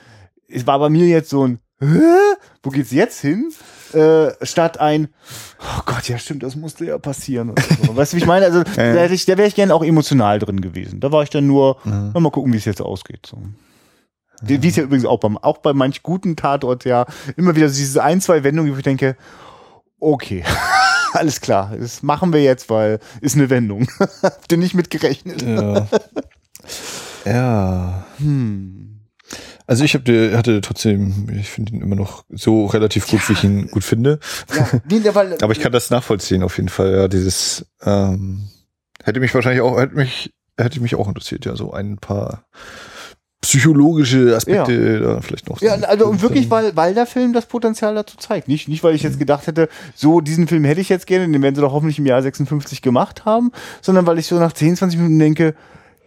[0.48, 1.58] es war bei mir jetzt so ein?
[2.62, 3.52] Wo geht's jetzt hin?
[3.92, 5.08] Äh, statt ein,
[5.60, 7.54] oh Gott, ja stimmt, das musste ja passieren.
[7.82, 7.96] So.
[7.96, 8.46] weißt du, wie ich meine?
[8.46, 11.00] Also da, hätte ich, da wäre ich gerne auch emotional drin gewesen.
[11.00, 13.26] Da war ich dann nur, na, mal gucken, wie es jetzt ausgeht.
[13.26, 13.38] So.
[14.42, 17.06] Wie wie es ja übrigens auch, beim, auch bei manch guten Tatort ja
[17.36, 19.16] immer wieder so diese ein, zwei Wendungen, wo ich denke,
[20.00, 20.44] okay,
[21.12, 23.86] alles klar, das machen wir jetzt, weil ist eine Wendung.
[24.22, 25.42] Habt ihr nicht mit gerechnet?
[25.42, 25.86] Ja.
[27.24, 28.06] ja.
[28.18, 28.93] Hm.
[29.66, 33.44] Also ich hab, hatte trotzdem, ich finde ihn immer noch so relativ gut, wie ich
[33.44, 34.18] ihn gut finde.
[34.54, 36.92] Ja, nee, weil, Aber ich kann das nachvollziehen auf jeden Fall.
[36.92, 38.48] Ja, dieses ähm,
[39.02, 41.46] hätte mich wahrscheinlich auch hätte mich hätte mich auch interessiert.
[41.46, 42.44] Ja, so ein paar
[43.44, 45.60] psychologische Aspekte da vielleicht noch.
[45.60, 48.48] Ja, also und wirklich, weil, weil der Film das Potenzial dazu zeigt.
[48.48, 51.42] Nicht, nicht, weil ich jetzt gedacht hätte, so diesen Film hätte ich jetzt gerne, den
[51.42, 54.76] werden sie doch hoffentlich im Jahr 56 gemacht haben, sondern weil ich so nach 10,
[54.76, 55.54] 20 Minuten denke,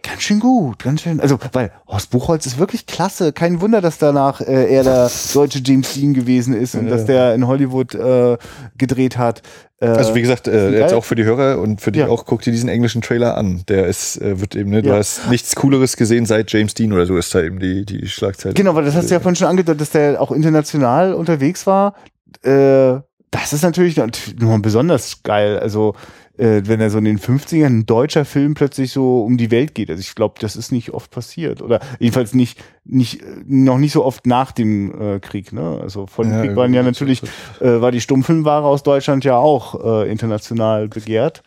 [0.02, 1.20] ganz schön gut, ganz schön.
[1.20, 3.32] Also, weil Horst Buchholz ist wirklich klasse.
[3.32, 6.90] Kein Wunder, dass danach äh, er der deutsche James Dean gewesen ist und Ja.
[6.90, 8.36] dass der in Hollywood äh,
[8.76, 9.42] gedreht hat.
[9.80, 12.08] Äh, Also wie gesagt, äh, jetzt auch für die Hörer und für dich Ja.
[12.08, 13.62] auch, guck dir diesen englischen Trailer an.
[13.68, 14.96] Der ist, äh, wird eben, ne, du Ja.
[14.96, 18.54] hast nichts Cooleres gesehen seit James Dean oder so ist da eben die, die Schlagzeile.
[18.54, 21.94] Genau, weil das hast du ja vorhin schon angedeutet, dass der auch international unterwegs war.
[22.42, 23.00] Äh,
[23.30, 25.58] das ist natürlich noch besonders geil.
[25.58, 25.94] Also,
[26.38, 29.74] äh, wenn er so in den 50ern ein deutscher Film plötzlich so um die Welt
[29.74, 29.90] geht.
[29.90, 31.60] Also ich glaube, das ist nicht oft passiert.
[31.60, 35.52] Oder jedenfalls nicht, nicht, noch nicht so oft nach dem äh, Krieg.
[35.52, 35.78] Ne?
[35.82, 37.22] Also vor dem Ja, Krieg waren ja natürlich,
[37.60, 41.42] äh, war die Stummfilmware aus Deutschland ja auch äh, international begehrt.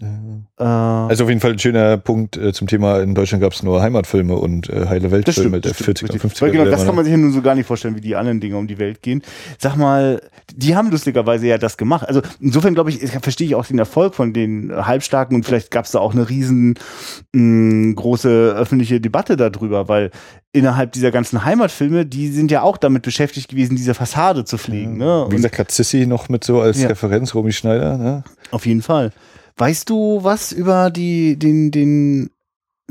[0.00, 3.62] Äh, Also auf jeden Fall ein schöner Punkt äh, zum Thema, in Deutschland gab es
[3.62, 5.98] nur Heimatfilme und äh, heile Weltfilme der das stimmt.
[5.98, 6.32] 40er und Richtig.
[6.32, 6.42] 50er.
[6.42, 8.40] Weil Genau, das kann man sich ja nun so gar nicht vorstellen, wie die anderen
[8.40, 9.22] Dinge um die Welt gehen.
[9.58, 10.20] Sag mal,
[10.54, 12.06] die haben lustigerweise ja das gemacht.
[12.08, 15.84] Also insofern glaube ich, verstehe ich auch den Erfolg von den Halbstarken und vielleicht gab
[15.84, 16.74] es da auch eine riesen
[17.32, 20.10] mh, große öffentliche Debatte darüber, weil
[20.52, 24.96] innerhalb dieser ganzen Heimatfilme, die sind ja auch damit beschäftigt gewesen, diese Fassade zu pflegen.
[24.96, 25.26] Ne?
[25.28, 26.88] Wie gesagt, hat Sissy noch mit so als Ja.
[26.88, 28.24] Referenz, Romy Schneider, ne?
[28.50, 29.12] auf jeden Fall.
[29.58, 32.30] Weißt du was über die, den, den,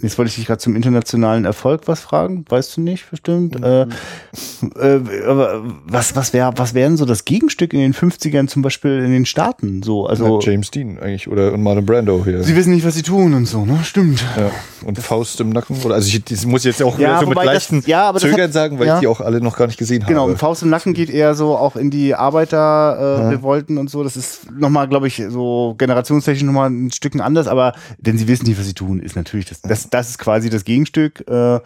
[0.02, 3.56] jetzt wollte ich dich gerade zum internationalen Erfolg was fragen, weißt du nicht, bestimmt.
[3.64, 8.62] Äh, äh, aber was, was wäre, was wären so das Gegenstück in den 50ern zum
[8.62, 9.82] Beispiel in den Staaten?
[9.84, 12.44] So, also, Ja, James Dean eigentlich oder und Marlon Brando hier.
[12.44, 13.80] sie wissen nicht, was sie tun und so, ne?
[13.84, 14.24] Stimmt.
[14.38, 14.52] ja.
[14.86, 15.76] Und Faust im Nacken.
[15.84, 18.20] Oder, also ich das muss jetzt auch Ja, so mit wobei das- leichten ja, aber
[18.20, 18.96] das Zögern hat- sagen, weil ja.
[18.96, 20.32] ich die auch alle noch gar nicht gesehen Genau, habe.
[20.34, 24.04] und Faust im Nacken geht eher so auch in die Arbeiterrevolten äh, und so.
[24.04, 28.46] Das ist nochmal, glaube ich, so generationstechnisch nochmal ein Stückchen anders, aber denn sie wissen
[28.48, 29.62] nicht, was sie tun, ist natürlich das.
[29.62, 31.24] Das, das ist quasi das Gegenstück.
[31.28, 31.60] Äh,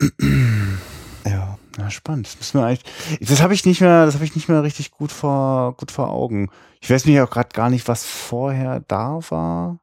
[1.26, 1.58] ja.
[1.76, 2.26] na, spannend.
[2.26, 2.84] Das müssen wir eigentlich.
[3.20, 6.10] Das habe ich nicht mehr, das habe ich nicht mehr richtig gut vor, gut vor
[6.10, 6.50] Augen.
[6.80, 9.78] Ich weiß mich auch gerade gar nicht, was vorher da war.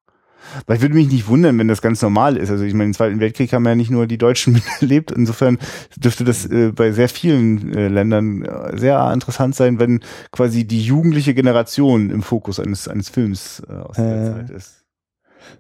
[0.66, 2.50] Weil ich würde mich nicht wundern, wenn das ganz normal ist.
[2.50, 5.12] Also ich meine, im Zweiten Weltkrieg haben ja nicht nur die Deutschen miterlebt.
[5.12, 5.58] Insofern
[5.96, 10.02] dürfte das äh, bei sehr vielen äh, Ländern äh, sehr interessant sein, wenn
[10.32, 14.32] quasi die jugendliche Generation im Fokus eines, eines Films äh, aus der Äh.
[14.32, 14.84] Zeit ist.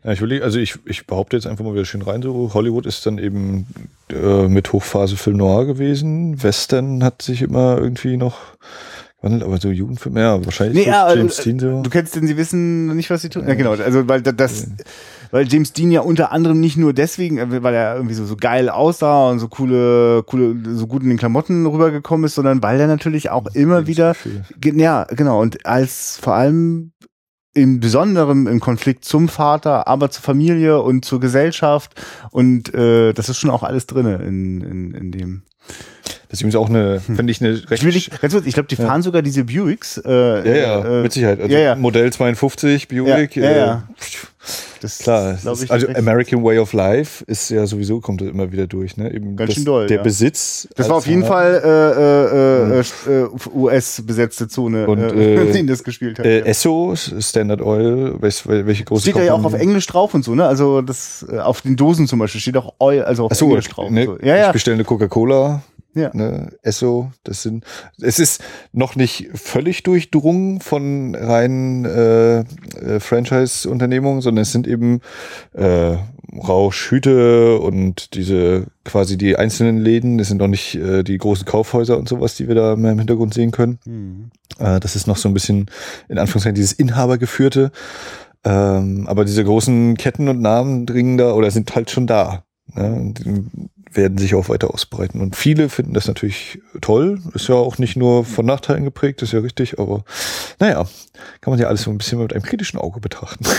[0.03, 2.85] Ja, ich will, also ich, ich behaupte jetzt einfach mal wieder schön rein, so Hollywood
[2.85, 3.67] ist dann eben
[4.11, 6.41] äh, mit Hochphase Film Noir gewesen.
[6.41, 8.37] Western hat sich immer irgendwie noch
[9.17, 11.81] gewandelt, aber so Jugendfilme, ja, wahrscheinlich Nee, ja, James äh, Dean so.
[11.81, 13.47] Du kennst denn, sie wissen nicht, was sie tun.
[13.47, 13.71] Ja, genau.
[13.71, 14.67] Also, weil da- das,
[15.31, 18.69] weil James Dean ja unter anderem nicht nur deswegen, weil er irgendwie so, so geil
[18.69, 22.87] aussah und so coole, coole, so gut in den Klamotten rübergekommen ist, sondern weil er
[22.87, 24.15] natürlich auch immer wieder,
[24.63, 26.91] ja, genau, und als vor allem
[27.53, 31.93] im Besonderen im Konflikt zum Vater, aber zur Familie und zur Gesellschaft
[32.31, 35.41] und äh, das ist schon auch alles drinne in, in, in dem.
[36.29, 37.83] Das ist übrigens auch eine, finde ich, eine recht.
[37.83, 39.97] Ich, ganz kurz, ich glaube, die fahren sogar diese Buicks.
[39.97, 41.39] Äh, ja, ja, äh, mit Sicherheit.
[41.39, 41.75] Also ja, ja.
[41.75, 43.35] Modell 52, Buick.
[43.35, 43.83] Ja, ja, äh, ja.
[44.81, 48.51] Das Klar, ist, ich, also American Way of Life ist ja sowieso, kommt das immer
[48.51, 49.11] wieder durch, ne?
[49.13, 50.03] Eben Ganz das, schön doll, Der ja.
[50.03, 50.67] Besitz.
[50.75, 55.53] Das war auf jeden Fall äh, äh, äh, äh, US-besetzte Zone, Und, äh, äh, in
[55.53, 56.25] denen das gespielt hat.
[56.25, 56.45] Äh, ja.
[56.45, 59.53] Esso, Standard Oil, welche, welche große Steht da ja auch auf?
[59.53, 60.45] Englisch drauf und so, ne?
[60.45, 63.47] Also das äh, auf den Dosen zum Beispiel steht auch Oil, also auf Ach so,
[63.47, 63.89] Englisch drauf.
[63.89, 64.17] ne, so.
[64.21, 64.51] Ja, ich ja.
[64.51, 65.61] bestelle eine Coca-Cola,
[65.97, 66.11] ja.
[66.13, 67.65] ne, Esso, das sind,
[68.01, 75.01] es ist noch nicht völlig durchdrungen von reinen äh, äh, Franchise-Unternehmungen, sondern es sind eben
[75.53, 75.97] äh,
[76.35, 81.45] Rausch, Hüte und diese quasi die einzelnen Läden, das sind noch nicht äh, die großen
[81.45, 83.79] Kaufhäuser und sowas, die wir da mehr im Hintergrund sehen können.
[83.85, 84.31] Hm.
[84.59, 85.67] Äh, das ist noch so ein bisschen,
[86.09, 87.71] in Anführungszeichen, dieses Inhabergeführte.
[88.43, 92.43] Ähm, aber diese großen Ketten und Namen dringen da oder sind halt schon da.
[92.75, 93.13] Ne?
[93.97, 95.19] Werden sich auch weiter ausbreiten.
[95.21, 97.19] Und viele finden das natürlich toll.
[97.33, 100.03] Ist ja auch nicht nur von Nachteilen geprägt, ist ja richtig, aber
[100.59, 100.85] naja,
[101.41, 103.45] kann man ja alles so ein bisschen mit einem kritischen Auge betrachten.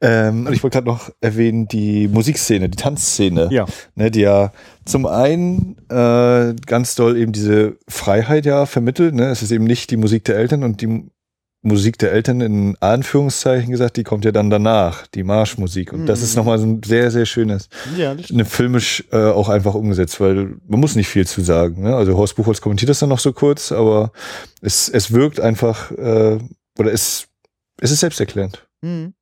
[0.00, 3.66] Ähm, und ich wollte gerade noch erwähnen, die Musikszene, die Tanzszene, Ja.
[3.96, 4.52] ne, die ja
[4.84, 9.14] zum einen äh, ganz doll eben diese Freiheit ja vermittelt.
[9.16, 9.28] Ne?
[9.28, 11.08] Es ist eben nicht die Musik der Eltern und die
[11.62, 15.92] Musik der Eltern in Anführungszeichen gesagt, die kommt ja dann danach, die Marschmusik.
[15.92, 19.74] Und das ist nochmal so ein sehr, sehr schönes, Ja, eine filmisch äh, auch einfach
[19.74, 21.82] umgesetzt, weil man muss nicht viel zu sagen.
[21.82, 21.96] Ne?
[21.96, 24.12] Also Horst Buchholz kommentiert das dann noch so kurz, aber
[24.60, 26.38] es, es wirkt einfach, äh,
[26.78, 27.26] oder es,
[27.80, 28.66] es ist selbsterklärend.
[28.80, 29.14] Mhm.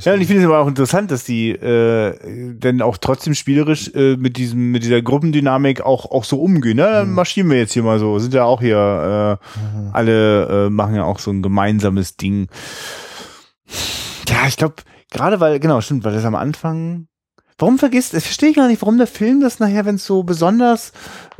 [0.00, 3.90] Ja, und ich finde es aber auch interessant, dass die äh, dann auch trotzdem spielerisch
[3.94, 6.76] äh, mit diesem mit dieser Gruppendynamik auch auch so umgehen.
[6.76, 6.82] Ne?
[6.82, 10.94] Dann marschieren wir jetzt hier mal so, sind ja auch hier äh, alle äh, machen
[10.94, 12.48] ja auch so ein gemeinsames Ding.
[14.28, 14.76] Ja, ich glaube
[15.10, 17.08] gerade weil genau stimmt, weil das am Anfang
[17.58, 20.92] Warum vergisst, ich verstehe gar nicht, warum der Film das nachher, wenn es so besonders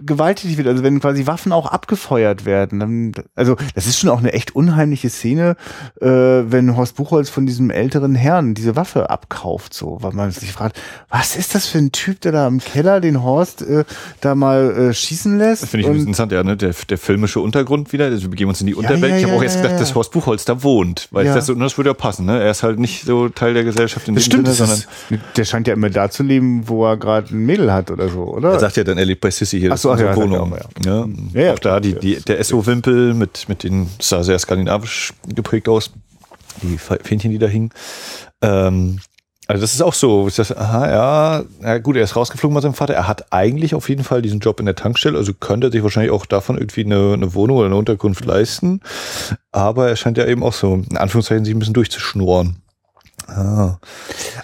[0.05, 2.81] gewalttätig wird, also wenn quasi Waffen auch abgefeuert werden.
[2.81, 5.57] Dann, also das ist schon auch eine echt unheimliche Szene,
[6.01, 10.53] äh, wenn Horst Buchholz von diesem älteren Herrn diese Waffe abkauft, so, weil man sich
[10.53, 13.85] fragt, was ist das für ein Typ, der da im Keller den Horst äh,
[14.20, 15.62] da mal äh, schießen lässt?
[15.62, 16.57] Das finde ich interessant, ja, ne?
[16.57, 18.07] Der, der filmische Untergrund wieder.
[18.07, 19.12] Also wir begeben uns in die Ja, Unterwelt.
[19.12, 21.47] ja, ich habe ja, auch erst gedacht, dass Horst Buchholz da wohnt, weil ich das,
[21.47, 22.27] so, das würde ja passen.
[22.27, 22.40] Ne?
[22.43, 25.24] Er ist halt nicht so Teil der Gesellschaft in das dem stimmt, Sinne, das sondern
[25.36, 28.22] der scheint ja immer da zu leben, wo er gerade ein Mädel hat oder so,
[28.24, 28.52] oder?
[28.52, 29.72] er sagt ja dann, er lebt bei Sissy hier.
[29.72, 30.52] Ach so, ach ja, Wohnung.
[30.52, 31.06] auch, Ja.
[31.35, 35.68] Ja, ja, auch da die, die, der Esso-Wimpel mit, mit den, sah sehr skandinavisch geprägt
[35.68, 35.93] aus.
[36.62, 37.70] Die Fähnchen, die da hingen.
[38.43, 38.98] Ähm,
[39.48, 42.74] also das ist auch so, das, aha, ja, ja gut, er ist rausgeflogen bei seinem
[42.74, 42.93] Vater.
[42.93, 45.82] Er hat eigentlich auf jeden Fall diesen Job in der Tankstelle, also könnte er sich
[45.82, 48.82] wahrscheinlich auch davon irgendwie eine, eine Wohnung oder eine Unterkunft leisten.
[49.51, 52.56] Aber er scheint ja eben auch so, in Anführungszeichen, sich ein bisschen durchzuschnurren.
[53.28, 53.78] Ah.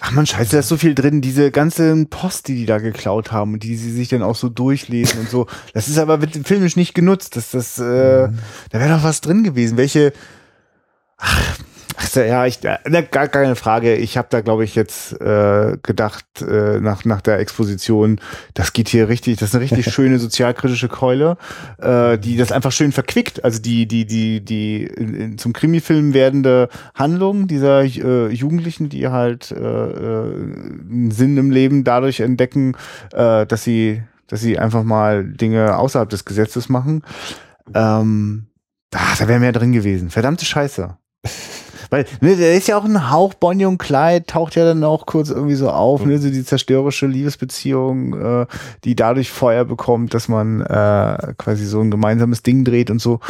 [0.00, 3.32] Ach man, scheiße, da ist so viel drin, diese ganzen Post, die die da geklaut
[3.32, 5.46] haben und die sie sich dann auch so durchlesen und so.
[5.72, 7.36] Das ist aber filmisch nicht genutzt.
[7.36, 8.28] Das, das, äh,
[8.70, 9.78] da wäre doch was drin gewesen.
[9.78, 10.12] Welche,
[11.16, 11.58] ach,
[11.96, 13.96] ach ja, ich, äh, na, gar keine Frage.
[13.96, 18.20] Ich habe da, glaube ich, jetzt äh, gedacht, äh, nach, nach der Exposition,
[18.54, 21.36] das geht hier richtig, das ist eine richtig schöne sozialkritische Keule,
[21.78, 23.44] äh, die das einfach schön verquickt.
[23.44, 29.08] Also die, die, die, die in, in, zum Krimifilm werdende Handlung dieser äh, Jugendlichen, die
[29.08, 32.76] halt äh, äh, einen Sinn im Leben dadurch entdecken,
[33.12, 37.02] äh, dass sie, dass sie einfach mal Dinge außerhalb des Gesetzes machen.
[37.74, 38.46] Ähm,
[38.94, 40.10] ach, da wäre mehr drin gewesen.
[40.10, 40.96] Verdammte Scheiße.
[41.94, 45.06] Weil, ne, der ist ja auch ein Hauch Bonnie und Clyde, taucht ja dann auch
[45.06, 48.46] kurz irgendwie so auf, ne, so die zerstörerische Liebesbeziehung, äh,
[48.82, 53.20] die dadurch Feuer bekommt, dass man äh, quasi so ein gemeinsames Ding dreht und so.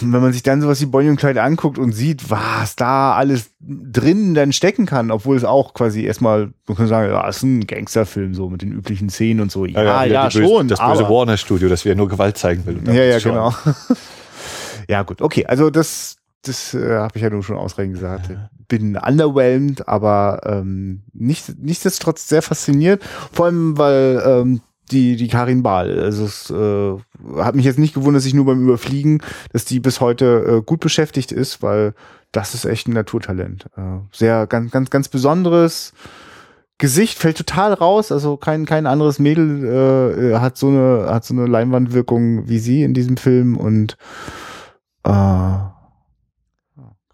[0.00, 3.12] Und Wenn man sich dann sowas wie Bonnie und Clyde anguckt und sieht, was da
[3.14, 7.36] alles drin dann stecken kann, obwohl es auch quasi erstmal, man kann sagen, ja, es
[7.36, 9.66] ist ein Gangsterfilm so mit den üblichen Szenen und so.
[9.66, 10.68] Ja, ja, wieder die böse- schon.
[10.68, 12.78] Das böse aber- Warner-Studio, das wir nur Gewalt zeigen will.
[12.78, 13.52] Und ja, ja, genau.
[14.88, 15.44] ja, gut, okay.
[15.46, 16.16] Also das,
[16.48, 18.30] das äh, habe ich ja nun schon ausreichend gesagt.
[18.68, 23.02] Bin underwhelmed, aber ähm, nicht, nichtsdestotrotz sehr fasziniert.
[23.32, 24.60] Vor allem, weil ähm,
[24.90, 28.46] die, die Karin Bahl, also es äh, hat mich jetzt nicht gewundert, dass ich nur
[28.46, 29.22] beim Überfliegen,
[29.52, 31.94] dass die bis heute äh, gut beschäftigt ist, weil
[32.32, 33.66] das ist echt ein Naturtalent.
[33.76, 35.92] Äh, sehr, ganz, ganz, ganz besonderes
[36.78, 41.32] Gesicht fällt total raus, also kein, kein anderes Mädel äh, hat so eine, hat so
[41.32, 43.96] eine Leinwandwirkung wie sie in diesem Film und
[45.04, 45.10] äh,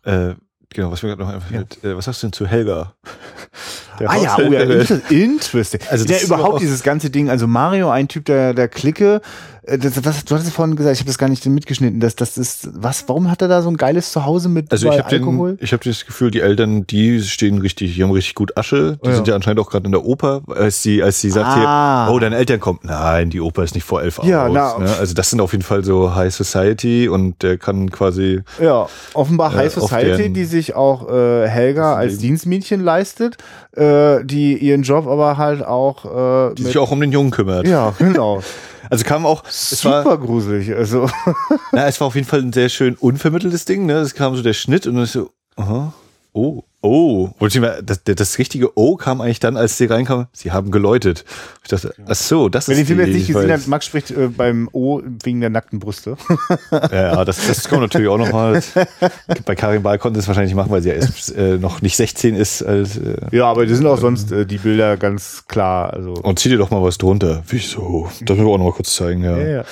[0.05, 0.35] Äh,
[0.70, 1.82] genau, was mir gerade noch einfällt.
[1.85, 2.94] Äh, was sagst du denn zu Helga?
[3.98, 5.81] Der Ah ja, oh ja, inter interesting.
[5.90, 9.20] Also ja, ist überhaupt dieses ganze Ding, also Mario, ein Typ der, der Clique,
[9.66, 12.69] das, was, du hattest vorhin gesagt, ich habe das gar nicht mitgeschnitten, dass das ist,
[12.74, 15.57] was, warum hat er da so ein geiles Zuhause mit Also ich habe Alkohol?
[15.61, 18.99] ich hab das Gefühl, die Eltern, die stehen richtig, die haben richtig gut Asche.
[19.05, 19.15] Die Ja.
[19.15, 22.07] sind ja anscheinend auch gerade in der Oper, als sie, als sie sagt Ah.
[22.07, 22.78] hier, oh, deine Eltern kommen.
[22.82, 24.53] Nein, die Oper ist nicht vor elf Ja, aus.
[24.53, 24.95] na- ne?
[24.99, 29.53] Also das sind auf jeden Fall so High Society und der kann quasi Ja, offenbar
[29.53, 32.23] Äh, High auf Society, die sich auch äh, Helga Das als Leben.
[32.23, 33.37] Dienstmädchen leistet,
[33.77, 37.66] äh, die ihren Job aber halt auch äh, die sich auch um den Jungen kümmert.
[37.66, 38.43] ja, genau.
[38.90, 40.74] Also kam auch, es war, Super gruselig.
[40.74, 41.08] Also,
[41.72, 43.86] na, es war auf jeden Fall ein sehr schön unvermitteltes Ding.
[43.86, 43.94] Ne?
[43.94, 45.94] Es kam so der Schnitt und dann ist so, aha,
[46.32, 47.31] oh, oh.
[47.40, 51.24] Ich das, das richtige O kam eigentlich dann, als sie reinkam, sie haben geläutet.
[51.62, 53.66] Ich dachte, ach so, das wer ist den Film die, jetzt nicht ich gesehen hat,
[53.66, 56.16] Max spricht äh, beim O wegen der nackten Brüste.
[56.70, 58.62] Ja, das, das kommt natürlich auch nochmal.
[59.44, 61.97] Bei Karin Ball konnte es wahrscheinlich nicht machen, weil sie ja erst äh, noch nicht
[61.97, 62.62] 16 ist.
[62.62, 65.93] Als, äh, Ja, aber die sind auch sonst äh, die Bilder ganz klar.
[65.93, 66.15] Also.
[66.15, 67.43] und zieh dir doch mal was drunter.
[67.47, 68.09] Wieso?
[68.20, 69.36] Das müssen wir auch noch mal kurz zeigen, ja.
[69.36, 69.65] Ja, ja.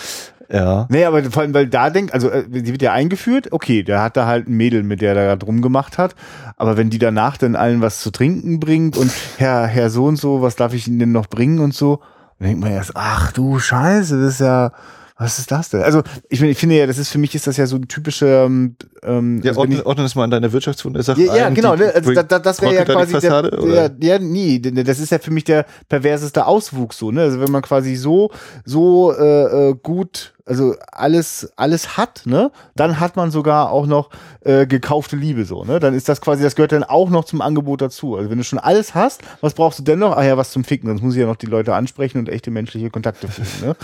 [0.50, 0.86] Ja.
[0.90, 4.02] Nee, aber vor allem, weil da denkt, also äh, sie wird ja eingeführt, okay, der
[4.02, 6.14] hat da halt ein Mädel, mit der er da drum gemacht hat.
[6.56, 10.16] Aber wenn die danach dann allen was zu trinken bringt und Herr, Herr so und
[10.16, 12.00] so, was darf ich Ihnen denn noch bringen und so,
[12.38, 14.72] dann denkt man erst, ach du Scheiße, das ist ja,
[15.20, 15.82] Was ist das denn?
[15.82, 18.44] Also, ich, ich finde ja, das ist für mich ist das ja so ein typischer.
[18.46, 21.74] Ähm, ja, also ordne, ordne das mal an deine Wirtschaftswundersache ja, ja, genau.
[21.74, 21.92] Ne?
[21.92, 24.60] Also, da, da, das wäre ja quasi Fassade, der, der, ja, nie.
[24.60, 27.10] Das ist ja für mich der perverseste Auswuchs so.
[27.10, 27.22] Ne?
[27.22, 28.30] Also wenn man quasi so
[28.64, 34.10] so äh, äh, gut also alles, alles hat, ne, dann hat man sogar auch noch
[34.40, 35.78] äh, gekaufte Liebe so, ne?
[35.78, 38.16] Dann ist das quasi, das gehört dann auch noch zum Angebot dazu.
[38.16, 40.16] Also wenn du schon alles hast, was brauchst du denn noch?
[40.16, 42.50] Ah ja, was zum Ficken, sonst muss ich ja noch die Leute ansprechen und echte
[42.50, 43.76] menschliche Kontakte finden, ne?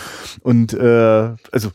[0.43, 1.71] Und äh, also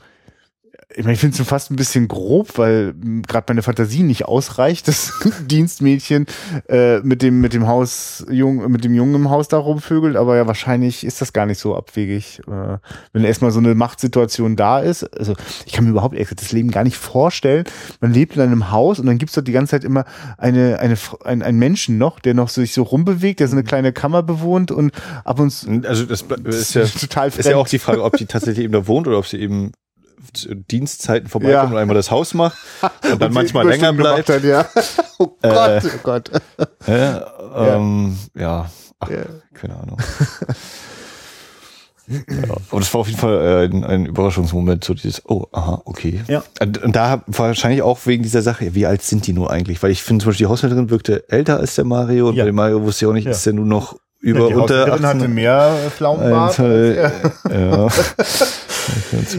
[1.00, 2.94] ich meine, ich finde es schon fast ein bisschen grob, weil
[3.26, 5.14] gerade meine Fantasie nicht ausreicht, das
[5.46, 6.26] Dienstmädchen
[6.68, 10.36] äh, mit dem mit dem Haus Jung, mit dem Jungen im Haus da rumvögelt, aber
[10.36, 12.78] ja wahrscheinlich ist das gar nicht so abwegig, äh,
[13.14, 15.04] wenn erstmal so eine Machtsituation da ist.
[15.18, 15.36] Also
[15.66, 17.64] ich kann mir überhaupt das Leben gar nicht vorstellen.
[18.02, 20.04] Man lebt in einem Haus und dann gibt's dort die ganze Zeit immer
[20.38, 23.94] eine eine ein, ein Menschen noch, der noch sich so rumbewegt, der so eine kleine
[23.94, 24.92] Kammer bewohnt und
[25.24, 28.26] ab und zu also das ist ja total ist ja auch die Frage, ob die
[28.26, 29.72] tatsächlich eben da wohnt oder ob sie eben
[30.70, 31.76] Dienstzeiten vorbeikommt ja.
[31.76, 32.58] und einmal das Haus macht
[33.12, 34.30] und dann manchmal länger bleibt.
[34.30, 34.66] Hat, ja.
[35.22, 36.32] Oh Gott, äh, oh Gott.
[36.88, 37.20] Äh,
[37.54, 38.70] ähm, ja.
[39.00, 39.18] Ach, ja.
[39.54, 39.98] keine Ahnung.
[42.08, 45.82] ja, aber das war auf jeden Fall äh, ein, ein, Überraschungsmoment, so dieses, oh, aha,
[45.84, 46.22] okay.
[46.30, 46.41] Ja.
[46.62, 49.84] Und da wahrscheinlich auch wegen dieser Sache, wie alt sind die nur eigentlich?
[49.84, 52.46] Weil ich finde zum Beispiel die Haushälterin wirkte älter als der Mario und ja.
[52.46, 55.06] bei Mario wusste ich auch nicht, ist der nur noch über ja, die unter 18,
[55.06, 56.60] hatte mehr Pflaumenbart.
[56.60, 57.88] Äh, ja.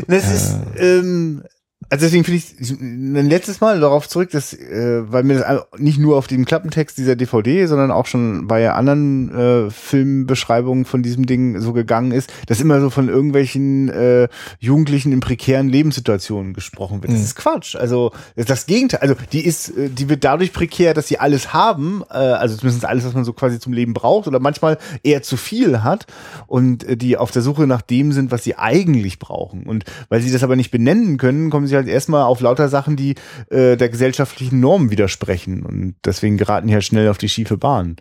[0.06, 1.42] das ist, ähm,
[1.90, 5.98] also deswegen finde ich ein letztes Mal darauf zurück, dass, äh, weil mir das nicht
[5.98, 11.26] nur auf dem Klappentext dieser DVD, sondern auch schon bei anderen äh, Filmbeschreibungen von diesem
[11.26, 14.28] Ding so gegangen ist, dass immer so von irgendwelchen äh,
[14.60, 17.12] Jugendlichen in prekären Lebenssituationen gesprochen wird.
[17.12, 17.24] Das mhm.
[17.24, 17.74] ist Quatsch.
[17.74, 19.00] Also das, das Gegenteil.
[19.00, 22.84] Also die ist, äh, die wird dadurch prekär, dass sie alles haben, äh, also zumindest
[22.84, 26.06] alles, was man so quasi zum Leben braucht, oder manchmal eher zu viel hat
[26.46, 29.64] und äh, die auf der Suche nach dem sind, was sie eigentlich brauchen.
[29.64, 32.96] Und weil sie das aber nicht benennen können, kommen sie halt erstmal auf lauter Sachen,
[32.96, 33.14] die
[33.50, 35.64] äh, der gesellschaftlichen Normen widersprechen.
[35.64, 37.96] Und deswegen geraten die halt schnell auf die schiefe Bahn.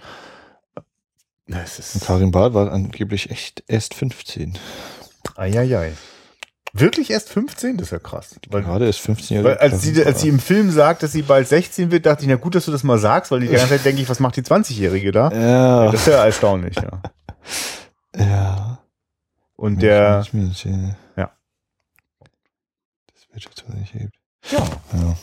[2.05, 4.57] Karin Barth war angeblich echt erst 15.
[5.35, 5.93] Eieiei.
[6.73, 7.77] Wirklich erst 15?
[7.77, 8.39] Das ist ja krass.
[8.49, 9.49] Weil, Gerade ist 15 Jahre.
[9.49, 12.29] Weil als sie, als sie im Film sagt, dass sie bald 16 wird, dachte ich,
[12.29, 14.35] na gut, dass du das mal sagst, weil die ganze Zeit denke ich, was macht
[14.35, 15.31] die 20-Jährige da?
[15.31, 15.85] Ja.
[15.85, 15.91] ja.
[15.91, 17.01] Das ist ja erstaunlich, ja.
[18.15, 18.79] Ja.
[19.55, 20.23] Und der.
[21.17, 21.31] Ja.
[23.39, 24.15] Wirtschaftsweise hebt.
[24.51, 24.67] Ja.
[24.93, 25.15] ja.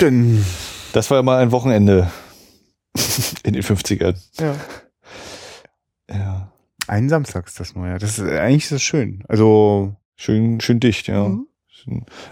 [0.00, 0.44] Denn
[0.92, 2.10] das war ja mal ein Wochenende
[3.42, 4.16] in den 50ern.
[4.38, 4.56] Ja.
[6.10, 6.52] Ja.
[6.86, 7.98] Ein Samstag ist das nur, ja.
[7.98, 9.24] Das ist eigentlich ist das schön.
[9.28, 11.28] Also schön, schön dicht, ja.
[11.28, 11.46] Mhm.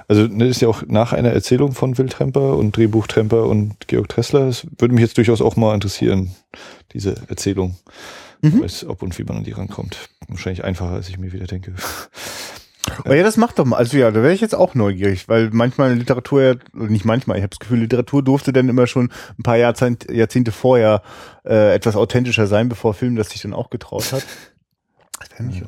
[0.07, 3.89] Also das ne, ist ja auch nach einer Erzählung von Will Tremper und Drehbuchtremper und
[3.89, 4.47] Georg Tressler.
[4.47, 6.37] Es würde mich jetzt durchaus auch mal interessieren,
[6.93, 7.77] diese Erzählung.
[8.43, 8.63] Mhm.
[8.63, 10.09] Weiß, ob und wie man an die rankommt.
[10.29, 11.75] Wahrscheinlich einfacher, als ich mir wieder denke.
[12.99, 13.77] Aber ja, das macht doch mal.
[13.77, 17.51] Also ja, da wäre ich jetzt auch neugierig, weil manchmal Literatur nicht manchmal, ich habe
[17.51, 21.03] das Gefühl, Literatur durfte dann immer schon ein paar Jahrzehnte, Jahrzehnte vorher
[21.45, 24.25] äh, etwas authentischer sein, bevor Film das sich dann auch getraut hat.
[25.39, 25.67] Ja.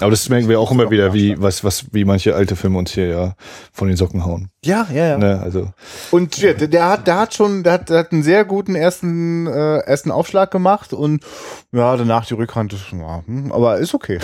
[0.00, 2.92] Aber das merken wir auch immer wieder, wie, was, was, wie manche alte Filme uns
[2.92, 3.34] hier ja
[3.72, 4.50] von den Socken hauen.
[4.64, 5.18] Ja, ja, ja.
[5.18, 5.72] Ne, also.
[6.10, 9.46] Und ja, der, hat, der hat schon, der hat, der hat einen sehr guten ersten,
[9.46, 11.24] äh, ersten Aufschlag gemacht und
[11.72, 14.18] ja, danach die Rückhand, ist, ja, hm, aber ist okay.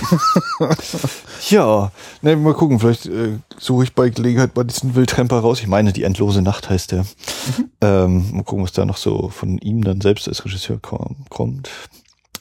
[1.48, 1.92] ja,
[2.22, 5.60] ne, mal gucken, vielleicht äh, suche ich bei Gelegenheit bei diesen Wildtremper raus.
[5.60, 7.02] Ich meine, die endlose Nacht heißt der.
[7.02, 7.70] Mhm.
[7.80, 11.70] Ähm, mal gucken, was da noch so von ihm dann selbst als Regisseur kommt.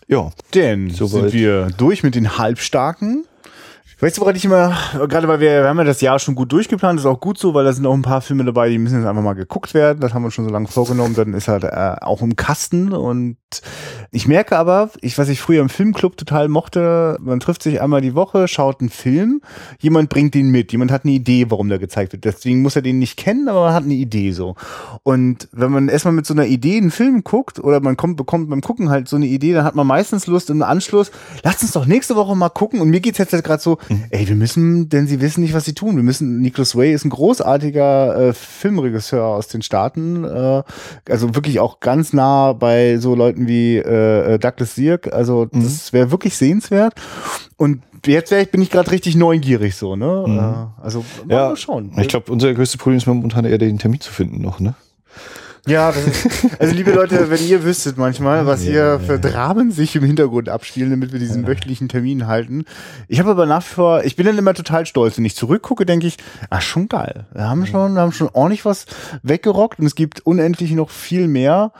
[0.08, 0.32] Ja.
[0.54, 1.32] Denn Soweit.
[1.32, 3.26] sind wir durch mit den Halbstarken.
[4.00, 4.76] Weißt du, woran ich immer,
[5.08, 7.54] gerade weil wir, wir haben ja das Jahr schon gut durchgeplant, ist auch gut so,
[7.54, 10.02] weil da sind auch ein paar Filme dabei, die müssen jetzt einfach mal geguckt werden.
[10.02, 12.92] Das haben wir schon so lange vorgenommen, dann ist halt äh, auch im Kasten.
[12.92, 13.38] Und
[14.12, 18.02] ich merke aber, ich, was ich früher im Filmclub total mochte, man trifft sich einmal
[18.02, 19.42] die Woche, schaut einen Film,
[19.80, 22.26] jemand bringt den mit, jemand hat eine Idee, warum der gezeigt wird.
[22.26, 24.56] Deswegen muss er den nicht kennen, aber man hat eine Idee so.
[25.04, 28.50] Und wenn man erstmal mit so einer Idee einen Film guckt, oder man kommt, bekommt
[28.50, 31.12] beim Gucken halt so eine Idee, dann hat man meistens Lust im Anschluss,
[31.44, 32.82] lasst uns doch nächste Woche mal gucken.
[32.82, 33.78] Und mir geht's jetzt halt gerade so,
[34.10, 35.96] ey, wir müssen, denn sie wissen nicht, was sie tun.
[35.96, 40.64] Wir müssen, Nicholas Way ist ein großartiger äh, Filmregisseur aus den Staaten, äh,
[41.10, 45.12] also wirklich auch ganz nah bei so Leuten wie äh, äh Douglas Sirk.
[45.14, 45.64] Also mhm.
[45.64, 46.94] das wäre wirklich sehenswert.
[47.58, 50.26] Und jetzt wär, bin ich gerade richtig neugierig so, ne?
[50.28, 50.40] Mhm.
[50.40, 51.92] Äh, also ja, schauen.
[51.98, 54.76] Ich glaube, unser größtes Problem ist momentan eher den Termin zu finden noch, ne?
[55.66, 56.28] Ja, ist,
[56.60, 60.90] also liebe Leute, wenn ihr wüsstet manchmal, was hier für Dramen sich im Hintergrund abspielen,
[60.90, 62.66] damit wir diesen wöchentlichen Termin halten.
[63.08, 65.18] Ich habe aber nach wie vor, ich bin dann immer total stolz.
[65.18, 66.18] Wenn ich zurückgucke, denke ich,
[66.50, 67.28] ah, schon geil.
[67.34, 68.86] Wir haben schon, wir haben schon ordentlich was
[69.22, 71.72] weggerockt und es gibt unendlich noch viel mehr.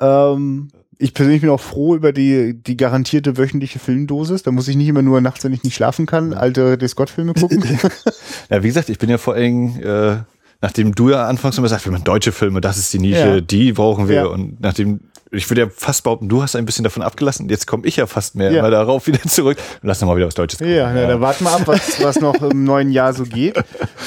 [0.00, 0.68] Ähm,
[1.00, 4.42] ich persönlich bin auch froh über die, die garantierte wöchentliche Filmdosis.
[4.42, 7.32] Da muss ich nicht immer nur nachts, wenn ich nicht schlafen kann, alte Ridley Scott-Filme
[7.32, 7.64] gucken.
[8.50, 10.18] ja, wie gesagt, ich bin ja vor allem, äh,
[10.62, 13.40] nachdem du ja anfangs immer sagst, wir machen deutsche Filme, das ist die Nische, Ja.
[13.40, 14.14] die brauchen wir.
[14.16, 14.26] Ja.
[14.26, 15.00] Und nachdem,
[15.32, 17.48] ich würde ja fast behaupten, du hast ein bisschen davon abgelassen.
[17.48, 18.68] Jetzt komme ich ja fast mehr Ja.
[18.68, 19.56] darauf wieder zurück.
[19.80, 20.74] Lass noch mal wieder was Deutsches gucken.
[20.74, 23.56] Ja, na, dann warten wir ab, was, was noch im neuen Jahr so geht.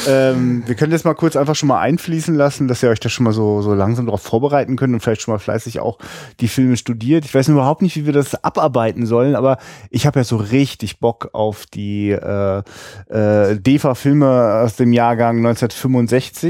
[0.07, 3.07] Ähm, wir können das mal kurz einfach schon mal einfließen lassen, dass ihr euch da
[3.07, 5.97] schon mal so, so langsam darauf vorbereiten könnt und vielleicht schon mal fleißig auch
[6.41, 7.23] die Filme studiert.
[7.23, 9.59] Ich weiß überhaupt nicht, wie wir das abarbeiten sollen, aber
[9.91, 12.63] ich habe ja so richtig Bock auf die äh,
[13.09, 16.42] äh, DEFA-Filme aus dem Jahrgang 1965.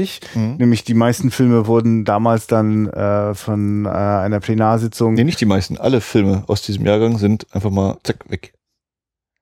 [0.58, 5.46] Nämlich die meisten Filme wurden damals dann äh, von äh, einer Plenarsitzung Nee, nicht die
[5.46, 5.76] meisten.
[5.78, 8.53] Alle Filme aus diesem Jahrgang sind einfach mal zack, weg.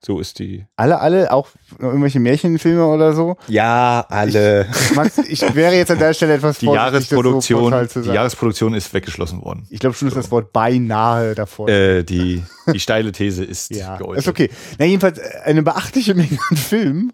[0.04, 0.66] So ist die.
[0.74, 1.48] alle, alle, auch
[1.78, 3.36] irgendwelche Märchenfilme oder so.
[3.46, 4.66] Ja, alle.
[4.96, 8.08] Max, ich wäre jetzt an der Stelle etwas Die so Jahresproduktion, zu die.
[8.10, 9.64] Jahresproduktion ist weggeschlossen worden.
[9.70, 11.68] Ich glaube schon, ist das Wort beinahe davor.
[11.68, 12.42] Äh, die,
[12.72, 14.24] die steile These ist ja, geäußert.
[14.24, 14.50] ist okay.
[14.78, 17.12] Na, jedenfalls äh, eine beachtliche Menge an Filmen,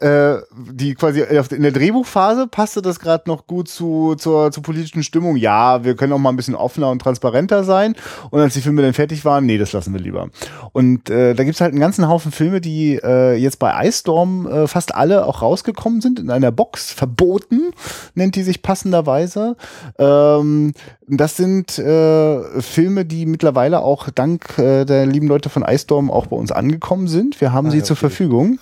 [0.00, 0.36] äh,
[0.70, 5.36] die quasi in der Drehbuchphase passte das gerade noch gut zu, zur, zur politischen Stimmung.
[5.36, 7.94] Ja, wir können auch mal ein bisschen offener und transparenter sein.
[8.30, 10.30] Und als die Filme dann fertig waren, nee, das lassen wir lieber.
[10.72, 14.46] Und äh, da gibt's halt einen ganzen Haufen Filme, die äh, jetzt bei Ice Storm
[14.46, 17.72] äh, fast alle auch rausgekommen sind, in einer Box, verboten,
[18.14, 19.56] nennt die sich passenderweise.
[19.98, 20.74] Ähm,
[21.08, 26.10] das sind äh, Filme, die mittlerweile auch dank äh, der lieben Leute von Ice Storm
[26.10, 27.40] auch bei uns angekommen sind.
[27.40, 28.00] Wir haben Ah, sie ja, zur okay.
[28.08, 28.58] Verfügung.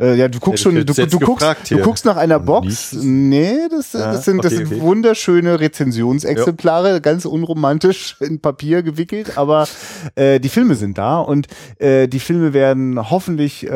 [0.00, 2.92] Äh, ja, du guckst schon, du, du, guckst, du guckst nach einer Box.
[2.92, 2.92] nichts.
[3.04, 4.82] Nee, das, Ah, das sind, das okay, sind okay.
[4.82, 9.68] wunderschöne Rezensionsexemplare, ganz unromantisch in Papier gewickelt, aber
[10.16, 11.46] äh, die Filme sind da und
[11.78, 13.70] äh, die Filme werden hoffentlich äh,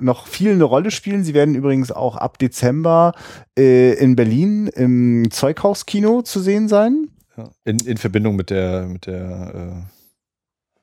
[0.00, 1.24] noch viel eine Rolle spielen.
[1.24, 3.12] Sie werden übrigens auch ab Dezember
[3.58, 7.08] äh, in Berlin im Zeughauskino zu sehen sein.
[7.36, 7.50] Ja.
[7.64, 9.84] In, in Verbindung mit der, mit der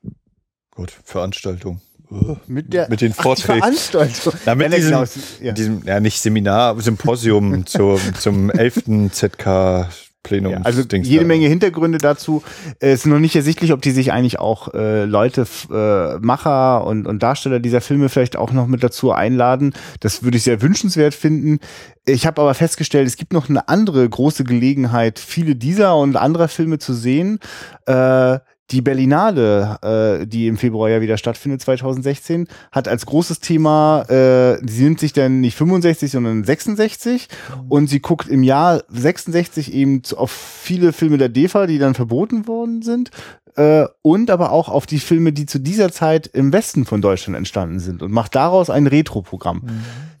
[0.04, 0.10] äh,
[0.74, 1.80] Gott, Veranstaltung.
[2.46, 3.58] Mit, der, Mit den Vorträgen.
[3.60, 4.32] Veranstaltung.
[4.46, 5.04] Na, mit Ja, diesem, genau,
[5.42, 5.52] ja.
[5.52, 9.10] diesem, ja nicht Seminar, Symposium zum, zum 11.
[9.12, 9.88] ZK
[10.22, 10.52] Plenum.
[10.52, 12.42] Ja, also jede Menge Hintergründe dazu.
[12.80, 16.84] Äh, Es ist noch nicht ersichtlich, ob die sich eigentlich auch äh, Leute, äh, Macher
[16.86, 19.72] und, und Darsteller dieser Filme vielleicht auch noch mit dazu einladen.
[20.00, 21.60] Das würde ich sehr wünschenswert finden.
[22.04, 26.48] Ich habe aber festgestellt, es gibt noch eine andere große Gelegenheit, viele dieser und anderer
[26.48, 27.38] Filme zu sehen.
[27.86, 28.38] Äh,
[28.70, 29.78] die Berlinale,
[30.20, 35.00] äh, die im Februar ja wieder stattfindet, 2016, hat als großes Thema, äh, sie nimmt
[35.00, 37.28] sich dann nicht 65, sondern 66
[37.68, 42.46] und sie guckt im Jahr 66 eben auf viele Filme der DEFA, die dann verboten
[42.46, 43.10] worden sind
[43.56, 47.36] äh, und aber auch auf die Filme, die zu dieser Zeit im Westen von Deutschland
[47.36, 49.62] entstanden sind und macht daraus ein Retro-Programm.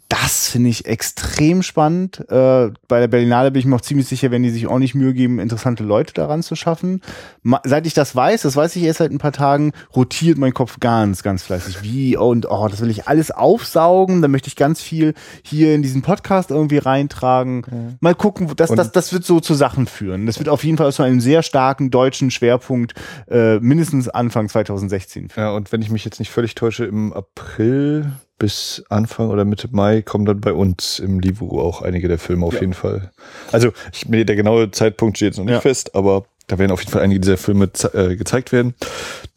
[0.08, 2.20] Das finde ich extrem spannend.
[2.30, 5.12] Äh, bei der Berlinale bin ich mir auch ziemlich sicher, wenn die sich ordentlich Mühe
[5.12, 7.02] geben, interessante Leute daran zu schaffen.
[7.42, 10.54] Ma seit ich das weiß, das weiß ich erst seit ein paar Tagen, rotiert mein
[10.54, 11.82] Kopf ganz, ganz fleißig.
[11.82, 14.22] Wie und oh, das will ich alles aufsaugen.
[14.22, 15.12] Da möchte ich ganz viel
[15.42, 17.98] hier in diesen Podcast irgendwie reintragen.
[18.00, 20.24] Mal gucken, das, das, das wird so zu Sachen führen.
[20.24, 22.94] Das wird auf jeden Fall zu einem sehr starken deutschen Schwerpunkt
[23.30, 25.44] äh, mindestens Anfang 2016 führen.
[25.44, 29.68] Ja, und wenn ich mich jetzt nicht völlig täusche, im April bis Anfang oder Mitte
[29.72, 32.60] Mai kommen dann bei uns im Livu auch einige der Filme auf Ja.
[32.60, 33.10] jeden Fall.
[33.52, 35.60] Also ich, der genaue Zeitpunkt steht jetzt noch nicht Ja.
[35.60, 38.74] fest, aber da werden auf jeden Fall einige dieser Filme äh, gezeigt werden,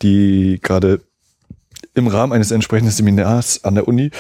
[0.01, 1.01] die gerade
[1.93, 4.11] im Rahmen eines entsprechenden Seminars an der Uni,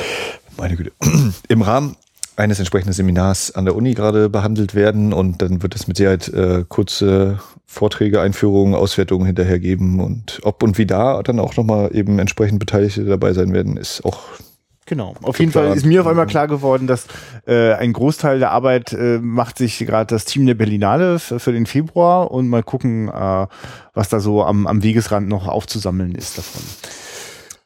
[0.57, 0.91] meine Güte,
[1.47, 1.95] im Rahmen
[2.35, 6.27] eines entsprechenden Seminars an der Uni gerade behandelt werden und dann wird es mit Sicherheit
[6.29, 11.95] äh, kurze Vorträge, Einführungen, Auswertungen hinterher geben und ob und wie da dann auch nochmal
[11.95, 14.19] eben entsprechend Beteiligte dabei sein werden, ist auch
[14.91, 15.15] Genau.
[15.21, 17.07] Auf jeden Fall ist mir auf einmal klar geworden, dass
[17.47, 21.65] äh, ein Großteil der Arbeit äh, macht sich gerade das Team der Berlinale für den
[21.65, 23.47] Februar und mal gucken, äh,
[23.93, 26.61] was da so am, am Wegesrand noch aufzusammeln ist davon.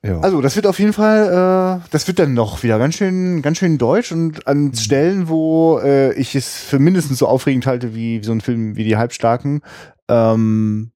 [0.04, 0.20] ja.
[0.20, 3.58] Also das wird auf jeden Fall, äh, das wird dann noch wieder ganz schön, ganz
[3.58, 8.22] schön deutsch und an Stellen, wo äh, ich es für mindestens so aufregend halte wie,
[8.22, 9.62] wie so ein Film wie die Halbstarken.
[10.10, 10.92] Ähm,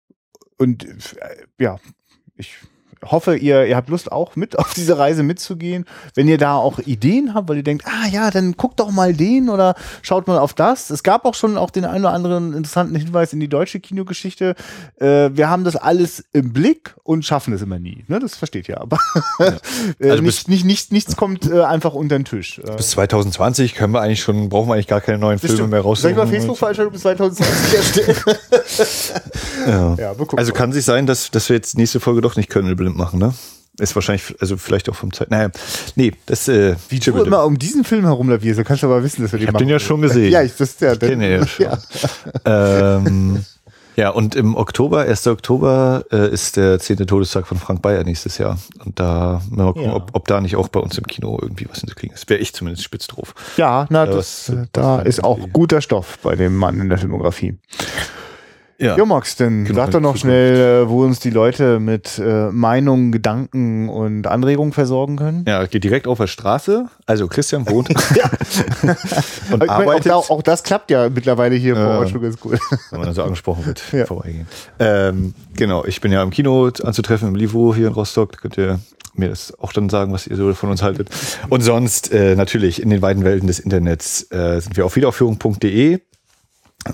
[0.59, 0.93] und äh,
[1.57, 1.79] ja,
[2.35, 2.55] ich
[3.05, 5.85] hoffe, ihr, ihr habt Lust auch mit auf diese Reise mitzugehen.
[6.15, 9.13] Wenn ihr da auch Ideen habt, weil ihr denkt, ah ja, dann guckt doch mal
[9.13, 10.89] den oder schaut mal auf das.
[10.89, 14.55] Es gab auch schon auch den einen oder anderen interessanten Hinweis in die deutsche Kinogeschichte.
[14.99, 18.03] Äh, wir haben das alles im Blick und schaffen es immer nie.
[18.07, 18.19] Ne?
[18.19, 18.99] Das versteht ihr aber.
[19.99, 22.59] äh, Also nicht, nicht, nicht, nichts kommt äh, einfach unter den Tisch.
[22.59, 25.81] Äh, bis 2020 können wir eigentlich schon, brauchen wir eigentlich gar keine neuen Filme mehr
[25.81, 26.11] Soll raussuchen.
[26.11, 28.37] ich mal Facebook-Veranstaltung bis 2020 erstellen?
[29.67, 29.95] Ja.
[29.95, 32.49] ja, Also kann sich sein, dass, dass wir jetzt nächste Folge doch nicht
[32.93, 33.33] Köln-Blind machen, ne?
[33.79, 35.31] Ist wahrscheinlich, also vielleicht auch vom Zeit.
[35.31, 35.49] Naja,
[35.95, 39.31] nee, das äh, Wie du immer um diesen Film herumlavierst, kannst du aber wissen, dass
[39.31, 39.67] wir den Ich hab machen.
[39.67, 40.31] den ja schon gesehen.
[40.33, 40.95] Ja, ich, das ist ja.
[40.97, 41.65] kenne ja schon.
[41.65, 42.95] Ja.
[42.97, 43.45] ähm,
[43.95, 45.27] Ja, und im Oktober, 1.
[45.27, 47.05] Oktober, äh, ist der 10.
[47.07, 48.57] Todestag von Frank Bayer nächstes Jahr.
[48.85, 49.95] Und da mal gucken, Ja.
[49.95, 52.29] ob, ob da nicht auch bei uns im Kino irgendwie was hinzukriegen ist.
[52.29, 53.33] Wäre ich zumindest spitz drauf.
[53.57, 56.55] Ja, na, Ja, das, was- äh, was da dann ist auch guter Stoff bei dem
[56.55, 57.57] Mann in der Filmografie.
[58.79, 58.97] Ja.
[58.97, 62.49] Ja, Max, dann Genug sag doch noch schnell, äh, wo uns die Leute mit äh,
[62.49, 65.43] Meinungen, Gedanken und Anregungen versorgen können.
[65.47, 66.85] Ja, geht direkt auf der Straße.
[67.05, 67.89] Also Christian wohnt
[69.51, 70.05] und Ich auch, arbeitet.
[70.05, 72.57] da, auch das klappt ja mittlerweile hier vor Ort schon ganz gut.
[72.91, 74.05] wenn man dann so angesprochen wird, Ja.
[74.05, 74.47] vorbeigehen.
[74.79, 78.31] Ähm, genau, ich bin ja im Kino anzutreffen im Livo hier in Rostock.
[78.31, 78.79] Da könnt ihr
[79.13, 81.09] mir das auch dann sagen, was ihr so von uns haltet.
[81.49, 85.99] Und sonst äh, natürlich in den weiten Welten des Internets äh, sind wir auf wiederaufführung.de.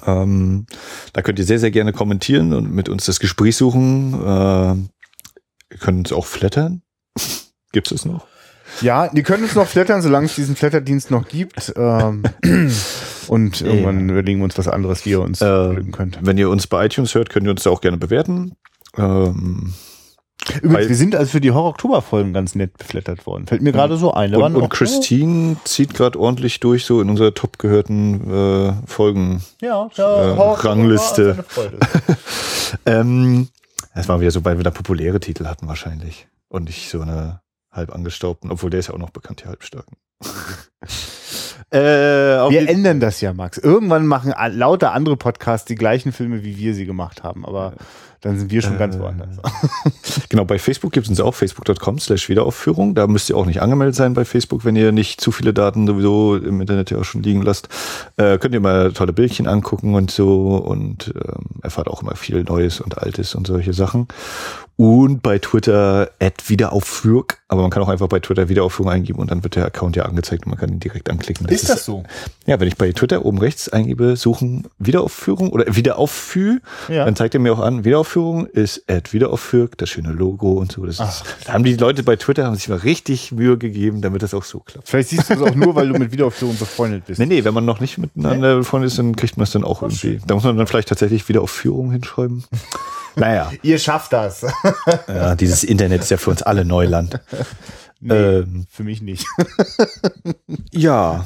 [0.06, 0.66] Ähm,
[1.14, 4.14] da könnt ihr sehr, sehr gerne kommentieren und mit uns das Gespräch suchen.
[4.14, 6.82] Äh, ihr könnt uns auch flattern.
[7.72, 8.26] Gibt es noch?
[8.82, 11.72] Ja, die können uns noch flattern, solange es diesen Flatterdienst noch gibt.
[11.78, 12.24] Ähm,
[13.28, 16.20] und irgendwann überlegen wir uns was anderes, wie ihr uns Äh, könnt.
[16.22, 18.54] Wenn ihr uns bei iTunes hört, könnt ihr uns da auch gerne bewerten.
[18.98, 19.74] Ähm,
[20.62, 23.48] Übrigens, weil- wir sind also für die Horror-Oktober-Folgen ganz nett beflattert worden.
[23.48, 24.32] Fällt mir gerade so ein.
[24.32, 28.74] Da waren Und, und Christine zieht gerade ordentlich durch, so in unserer top gehörten äh,
[28.88, 29.42] Folgen.
[29.62, 31.44] ja, äh, Rangliste.
[32.86, 33.48] Ähm,
[33.96, 36.28] das war wieder so, weil wir da populäre Titel hatten wahrscheinlich.
[36.50, 37.42] Und nicht so eine
[37.72, 39.98] halb angestaubten, obwohl der ist ja auch noch bekannt, die halbstarken.
[41.72, 43.58] äh, Wir ändern das ja, Max.
[43.58, 47.46] Irgendwann machen lauter andere Podcasts die gleichen Filme, wie wir sie gemacht haben.
[47.46, 47.74] Aber
[48.26, 49.38] dann sind wir schon ganz Äh, woanders.
[50.30, 52.96] Genau, bei Facebook gibt es uns auch, facebook.com slash Wiederaufführung.
[52.96, 55.86] Da müsst ihr auch nicht angemeldet sein bei Facebook, wenn ihr nicht zu viele Daten
[55.86, 57.70] sowieso im Internet ja auch schon liegen lasst.
[58.18, 62.44] Äh, könnt ihr mal tolle Bildchen angucken und so und ähm, erfahrt auch immer viel
[62.44, 64.08] Neues und Altes und solche Sachen.
[64.78, 69.32] Und bei Twitter at Wiederaufführung, aber man kann auch einfach bei Twitter Wiederaufführung eingeben und
[69.32, 71.48] dann wird der Account ja angezeigt und man kann ihn direkt anklicken.
[71.86, 72.04] so?
[72.46, 77.06] Ja, wenn ich bei Twitter oben rechts eingebe, suchen Wiederaufführung oder Wiederaufführ, Ja.
[77.06, 80.86] dann zeigt er mir auch an, Wiederaufführung ist at Wiederaufführung, das schöne Logo und so.
[80.86, 84.24] Das ist, da haben die Leute bei Twitter haben sich mal richtig Mühe gegeben, damit
[84.24, 84.90] das auch so klappt.
[84.90, 87.20] Vielleicht siehst du es auch nur, weil du mit Wiederaufführung befreundet bist.
[87.20, 89.82] Nee, nee, wenn man noch nicht miteinander befreundet ist, dann kriegt man es dann auch
[89.84, 90.20] irgendwie.
[90.28, 92.44] Da muss man dann vielleicht tatsächlich Wiederaufführung hinschreiben.
[93.16, 94.46] Naja, Ihr schafft das.
[95.08, 97.20] ja, dieses Internet ist ja für uns alle Neuland.
[98.08, 99.26] Ähm, Für mich nicht.
[100.72, 101.26] ja.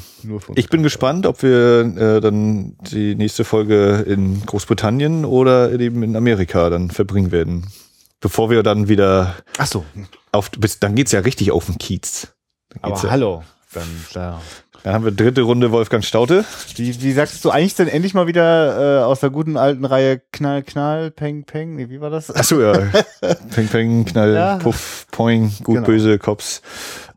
[0.54, 6.16] Ich bin gespannt, ob wir äh, dann die nächste Folge in Großbritannien oder eben in
[6.16, 7.66] Amerika dann verbringen werden.
[8.20, 9.84] Bevor wir dann wieder Ach so.
[10.32, 12.28] auf, bis, dann geht's ja richtig auf den Kiez.
[12.80, 13.42] Aber ja, hallo.
[13.72, 14.40] Dann, klar.
[14.82, 16.44] Dann haben wir dritte Runde Wolfgang Staute.
[16.76, 20.20] Wie, wie sagst du eigentlich denn endlich mal wieder äh, aus der guten alten Reihe
[20.32, 21.76] Knall, Knall, Peng, Peng?
[21.76, 22.34] Nee, wie war das?
[22.34, 22.72] Achso, ja.
[23.54, 24.56] Peng, Peng, Knall, Ja.
[24.56, 25.86] Puff, Poing, gut, Genau.
[25.86, 26.62] böse, Cops.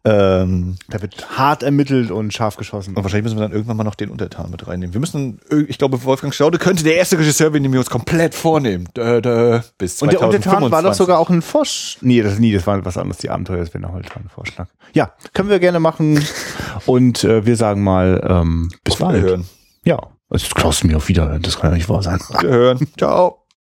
[0.05, 2.93] Ähm, Da wird hart ermittelt und scharf geschossen.
[2.93, 4.93] und wahrscheinlich müssen wir dann irgendwann mal noch den Untertan mit reinnehmen.
[4.93, 7.89] Wir müssen, äh, ich glaube, Wolfgang Staute könnte der erste Regisseur werden, den wir uns
[7.89, 8.89] komplett vornehmen.
[8.97, 10.45] Dö, dö, bis Und der 2025.
[10.45, 11.99] Untertan war doch sogar auch ein Forsch...
[12.01, 13.19] Nee, das, nie, das war was anderes.
[13.19, 14.67] Die Abenteuer des Winterholz war ein Vorschlag.
[14.91, 16.21] Ja, können wir gerne machen.
[16.85, 19.17] Und äh, wir sagen mal, ähm, bis Auf bald.
[19.17, 19.45] Wiederhören.
[19.85, 19.99] Ja,
[20.29, 21.41] es kostet mir auf Wiederhören.
[21.41, 22.19] Das kann ja nicht wahr sein.
[22.19, 22.87] Wiederhören.
[22.97, 23.42] Ciao.